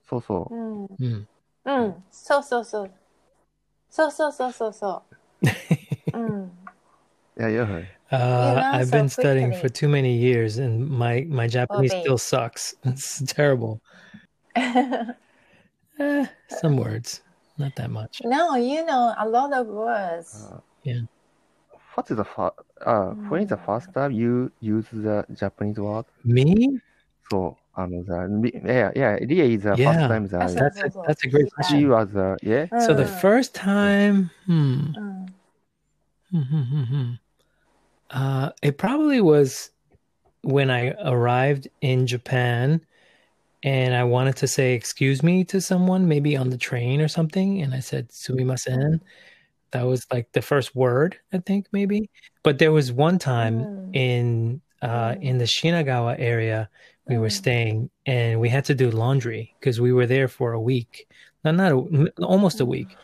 [0.09, 0.48] So so.
[0.51, 0.98] Mm.
[0.98, 1.26] mm.
[1.66, 2.02] Mm.
[2.10, 2.90] So so so.
[3.90, 5.02] So so so so so.
[5.44, 6.51] mm.
[7.38, 7.82] Yeah, yeah.
[8.12, 12.18] Uh, I've so been studying for too many years, and my my oh, Japanese still
[12.18, 12.74] sucks.
[12.84, 13.80] It's terrible.
[14.56, 17.22] eh, some words,
[17.58, 18.22] not that much.
[18.24, 20.46] No, you know a lot of words.
[20.50, 21.00] Uh, yeah.
[21.94, 22.54] What is the first?
[22.84, 23.28] Uh, mm.
[23.28, 23.66] when is the hmm.
[23.66, 26.04] first time you use the Japanese word?
[26.24, 26.78] Me?
[27.30, 28.04] So, um,
[28.42, 29.92] the, yeah, yeah, yeah, is the yeah.
[29.92, 30.54] first time that.
[30.54, 31.80] That's a, that's a great question.
[31.80, 32.66] She was, uh, yeah.
[32.70, 32.80] Uh.
[32.80, 34.92] So the first time, hmm.
[34.94, 35.28] Mm.
[36.34, 37.14] Mm-hmm.
[38.10, 39.70] Uh, it probably was
[40.42, 42.80] when I arrived in Japan,
[43.62, 47.62] and I wanted to say excuse me to someone, maybe on the train or something,
[47.62, 49.00] and I said sumimasen.
[49.72, 52.08] That was like the first word, I think, maybe.
[52.44, 53.96] But there was one time Mm.
[53.96, 56.68] in uh, in the Shinagawa area
[57.08, 57.32] we were Mm.
[57.32, 61.08] staying, and we had to do laundry because we were there for a week,
[61.44, 62.96] not not a, almost a week,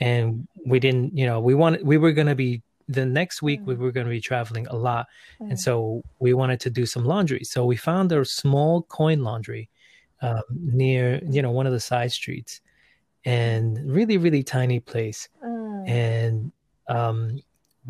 [0.00, 3.74] and we didn't, you know, we wanted we were gonna be the next week we
[3.74, 3.78] Mm.
[3.78, 5.06] were gonna be traveling a lot,
[5.50, 7.44] and so we wanted to do some laundry.
[7.44, 9.70] So we found a small coin laundry
[10.22, 12.60] um, near, you know, one of the side streets,
[13.24, 15.88] and really really tiny place Mm.
[15.88, 16.52] and
[16.88, 17.40] um,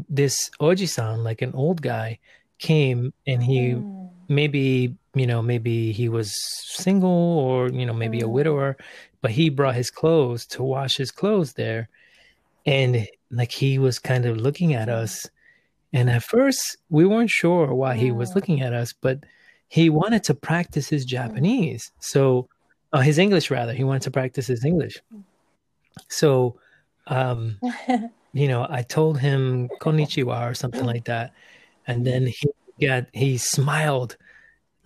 [0.08, 2.18] this oji-san, like an old guy,
[2.58, 3.86] came and he Mm.
[4.28, 6.32] maybe you know maybe he was
[6.66, 8.32] single or you know maybe a Mm.
[8.32, 8.76] widower,
[9.22, 11.88] but he brought his clothes to wash his clothes there,
[12.66, 15.28] and like he was kind of looking at us,
[15.92, 19.24] and at first we weren't sure why he was looking at us, but
[19.68, 22.48] he wanted to practice his Japanese, so
[22.92, 23.72] uh, his English rather.
[23.72, 24.98] He wanted to practice his English,
[26.08, 26.58] so.
[27.06, 27.58] Um,
[28.32, 31.32] you know, I told him konnichiwa or something like that.
[31.86, 32.50] And then he
[32.86, 34.16] got, he smiled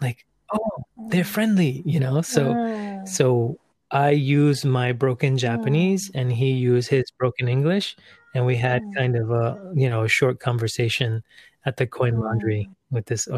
[0.00, 2.22] like, oh, they're friendly, you know?
[2.22, 3.56] So, うん so
[3.90, 7.96] I use my broken Japanese and he used his broken English
[8.34, 11.22] and we had kind of a you know a short conversation
[11.66, 13.28] at the coin laundry with this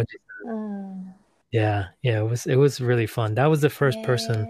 [1.52, 3.34] yeah yeah it was it was really fun.
[3.34, 4.48] That was the first person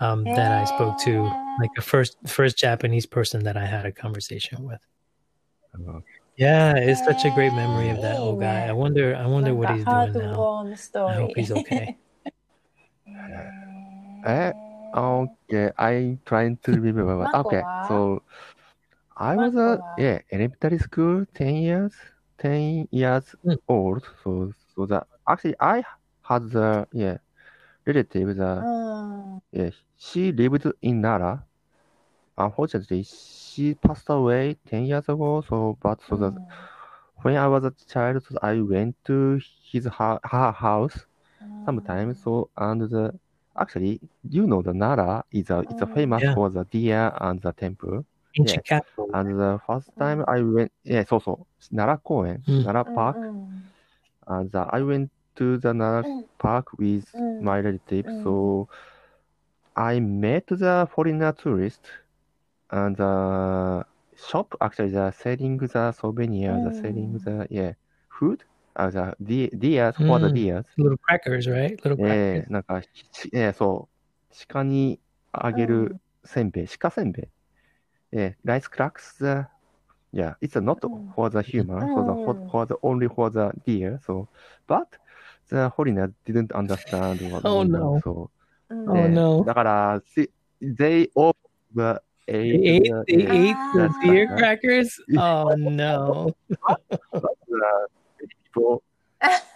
[0.00, 3.92] um, that i spoke to like the first first japanese person that i had a
[3.92, 4.80] conversation with.
[6.36, 8.66] Yeah it's such a great memory of that old guy.
[8.66, 10.48] I wonder i wonder what he's doing now.
[11.08, 11.90] i hope he's okay.
[14.24, 14.52] Uh,
[14.94, 18.22] okay I'm trying to remember okay so
[19.22, 21.94] I was Mako a yeah elementary school, ten years,
[22.38, 23.56] ten years Mm.
[23.68, 24.04] old.
[24.22, 25.84] So so that actually I
[26.28, 27.18] had the yeah
[27.86, 29.42] relative, the うん。
[29.52, 31.44] yeah, she lived in Nara.
[32.38, 35.42] Unfortunately, she passed away 10 years ago.
[35.48, 36.34] So, but so that
[37.22, 39.40] when I was a child, so I went to
[39.70, 41.06] his her, her house
[41.64, 42.20] sometimes.
[42.22, 43.14] So, and the
[43.58, 46.34] actually, you know, the Nara is a it's a famous Yeah.
[46.34, 48.04] for the deer and the temple.
[48.38, 49.08] Ancient capital.
[49.12, 53.18] And the first time I went, yeah, そうそう、奈良公園、うん奈良 park.
[53.18, 53.72] うん。
[54.26, 57.40] And the, I went to the Nara うん park with Mm.
[57.42, 58.04] my relative.
[58.04, 58.22] Mm.
[58.22, 58.68] So
[59.74, 61.80] I met the foreigner tourist
[62.70, 63.84] and the
[64.16, 67.24] shop actually the selling the souvenir, the selling Mm.
[67.24, 67.74] the yeah
[68.10, 68.44] food,
[68.76, 70.34] uh, the de- deers for the Mm.
[70.34, 70.66] deers.
[70.76, 71.76] Little crackers, right?
[71.82, 72.48] Little え crackers.
[72.48, 73.88] ー、なんか、しえー、そ
[74.30, 75.00] う、鹿に
[75.32, 77.28] あげるせんべい、鹿せんべい。
[78.11, 79.45] えー、rice cracks, the,
[80.13, 83.29] yeah, it's not うん for the human, for the, for, うん for the, only for
[83.29, 84.27] the deer, so,
[84.67, 84.87] but
[85.49, 87.91] the foreigner didn't understand what Oh, we no.
[87.93, 88.29] meant, so,
[88.69, 88.89] Mm.
[88.89, 89.43] Oh, えー no.
[89.45, 90.29] だから、si-
[90.61, 91.33] they all
[91.73, 93.89] the They ate ate, the, they yeah, ate the Ah.
[94.03, 94.99] deer crackers?
[95.17, 96.35] Oh, no.
[98.19, 98.83] the people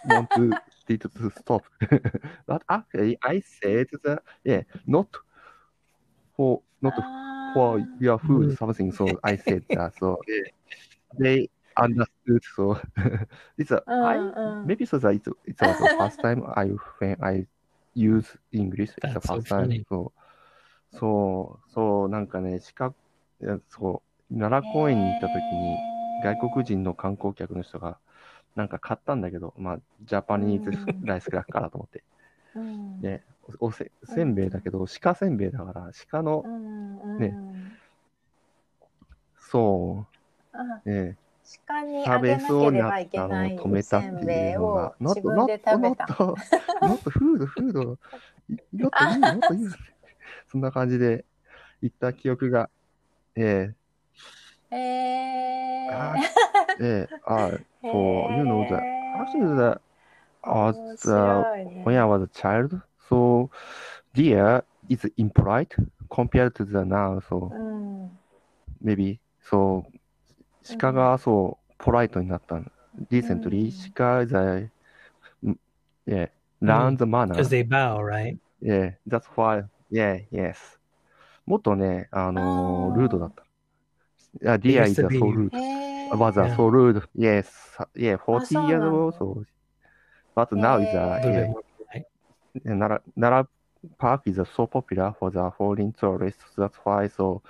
[0.06, 0.54] want to,
[0.88, 1.62] to, to stop.
[2.46, 5.08] but actually, I said that, yeah, not
[6.36, 6.94] for, not
[7.53, 8.57] For your food, Mm.
[8.57, 8.91] something.
[8.91, 9.93] So I said that.
[9.99, 10.19] So
[11.17, 12.43] they understood.
[12.55, 12.79] So
[13.57, 14.53] it's a, I, Mm, mm.
[14.63, 16.65] maybe so that it's, it's was the first time I,
[16.99, 17.45] when I
[17.93, 19.69] use English, it's the so first time.
[19.69, 19.85] funny.
[19.89, 22.87] そう、そう、そう、なんかね、鹿、
[23.41, 25.83] いやそう、奈良公園に行った時に、
[26.19, 27.99] 外国人の観光客の人が、
[28.55, 32.03] なんか買ったんだけど、まあ、ジャパニーズうんライスクラッカーだと思って。
[32.55, 33.23] うんで、
[33.59, 36.43] おせせんべいだけど、鹿せんべいだから鹿の、
[37.19, 37.33] ね。
[39.39, 40.05] そ
[40.85, 40.89] う。
[40.89, 41.17] ね
[41.67, 43.99] 鹿に食べそうになったのを止めた。
[43.99, 46.37] っていうのが、もっと、もっと、もっと、
[46.81, 47.97] なっ と、フード、フード、もっ
[48.69, 49.67] といい、もっといい。
[50.51, 51.25] そんな感じで
[51.81, 52.69] 言った記憶が、
[53.35, 56.15] えー、えー、あ
[56.79, 57.51] えー、あ
[57.81, 58.81] こう、いうのをじゃあ
[60.41, 61.41] ああじゃ
[62.07, 63.49] after that, uh, so
[64.13, 65.75] deer is impolite
[66.09, 68.19] compared to the now, so うん、
[68.83, 69.83] maybe, so
[70.79, 72.65] 鹿がそう、ポライトになったの。
[73.09, 74.69] recently, うん鹿 is a,
[76.05, 76.29] yeah,
[76.61, 77.35] learn the manner.
[77.35, 78.37] Because they bow, right?
[78.61, 80.57] Yeah, that's why, yeah, yes.
[81.45, 83.43] もっとね、あのルードだった。
[84.41, 85.51] Yeah, deer used is so rude.
[86.11, 87.01] was a so rude.
[87.15, 87.47] Yes,
[87.95, 89.43] yeah, 40そう years ago, so.
[90.35, 91.53] But now is a, yeah.
[92.63, 93.47] Nara, Nara
[93.97, 96.43] Park is so popular for the foreign tourists.
[96.57, 97.41] That's why, so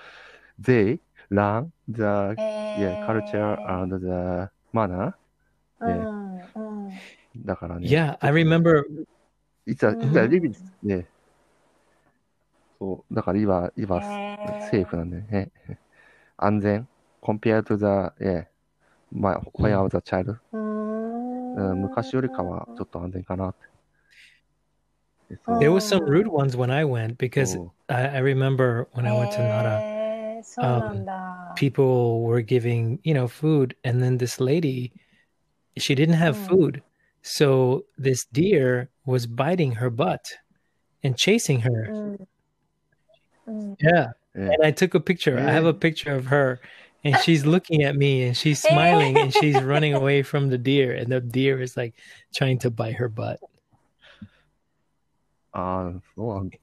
[0.60, 5.14] they learn the yeah, culture and the manner.
[5.80, 6.92] うんうん
[7.46, 7.88] だからね。
[7.88, 8.84] Yeah, I remember.
[9.68, 11.06] It's a, うん it's a bit ね。
[12.80, 14.02] そう、だから今、今、
[14.72, 15.52] セーフなんだよね。
[16.38, 16.88] 安全。
[17.22, 17.86] compared to the,
[18.24, 18.48] yeah,
[19.12, 23.77] まあ、when I was a child、うん昔よりかはちょっと安全かなって。
[25.60, 26.06] There was some oh.
[26.06, 27.72] rude ones when I went because oh.
[27.90, 31.06] I, I, remember when I went to Nara, eh, um,
[31.56, 34.94] people were giving you know food, and then this lady,
[35.78, 36.46] she didn't have hmm.
[36.46, 36.84] food,
[37.22, 40.32] so this deer was biting her butt
[41.04, 41.88] and chasing her.
[41.92, 42.28] Mm.
[43.48, 43.76] mm.
[43.82, 44.08] Yeah.
[44.36, 44.52] yeah.
[44.54, 45.36] and I took a picture.
[45.38, 45.48] Yeah.
[45.48, 46.60] I have a picture of her.
[47.04, 50.94] And she's looking at me and she's smiling and she's running away from the deer.
[50.94, 51.94] And the deer is like
[52.34, 53.40] trying to bite her butt.
[55.57, 56.59] ああ、そうなんだ。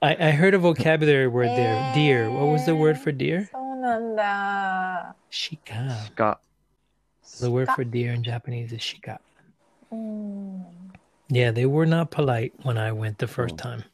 [0.00, 1.92] I, I heard a vocabulary word there.
[1.94, 2.28] Deer.
[2.30, 3.46] What was the word for deer?
[3.52, 5.14] そうなんだ。
[5.30, 6.10] Shika.
[6.16, 6.40] 鹿。
[7.40, 9.20] The word for deer in Japanese is shika.
[9.92, 10.66] うん。
[11.30, 13.56] Yeah, they were not polite when I went the first Oh.
[13.56, 13.84] time.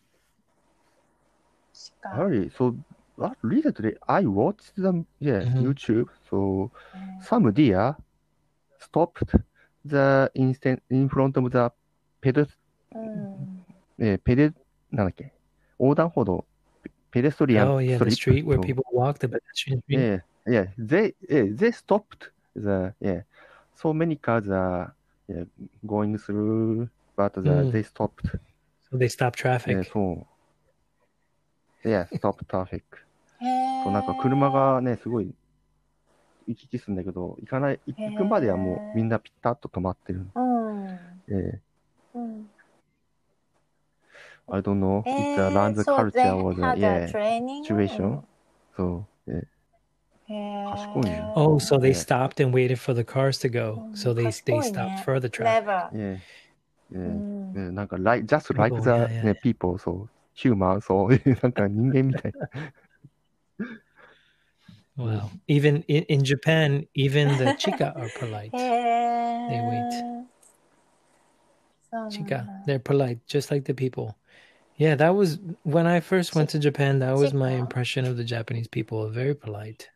[2.02, 2.50] 鹿 Really?
[2.56, 2.74] So,
[3.16, 5.62] what, recently I watched the yeah, Mhm.
[5.62, 6.08] YouTube.
[6.30, 6.70] So,
[7.20, 7.94] some deer
[8.80, 9.34] stopped
[9.84, 11.70] the instant in front of the
[12.22, 12.56] pedest
[12.95, 13.65] うん。
[13.99, 14.53] えーペデ、
[14.91, 15.33] なんだっけ、
[15.79, 16.45] 横断歩道、
[17.11, 19.99] ペデストリアン Oh, yeah, the ストリ street ップ where people walk, the pedestrian street.
[19.99, 23.23] Yeah, yeah, they, yeah, they stopped the, yeah,
[23.75, 24.93] so many cars are
[25.27, 25.45] yeah,
[25.85, 27.71] going through, but the, Mm.
[27.71, 28.39] they stopped.
[28.89, 29.79] So they stop え traffic.
[29.81, 30.27] ーそ
[31.85, 31.87] う。
[31.87, 32.83] Yeah, stop traffic.
[33.83, 35.33] そう、なんか車がね、すごい
[36.47, 40.25] 行き来するんだけど、行かない、行くまではもうみんなピタッと止まってる。
[40.35, 40.99] うん。
[41.29, 41.61] え
[42.13, 42.47] うん。
[44.51, 45.03] I don't know.
[45.05, 48.23] Eh, it's a eh, the so culture or the yeah, training situation.
[48.75, 49.41] So yeah.
[50.29, 51.31] yeah.
[51.35, 51.93] Oh, so they yeah.
[51.93, 53.85] stopped and waited for the cars to go.
[53.87, 55.67] Mm, so they they stopped for the traffic.
[55.93, 56.17] Yeah.
[56.89, 56.99] Yeah.
[56.99, 57.75] Mm.
[57.75, 57.97] yeah.
[57.97, 59.33] like just like the yeah, yeah, yeah.
[59.41, 61.09] people, so human, so
[65.47, 68.51] Even in, in Japan, even the chika are polite.
[69.49, 70.03] they wait.
[72.09, 74.15] Chika, uh, they're polite, just like the people.
[74.77, 76.99] Yeah, that was when I first went to Japan.
[76.99, 79.07] That was my impression of the Japanese people.
[79.09, 79.89] Very polite.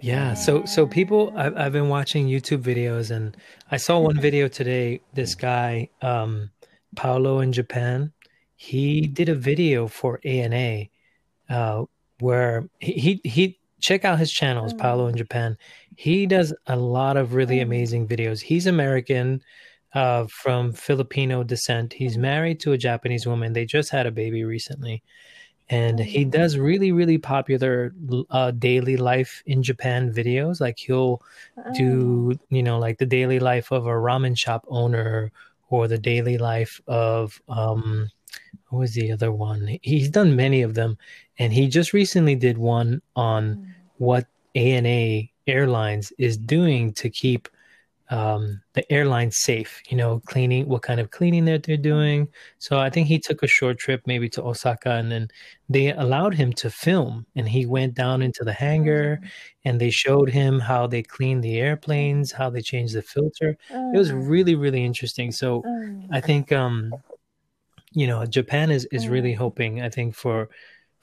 [0.00, 3.36] Yeah, so so people, I've I've been watching YouTube videos, and
[3.70, 5.00] I saw one video today.
[5.14, 6.50] This guy, um,
[6.96, 8.12] Paolo in Japan,
[8.56, 10.86] he did a video for ANA,
[11.48, 11.84] uh,
[12.20, 15.56] where he he, he check out his channels, Paolo in Japan.
[15.96, 18.40] He does a lot of really amazing videos.
[18.40, 19.42] He's American,
[19.94, 21.92] uh, from Filipino descent.
[21.92, 23.52] He's married to a Japanese woman.
[23.52, 25.02] They just had a baby recently.
[25.70, 27.94] And he does really, really popular
[28.30, 30.60] uh, daily life in Japan videos.
[30.60, 31.22] Like he'll
[31.74, 35.32] do, you know, like the daily life of a ramen shop owner
[35.70, 38.10] or the daily life of, um,
[38.68, 39.78] what was the other one?
[39.80, 40.98] He's done many of them.
[41.38, 47.48] And he just recently did one on what ANA Airlines is doing to keep
[48.10, 52.28] um, the airline safe, you know, cleaning, what kind of cleaning that they're doing.
[52.58, 55.28] So I think he took a short trip maybe to Osaka and then
[55.68, 59.20] they allowed him to film and he went down into the hangar
[59.64, 63.56] and they showed him how they clean the airplanes, how they change the filter.
[63.70, 65.32] It was really, really interesting.
[65.32, 65.62] So
[66.10, 66.92] I think um
[67.92, 70.48] you know Japan is is really hoping I think for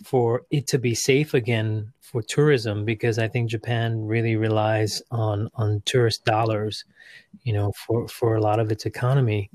[0.03, 5.49] for it to be safe again for tourism because I think Japan really relies on
[5.55, 6.83] on tourist dollars
[7.43, 9.49] you know for for a lot of its economy.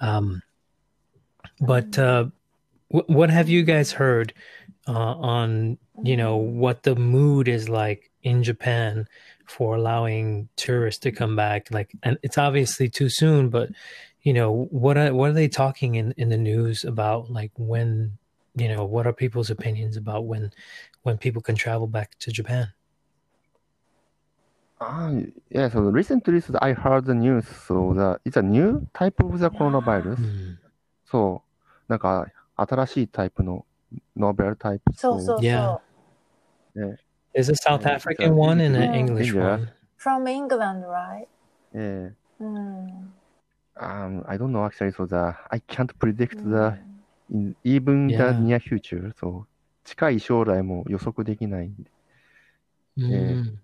[0.00, 0.42] Um
[1.60, 2.26] but uh
[2.88, 4.32] what, what have you guys heard
[4.86, 9.08] uh, on you know what the mood is like in Japan
[9.46, 11.68] for allowing tourists to come back?
[11.70, 13.70] Like and it's obviously too soon but
[14.22, 18.18] you know what are what are they talking in in the news about like when
[18.55, 20.51] you know what are people's opinions about when
[21.03, 22.73] when people can travel back to Japan
[24.83, 25.11] Ah,
[25.51, 29.37] yeah, so recently so I heard the news, so the, it's a new type of
[29.37, 30.17] the coronavirus.
[30.17, 30.59] うん
[31.05, 32.25] そう、なんか
[32.55, 33.65] 新しいタイプの
[34.17, 34.91] ノベルタイプ。
[34.95, 35.65] そうそう Yeah.
[35.67, 35.81] そ
[36.75, 36.87] う。
[36.87, 36.97] ね
[37.35, 38.97] there's a South Yeah, African one and an yeah.
[38.97, 39.57] English Yeah.
[39.57, 41.27] one from England, right?
[41.73, 42.87] えうん。
[42.87, 42.89] ー
[43.77, 46.73] um, I don't know actually, so the, I can't predict the,
[47.31, 48.33] in, even Yeah.
[48.33, 49.13] the near future.
[49.17, 49.47] そう、
[49.83, 51.91] 近い将来も予測できないんで。
[52.97, 53.57] Mm.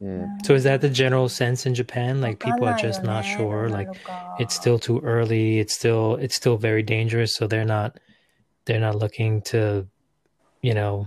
[0.00, 2.90] えー so is that the general sense in Japan like わかん people な are いよ
[2.90, 6.56] just not ね sure どうな like るか it's still too early it's still it's still
[6.56, 7.92] very dangerous so they're not
[8.66, 9.86] they're not looking to
[10.62, 11.06] you know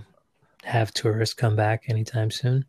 [0.63, 2.65] have tourists come back anytime soon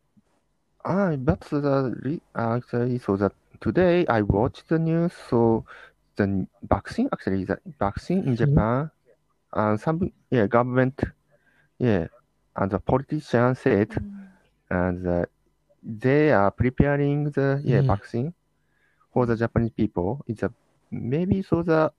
[0.84, 5.12] Ah, but the re- actually, so that today I watched the news.
[5.28, 5.64] So
[6.16, 8.90] the vaccine, actually, the vaccine in Japan,
[9.55, 10.99] and some yeah government
[11.79, 12.07] yeah
[12.55, 14.27] and the politician said mm.
[14.69, 15.27] and
[15.83, 17.87] they are preparing the yeah mm.
[17.87, 18.33] vaccine
[19.13, 20.23] for the Japanese people.
[20.27, 20.51] It's a
[20.91, 21.91] maybe so the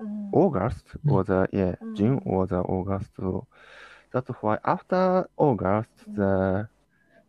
[0.00, 0.30] mm.
[0.32, 3.10] August or the yeah June or the August.
[3.16, 3.46] So
[4.12, 6.68] that's why after August the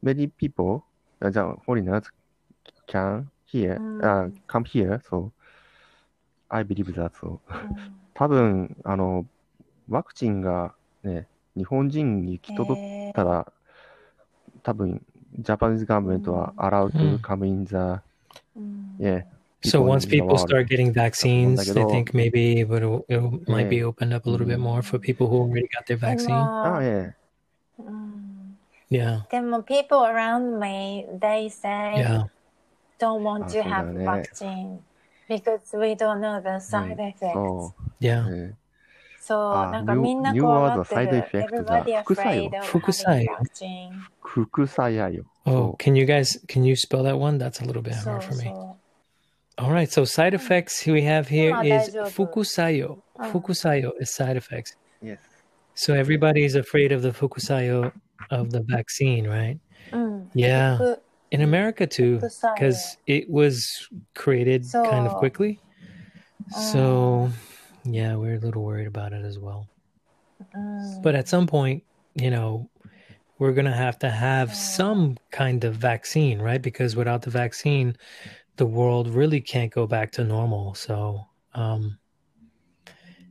[0.01, 0.85] many people
[1.19, 2.05] the foreigners
[2.85, 5.01] can here uh, come here.
[5.09, 5.33] So
[6.49, 7.41] I believe that so.
[8.17, 9.25] 多分あの
[9.89, 10.73] ワクチンが
[11.03, 13.51] ね日本人に行き届ったら
[14.63, 15.01] 多分
[15.39, 17.19] Japanese government は allowed Mm.
[17.19, 17.75] to come in the
[18.55, 18.95] うん。
[18.99, 19.23] yeah
[19.63, 20.39] so people once in the people world.
[20.39, 22.67] start getting vaccines they think maybe it,
[23.49, 26.07] might be opened up a little bit more for people who already got their で
[26.07, 27.13] vaccine あも yeah
[27.79, 28.57] うん。
[28.89, 31.69] yeah でも people around me, they say
[32.03, 32.25] yeah
[32.99, 34.79] don't want あ to have ね vaccine
[35.28, 37.32] because we don't know the う side ん effects.
[37.32, 38.54] そ yeah う、ね
[39.20, 41.18] そう、あなんか new- みんな new 怖 word がって side る。
[41.18, 43.90] effect が Everybody 副作用 afraid of 副作 having 用 vaccine.
[44.22, 47.94] 副作用 oh そ can you guys can you spell that one that's a little bit
[47.94, 48.76] そう hard for me そ
[49.58, 52.24] All right, so side effects we have here Ah, is 大丈夫。
[52.24, 52.98] fukusayo.
[53.18, 53.30] Ah.
[53.30, 54.76] Fukusayo is side effects.
[55.02, 55.18] う yes
[55.74, 57.92] So everybody is afraid of the fukusayo
[58.30, 59.58] of the vaccine, right?
[59.92, 59.98] う。
[59.98, 60.30] うん。
[60.34, 60.76] Yeah.
[60.78, 62.21] ふ In America too,
[62.55, 65.59] because it was created kind of quickly.
[66.71, 67.29] So
[67.83, 69.67] yeah, we're a little worried about it as well.
[70.53, 71.01] うん。
[71.01, 71.83] But at some point,
[72.15, 72.69] you know,
[73.39, 76.61] we're going to have to have some kind of vaccine, right?
[76.61, 77.95] Because without the vaccine,
[78.57, 80.73] the world really can't go back to normal.
[80.73, 81.99] So, um,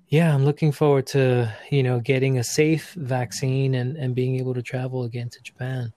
[0.08, 4.54] yeah, I'm looking forward to, you know, getting a safe vaccine and, and being able
[4.54, 5.92] to travel again to Japan.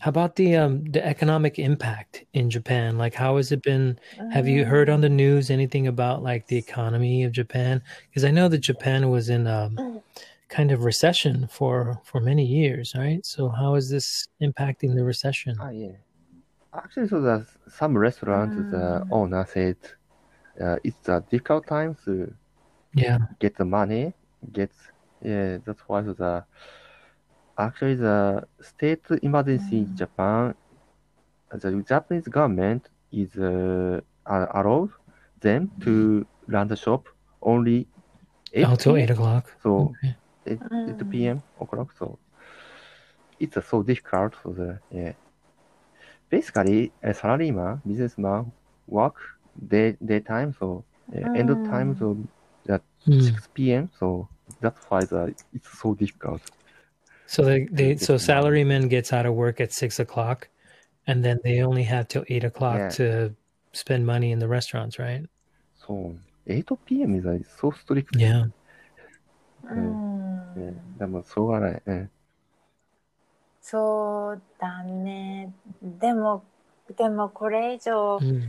[0.00, 2.98] How about the um the economic impact in Japan?
[2.98, 3.98] Like how has it been?
[4.28, 7.82] Have you heard on the news anything about like the economy of Japan?
[8.10, 9.82] Because I know that Japan was in um
[10.48, 13.24] kind of recession for for many years, right?
[13.26, 15.64] So how is this impacting the recession?
[15.64, 15.96] Ah, yeah.
[16.74, 19.08] Actually, so the some restaurants, the Mm.
[19.10, 19.78] owner said
[20.60, 22.34] uh, it's a difficult time to
[22.94, 23.18] Yeah.
[23.38, 24.14] get the money,
[24.52, 24.72] get
[25.22, 25.58] yeah.
[25.64, 26.44] That's why the
[27.58, 29.96] actually the state emergency in Mm.
[29.96, 30.54] Japan,
[31.52, 34.90] the Japanese government is uh, allowed
[35.40, 37.04] them to run the shop
[37.42, 37.86] only
[38.52, 39.50] 8 Oh, till eight o'clock.
[39.62, 40.16] So Okay.
[40.46, 41.26] 8, 8 Mm.
[41.26, 41.42] p.m.
[41.60, 41.92] o'clock.
[41.98, 42.18] So
[43.38, 45.12] it's uh, so difficult for the yeah.
[46.30, 48.52] Basically, a salaryman, businessman
[48.86, 49.16] work
[49.68, 51.98] day daytime, so uh, end of time Mm.
[51.98, 52.16] so
[52.68, 53.18] at Hmm.
[53.18, 53.90] 6 p.m.
[53.98, 54.28] So
[54.60, 56.42] that's why the, it's so difficult.
[57.27, 58.63] So they, they get so the money.
[58.65, 60.49] salaryman gets out of work at six o'clock,
[61.05, 62.89] and then they only have till eight o'clock Yeah.
[62.89, 63.35] to
[63.73, 65.25] spend money in the restaurants, right?
[65.85, 66.15] So
[66.47, 67.15] 8 p.m.
[67.15, 68.15] is uh, so strict.
[68.17, 68.49] Yeah.
[69.63, 71.81] うんね、うんでもしょうがない。
[71.85, 72.09] うん。
[73.61, 75.53] そうだね。
[75.83, 76.43] でも、
[76.97, 78.41] でもこれ以上、 Mm.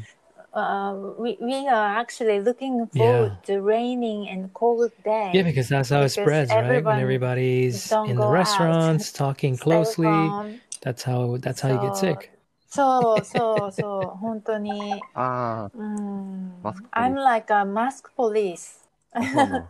[0.55, 3.03] uh, we, we are actually looking Yeah.
[3.03, 5.31] forward to raining and cold day.
[5.33, 6.57] Yeah, because that's how it Because spreads, right?
[6.57, 8.33] When everyone everybody's don't in go the out.
[8.33, 10.61] restaurants talking Stay closely, home.
[10.83, 12.31] that's how that's how you get So- sick.
[12.73, 15.03] そ うそうそう、本当に。
[15.15, 16.53] あうん。
[16.63, 18.79] マスク I'm like a mask police.
[19.13, 19.69] あ、そうなの。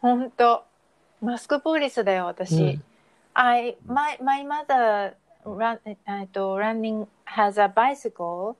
[0.00, 0.64] 本当。
[1.20, 2.54] マスクポリスだよ、私。
[2.56, 2.80] Mm.
[3.34, 5.14] I my my mother
[5.44, 5.92] run え
[6.24, 8.54] っと running has a bicycle.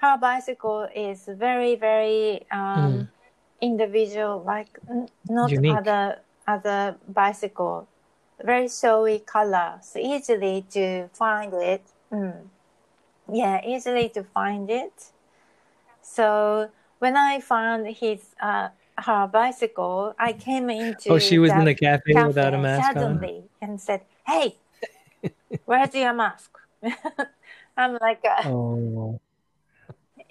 [0.00, 3.08] Her bicycle is very very um
[3.60, 5.74] individual like n- not Unique.
[5.76, 7.88] other other bicycle.
[8.42, 11.82] Very showy color so easily to find it.
[12.12, 12.48] Mm.
[13.32, 15.12] Yeah, easily to find it.
[16.02, 21.64] So when I found his uh her bicycle, I came into Oh, she was in
[21.64, 23.18] the cafe, cafe without a mask on.
[23.18, 24.56] suddenly and said, "Hey,
[25.64, 26.50] where's your mask?"
[27.76, 29.20] I'm like, uh, Oh,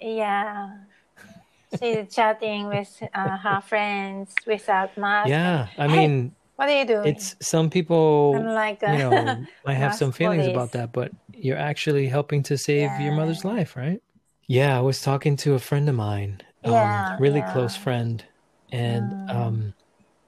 [0.00, 0.70] "Yeah."
[1.78, 5.30] She's chatting with uh, her friends without mask.
[5.30, 5.68] yeah.
[5.78, 7.14] I Hey, mean, What are you doing?
[7.14, 10.54] it's some people, I'm like, uh, you know, might have some feelings police.
[10.54, 14.00] about that, but you're actually helping to save your mother's life, right?
[14.48, 17.52] Yeah, I was talking to a friend of mine, um, Yeah, really yeah.
[17.52, 18.24] close friend,
[18.72, 19.36] and Mm.
[19.36, 19.74] um,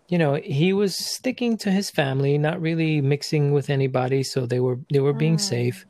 [0.08, 4.60] you know, he was sticking to his family, not really mixing with anybody, so they
[4.60, 5.40] were they were being Mm.
[5.40, 5.86] safe.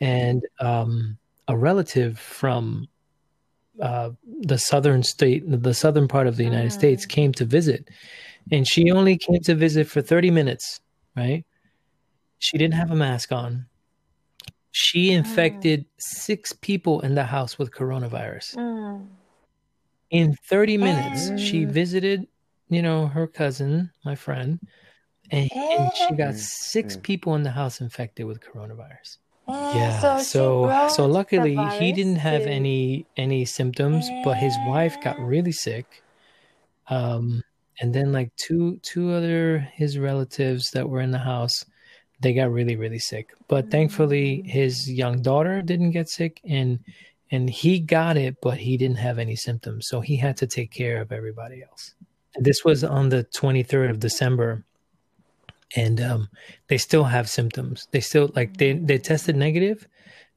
[0.00, 1.18] And um,
[1.48, 2.88] a relative from
[3.82, 4.10] uh,
[4.40, 6.72] the southern state, the southern part of the United Mm.
[6.80, 7.88] States, came to visit,
[8.50, 10.80] and she only came to visit for thirty minutes.
[11.16, 11.44] Right?
[12.38, 13.66] She didn't have a mask on.
[14.70, 18.56] She infected six people in the house with coronavirus.
[18.56, 19.08] Mm.
[20.10, 21.70] In 30 minutes, she Mm.
[21.70, 22.26] visited,
[22.68, 24.60] you know, her cousin, my friend,
[25.30, 27.02] and, and she got Mm, six mm.
[27.02, 29.18] people in the house infected with coronavirus.
[29.52, 30.18] Yeah.
[30.18, 35.18] so So so luckily he didn't have to- any any symptoms, but his wife got
[35.20, 36.02] really sick.
[36.88, 37.42] Um
[37.80, 41.64] and then like two two other his relatives that were in the house,
[42.20, 43.30] they got really really sick.
[43.48, 46.78] But thankfully his young daughter didn't get sick and
[47.30, 49.86] and he got it but he didn't have any symptoms.
[49.88, 51.94] So he had to take care of everybody else.
[52.38, 54.64] This was on the 23rd of December
[55.76, 56.28] and um,
[56.68, 57.88] they still have symptoms.
[57.90, 59.86] They still like they they tested negative,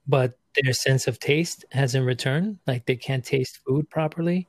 [0.08, 2.60] but their sense of taste hasn't returned.
[2.68, 4.48] Like they can't taste food properly,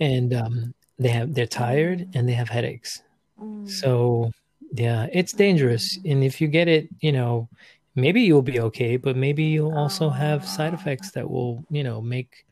[0.00, 3.02] and um, they have they're tired and they have headaches.
[3.40, 3.68] Mm.
[3.68, 4.30] So
[4.72, 5.98] yeah, it's dangerous.
[6.04, 7.48] And if you get it, you know,
[7.94, 12.00] maybe you'll be okay, but maybe you'll also have side effects that will you know
[12.00, 12.44] make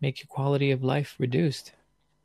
[0.00, 1.72] make your quality of life reduced.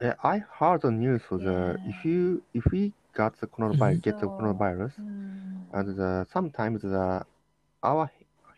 [0.02, 4.01] Yeah, I heard the news for the if you if we got the coronavirus, Mhm.
[4.03, 5.79] get the So- coronavirus, Mm.
[5.79, 7.27] and the, sometimes the
[7.83, 8.09] our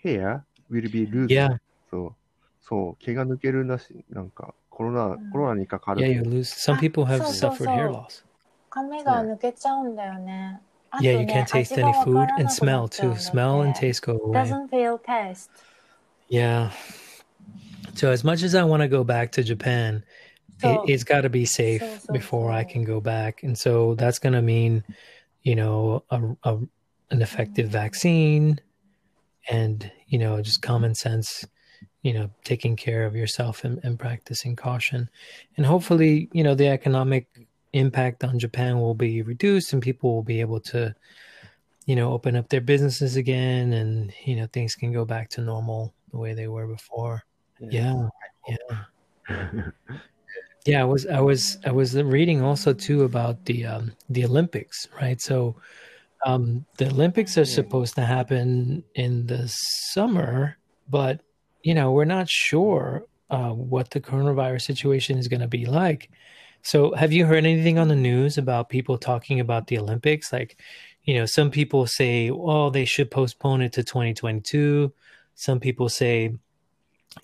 [0.02, 1.26] hair will be loose.
[1.28, 1.58] Yeah,
[1.90, 2.14] そう、
[2.60, 6.42] そう、毛が抜けるなし、なんかコロナ、んコロナにかかる yeah, と you lose.
[6.44, 7.92] Some Ah, people have so, so, suffered hair so.
[7.92, 8.24] loss.
[8.70, 10.60] 髪が抜けちゃうんだよね。
[10.90, 13.14] あと Yeah, you ね can't taste 味が any わ food からな and くな smell っちゃうん too.
[13.14, 14.42] だって Smell and taste go away.
[14.42, 15.50] Doesn't feel taste.
[16.30, 16.70] Yeah.
[17.94, 20.04] So as much as I want to go back to Japan,
[20.63, 23.57] so- it, it's got to be safe so, so, before I can go back, and
[23.57, 24.83] so that's going to mean,
[25.43, 26.57] you know, a, a
[27.11, 27.73] an effective mm-hmm.
[27.73, 28.59] vaccine,
[29.49, 31.45] and you know, just common sense,
[32.01, 35.09] you know, taking care of yourself and, and practicing caution,
[35.57, 37.27] and hopefully, you know, the economic
[37.73, 40.95] impact on Japan will be reduced, and people will be able to
[41.85, 45.41] you know, open up their businesses again and, you know, things can go back to
[45.41, 47.23] normal the way they were before.
[47.59, 48.07] Yeah.
[48.47, 48.83] Yeah.
[49.29, 49.69] Yeah,
[50.67, 55.19] I was I was I was reading also too about the um, the Olympics, right?
[55.21, 55.55] So
[56.25, 60.57] um, the Olympics are supposed to happen in the summer,
[60.89, 61.21] but
[61.63, 66.09] you know we're not sure uh, what the coronavirus situation is going to be like.
[66.61, 70.31] So, have you heard anything on the news about people talking about the Olympics?
[70.31, 70.57] Like,
[71.03, 74.93] you know, some people say, "Oh, they should postpone it to 2022."
[75.35, 76.31] Some people say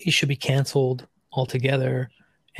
[0.00, 2.10] it should be canceled altogether.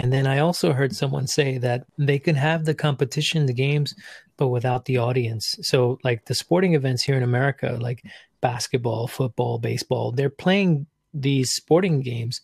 [0.00, 3.94] And then I also heard someone say that they can have the competition, the games,
[4.38, 5.54] but without the audience.
[5.60, 8.02] So, like the sporting events here in America, like
[8.40, 12.40] basketball, football, baseball, they're playing these sporting games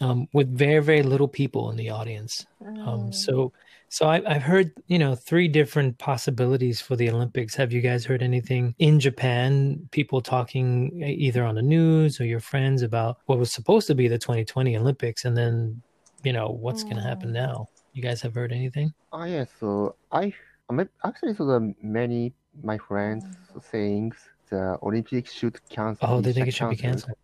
[0.00, 2.44] um, with very, very little people in the audience.
[2.84, 3.52] Um, so,
[3.88, 7.54] so I, I've heard, you know, three different possibilities for the Olympics.
[7.54, 9.88] Have you guys heard anything in Japan?
[9.90, 14.06] People talking either on the news or your friends about what was supposed to be
[14.06, 15.80] the 2020 Olympics, and then
[16.23, 19.47] you know what's going to happen now you guys have heard anything Ah, yes.
[19.59, 20.33] So I,
[20.69, 23.25] I mean, actually, so the many my friends
[23.71, 24.11] saying
[24.49, 26.09] the Olympics should cancel.
[26.09, 27.17] oh they think it should be cancelled, canceled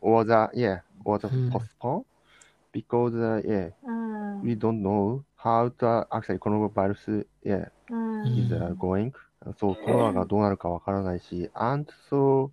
[0.00, 1.48] or the yeah, or the Hmm.
[1.50, 2.04] postpone
[2.72, 4.42] because uh, yeah, うん。
[4.42, 8.48] we don't know how the actually coronavirus yeah うん。
[8.48, 9.12] is uh, going.
[9.58, 12.50] So コロナがどうなるかわからないし、and so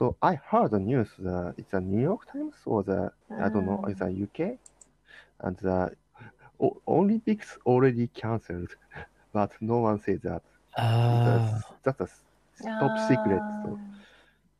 [0.00, 1.10] so I heard the news.
[1.20, 3.80] Uh, it's a New York Times or the I don't know.
[3.88, 4.58] It's a UK,
[5.40, 5.96] and the
[6.60, 8.74] o- Olympics already cancelled,
[9.32, 10.42] but no one says that.
[10.76, 12.08] ah That's, that's a
[12.78, 13.44] top secret.
[13.62, 13.78] So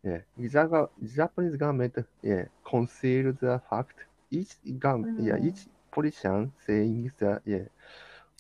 [0.04, 4.06] yeah, the Japanese government yeah concealed the fact.
[4.30, 5.50] Each government yeah Mm.
[5.50, 7.66] each politician saying that yeah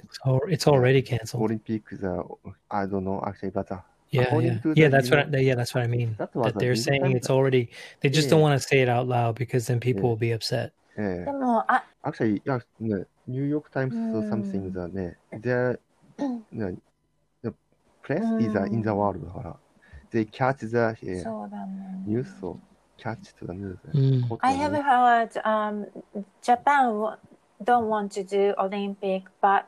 [0.04, 2.22] it's, al- it's already canceled Olympics uh,
[2.70, 3.80] I don't know actually, but uh,
[4.11, 6.15] yeah according yeah to yeah the that's what New I, yeah that's what i mean
[6.17, 7.15] That was that a they're big saying time.
[7.17, 7.69] it's already
[8.01, 8.49] they just don't Yeah.
[8.49, 10.09] want to say it out loud because then people Yeah.
[10.09, 15.77] will be upset えでも、あ、 actually, yeah, ね、ニューヨークタイムズうん something だね、the,
[16.53, 16.77] ね
[17.43, 17.53] the
[18.01, 19.55] press is uh, in the world だから、
[20.13, 22.03] they catch the yeah, そうだね。
[22.07, 22.57] news, so
[22.97, 23.77] catch to the news.
[23.93, 24.83] うん Caught I the have news.
[24.83, 25.85] heard um,
[26.41, 27.17] Japan wa-
[27.61, 29.65] don't want to do Olympic, but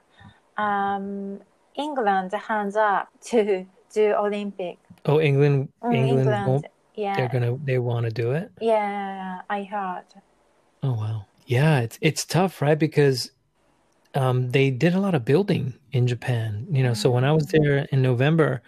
[0.57, 1.41] um,
[1.75, 4.78] England hands up to do Olympic.
[5.06, 10.04] oh england Mm, england, yeah, they're gonna they want to do it yeah, I heard.
[10.82, 11.26] Oh wow.
[11.46, 12.78] Yeah, it's it's tough, right?
[12.78, 13.30] Because
[14.14, 16.66] um, they did a lot of building in Japan.
[16.70, 18.62] You know, so when I was there in November,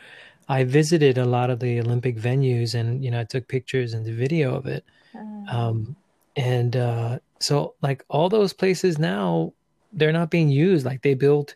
[0.49, 4.05] I visited a lot of the Olympic venues, and you know, I took pictures and
[4.05, 4.85] the video of it.
[5.17, 5.53] Mm.
[5.53, 5.97] Um,
[6.37, 9.53] and uh, so, like all those places now,
[9.93, 10.85] they're not being used.
[10.85, 11.55] Like they built,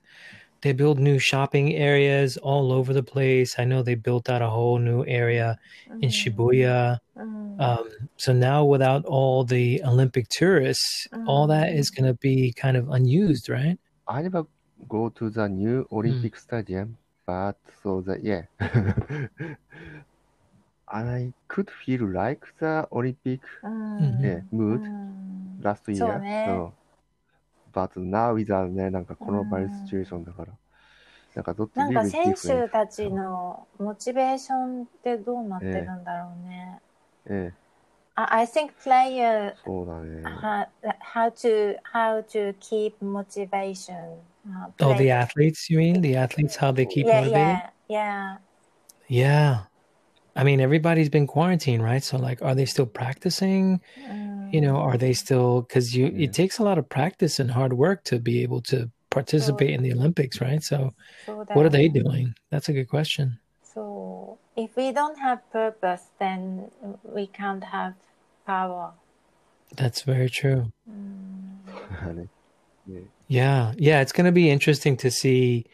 [0.61, 3.59] they build new shopping areas all over the place.
[3.59, 5.59] I know they built out a whole new area
[5.89, 6.03] mm-hmm.
[6.03, 6.99] in Shibuya.
[7.17, 7.61] Mm-hmm.
[7.61, 11.29] Um, so now, without all the Olympic tourists, mm-hmm.
[11.29, 12.03] all that is mm-hmm.
[12.03, 13.79] going to be kind of unused, right?
[14.09, 14.47] I never
[14.89, 15.97] go to the new hmm.
[15.97, 18.43] Olympic stadium, but so that yeah,
[20.89, 24.25] I could feel like the Olympic mm-hmm.
[24.25, 25.63] yeah, mood mm-hmm.
[25.63, 26.21] last year.
[26.47, 26.73] So,
[27.87, 28.01] う year.
[28.01, 30.53] ね So, but now is a ね、なんかこのバイうんシチュエーションだから。
[31.35, 36.81] なんかどっちなんか選手たちのモチベーションってどうなってるんだろうね。
[37.31, 37.55] ええ、
[38.17, 40.23] I I think player そうだね。
[40.25, 40.67] ha,
[41.01, 44.19] how to how to keep motivation.
[44.49, 46.01] Uh, Oh, the athletes, you mean?
[46.01, 47.63] The athletes, how they keep yeah, motivated?
[47.89, 48.39] yeah, yeah.
[49.09, 49.68] Yeah.
[50.39, 52.03] I mean, everybody's been quarantined, right?
[52.03, 53.81] So, like, are they still practicing?
[54.53, 56.25] You know, are they still because you yeah.
[56.25, 59.75] it takes a lot of practice and hard work to be able to participate so,
[59.75, 60.63] in the Olympics, right?
[60.63, 60.95] So,
[61.27, 62.35] so what are they doing?
[62.51, 63.41] That's a good question.
[63.63, 66.71] So, if we don't have purpose, then
[67.03, 67.95] we can't have
[68.47, 68.93] power.
[69.77, 70.73] That's very true.
[70.89, 72.29] Mm.
[73.29, 75.67] yeah, yeah, it's going to be interesting to see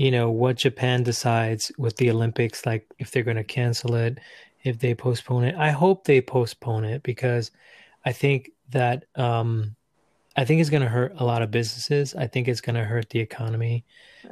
[0.00, 4.16] you know, what Japan decides with the Olympics, like if they're going to cancel it,
[4.62, 5.54] if they postpone it.
[5.56, 7.50] I hope they postpone it because
[8.06, 9.76] I think that um
[10.38, 12.14] I think it's going to hurt a lot of businesses.
[12.14, 13.84] I think it's going to hurt the economy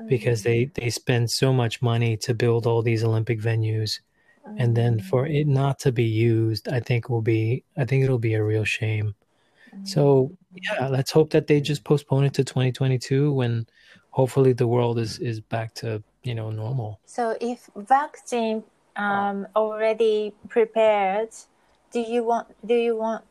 [0.08, 0.72] because they mm.
[0.72, 4.00] they spend so much money to build all these Olympic venues
[4.56, 5.04] and then mm.
[5.04, 8.42] for it not to be used, I think will be I think it'll be a
[8.42, 9.14] real shame.
[9.84, 10.60] So mm.
[10.62, 13.66] yeah, let's hope that they just postpone it to 2022 when
[14.18, 16.90] hopefully the world is is back to you know normal.
[17.06, 18.64] So if vaccine
[18.96, 21.30] um, already prepared,
[21.92, 23.22] do you want do you want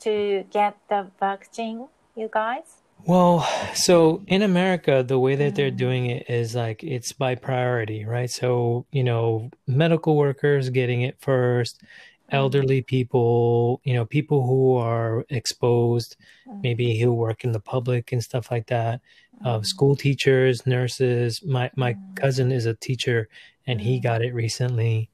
[0.00, 2.68] to get the vaccine, you guys?
[3.06, 5.84] Well, so in America, the way that they're mm.
[5.86, 8.30] doing it is like it's by priority, right?
[8.30, 11.86] So, you know, medical workers getting it first, mm.
[12.30, 16.16] elderly people, you know, people who are exposed,
[16.48, 16.62] mm.
[16.62, 19.02] maybe who work in the public and stuff like that.
[19.44, 21.42] Uh, school teachers, nurses.
[21.44, 22.16] My my mm.
[22.16, 23.28] cousin is a teacher,
[23.66, 24.02] and he mm.
[24.02, 25.10] got it recently.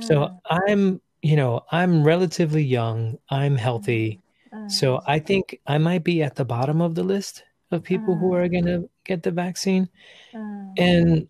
[0.00, 0.38] So mm.
[0.50, 3.18] I'm, you know, I'm relatively young.
[3.30, 4.20] I'm healthy.
[4.68, 8.16] So uh, I think I might be at the bottom of the list of people
[8.16, 8.88] who are going to uh.
[9.04, 9.88] get the vaccine.
[10.34, 10.64] Uh.
[10.76, 11.28] And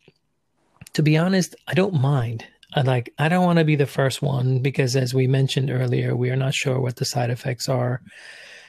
[0.94, 2.44] to be honest, I don't mind.
[2.74, 6.16] I like I don't want to be the first one because as we mentioned earlier,
[6.16, 8.02] we are not sure what the side effects are.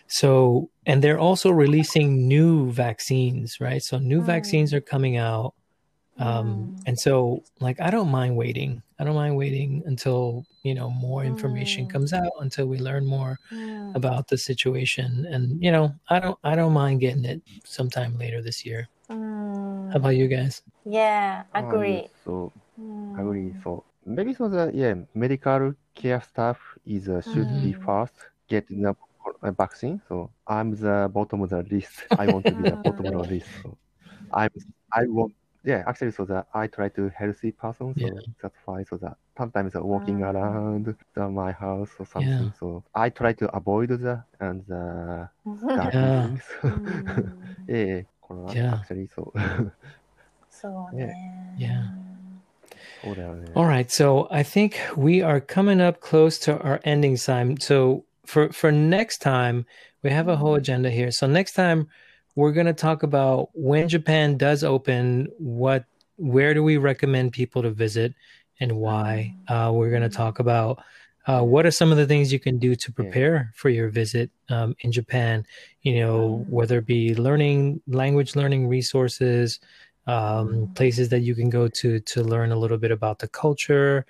[0.08, 3.82] So, and they're also releasing new vaccines, right?
[3.82, 5.54] So new vaccines are coming out.
[6.20, 8.84] Um, and so like I don't mind waiting.
[9.00, 13.40] I don't mind waiting until, you know, more information comes out until we learn more
[13.96, 18.42] about the situation and you know, I don't I don't mind getting it sometime later
[18.44, 18.90] this year.
[19.88, 20.62] How about you guys?
[20.86, 22.10] Yeah, Ah, agree.
[22.24, 22.54] So
[23.18, 23.54] agree.
[23.64, 28.16] So maybe so the yeah medical care staff is uh, should be first
[28.48, 28.96] get the
[29.42, 32.06] boxing, so I'm the bottom of the list.
[32.12, 33.48] I want to be the bottom of the list.
[33.64, 33.78] So
[34.34, 34.50] I'm
[34.92, 35.34] I want
[35.68, 38.22] yeah, actually, so that I try to healthy person, so yeah.
[38.42, 38.84] that's why.
[38.84, 42.46] So that sometimes uh, walking uh, around the, my house or something.
[42.46, 42.52] Yeah.
[42.58, 45.30] So I try to avoid the and the
[45.68, 46.28] dark yeah.
[46.28, 46.44] things.
[46.64, 47.32] Mm.
[47.68, 49.34] yeah, yeah, yeah, actually, so.
[50.50, 51.14] so yeah.
[51.58, 51.88] yeah.
[53.56, 57.60] All right, so I think we are coming up close to our ending time.
[57.60, 59.66] So for for next time,
[60.04, 61.12] we have a whole agenda here.
[61.12, 61.88] So next time,
[62.36, 65.86] we're going to talk about when Japan does open, what
[66.18, 68.14] where do we recommend people to visit
[68.60, 69.36] and why.
[69.48, 70.84] Uh, we're going to talk about
[71.28, 74.32] uh, what are some of the things you can do to prepare for your visit
[74.50, 75.46] um, in Japan.
[75.82, 79.60] You know, whether it be learning language learning resources,
[80.08, 84.06] um, places that you can go to to learn a little bit about the culture.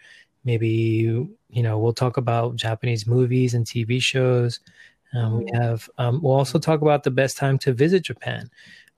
[0.48, 4.62] Maybe you know we'll talk about Japanese movies and TV shows.
[5.14, 8.50] Um, we have um, we'll also talk about the best time to visit Japan,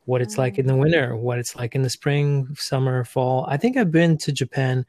[0.05, 3.47] what it's like in the winter, what it's like in the spring, summer, fall.
[3.49, 4.85] I think I've been to Japan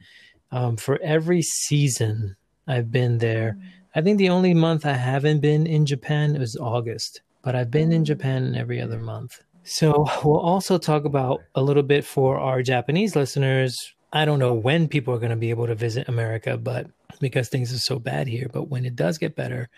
[0.53, 2.37] um, for every season.
[2.67, 3.57] I've been there.
[3.95, 7.91] I think the only month I haven't been in Japan is August, but I've been
[7.91, 9.43] in Japan every other month.
[9.65, 13.95] So we'll also talk about a little bit for our Japanese listeners.
[14.13, 16.89] I don't know when people are going to be able to visit America, but
[17.21, 19.69] because things are so bad here, but when it does get better,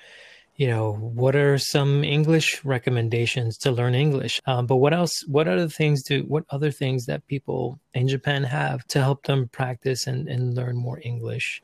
[0.56, 4.40] you know, what are some English recommendations to learn English?
[4.46, 5.24] Um, but what else?
[5.26, 6.22] What other things do?
[6.28, 10.76] What other things that people in Japan have to help them practice and, and learn
[10.76, 11.62] more English?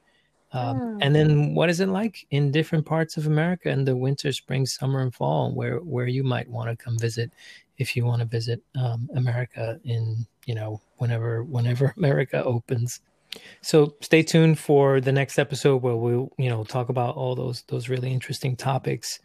[0.53, 4.33] Um, And then, what is it like in different parts of America in the winter,
[4.33, 7.31] spring, summer, and fall, where where you might want to come visit
[7.77, 13.01] if you want to visit um, America in you know whenever whenever America opens.
[13.61, 17.63] So stay tuned for the next episode where we'll you know talk about all those
[17.69, 19.21] those really interesting topics.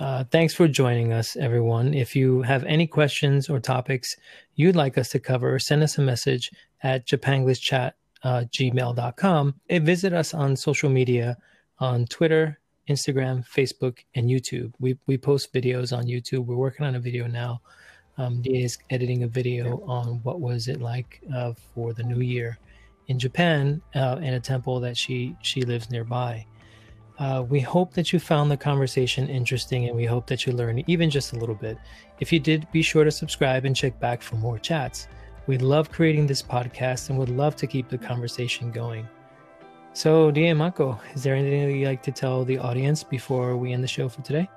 [0.00, 1.94] Uh, thanks for joining us, everyone.
[1.94, 4.16] If you have any questions or topics
[4.56, 6.50] you'd like us to cover, send us a message
[6.82, 7.92] at japanglishchat
[8.24, 11.36] uh, gmail.com and visit us on social media
[11.78, 14.72] on Twitter, Instagram, Facebook, and YouTube.
[14.80, 16.46] We, we post videos on YouTube.
[16.46, 17.60] We're working on a video now.
[18.16, 22.58] Um, is editing a video on what was it like uh, for the new year
[23.08, 26.46] in Japan uh, in a temple that she she lives nearby.
[27.18, 30.82] Uh, we hope that you found the conversation interesting and we hope that you learned
[30.88, 31.78] even just a little bit.
[32.18, 35.06] If you did, be sure to subscribe and check back for more chats.
[35.46, 39.06] We love creating this podcast and would love to keep the conversation going.
[39.92, 43.72] So, Dia Mako, is there anything that you'd like to tell the audience before we
[43.72, 44.48] end the show for today?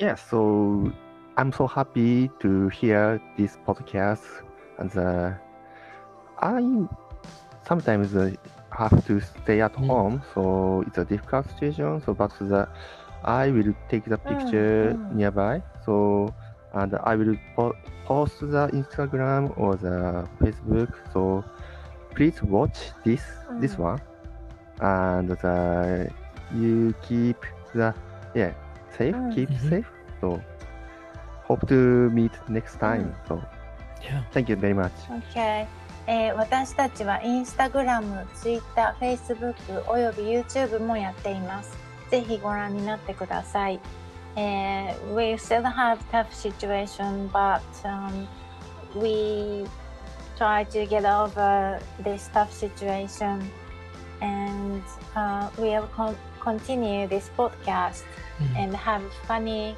[0.00, 0.92] Yeah, so
[1.36, 4.24] I'm so happy to hear this podcast.
[4.78, 5.32] And uh,
[6.40, 6.86] I
[7.66, 8.30] sometimes uh,
[8.70, 9.86] have to stay at Mm.
[9.86, 12.00] home, so it's a difficult situation.
[12.04, 12.68] So, but the,
[13.24, 15.12] I will take the picture mm.
[15.12, 15.62] nearby.
[15.84, 16.32] So,
[16.74, 20.90] and I will po- post the Instagram or the Facebook.
[21.12, 21.44] So,
[22.14, 23.22] please watch this
[23.58, 23.78] this Mm.
[23.78, 24.00] one,
[24.80, 26.10] and the
[26.54, 27.36] you keep
[27.74, 27.94] the
[28.34, 28.52] yeah
[28.96, 29.68] safe, keep Mhm.
[29.68, 29.90] safe.
[30.20, 30.40] So,
[31.52, 33.14] hope to meet next time.
[33.28, 33.40] So,
[34.02, 34.22] Yeah.
[34.32, 34.90] thank you very much.
[35.34, 35.66] Okay.
[36.08, 39.54] えー私たちはインスタグラム、ツイッター、フェイスブッ
[39.84, 41.76] クおよび YouTube もやっています。
[42.10, 43.78] ぜひご覧になってください。
[44.34, 48.26] えー we still have tough situation, but、um,
[49.00, 49.64] we
[50.36, 53.40] try to get over this tough situation
[54.20, 54.82] and、
[55.14, 58.04] uh, we'll con- continue this podcast
[58.40, 58.64] Mhm.
[58.64, 59.76] and have funny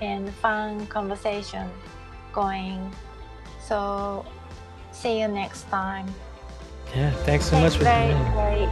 [0.00, 1.68] and fun conversation
[2.32, 2.90] going.
[3.60, 4.24] So
[4.92, 6.06] see you next time.
[6.94, 8.32] Yeah, thanks so Take much for very, tuning in.
[8.34, 8.62] very,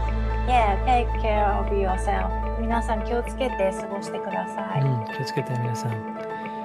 [0.48, 2.32] yeah, take care of yourself.
[2.60, 4.80] 皆さん気をつけて過ごしてください。
[4.82, 5.90] うん、気をつけて皆さん。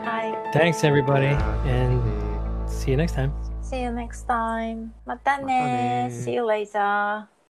[0.04, 0.34] はい。
[0.58, 1.36] Thanks everybody
[1.68, 2.02] and
[2.68, 3.32] see you next time.
[3.62, 4.90] See you next time.
[5.06, 7.34] またねまたね See you later.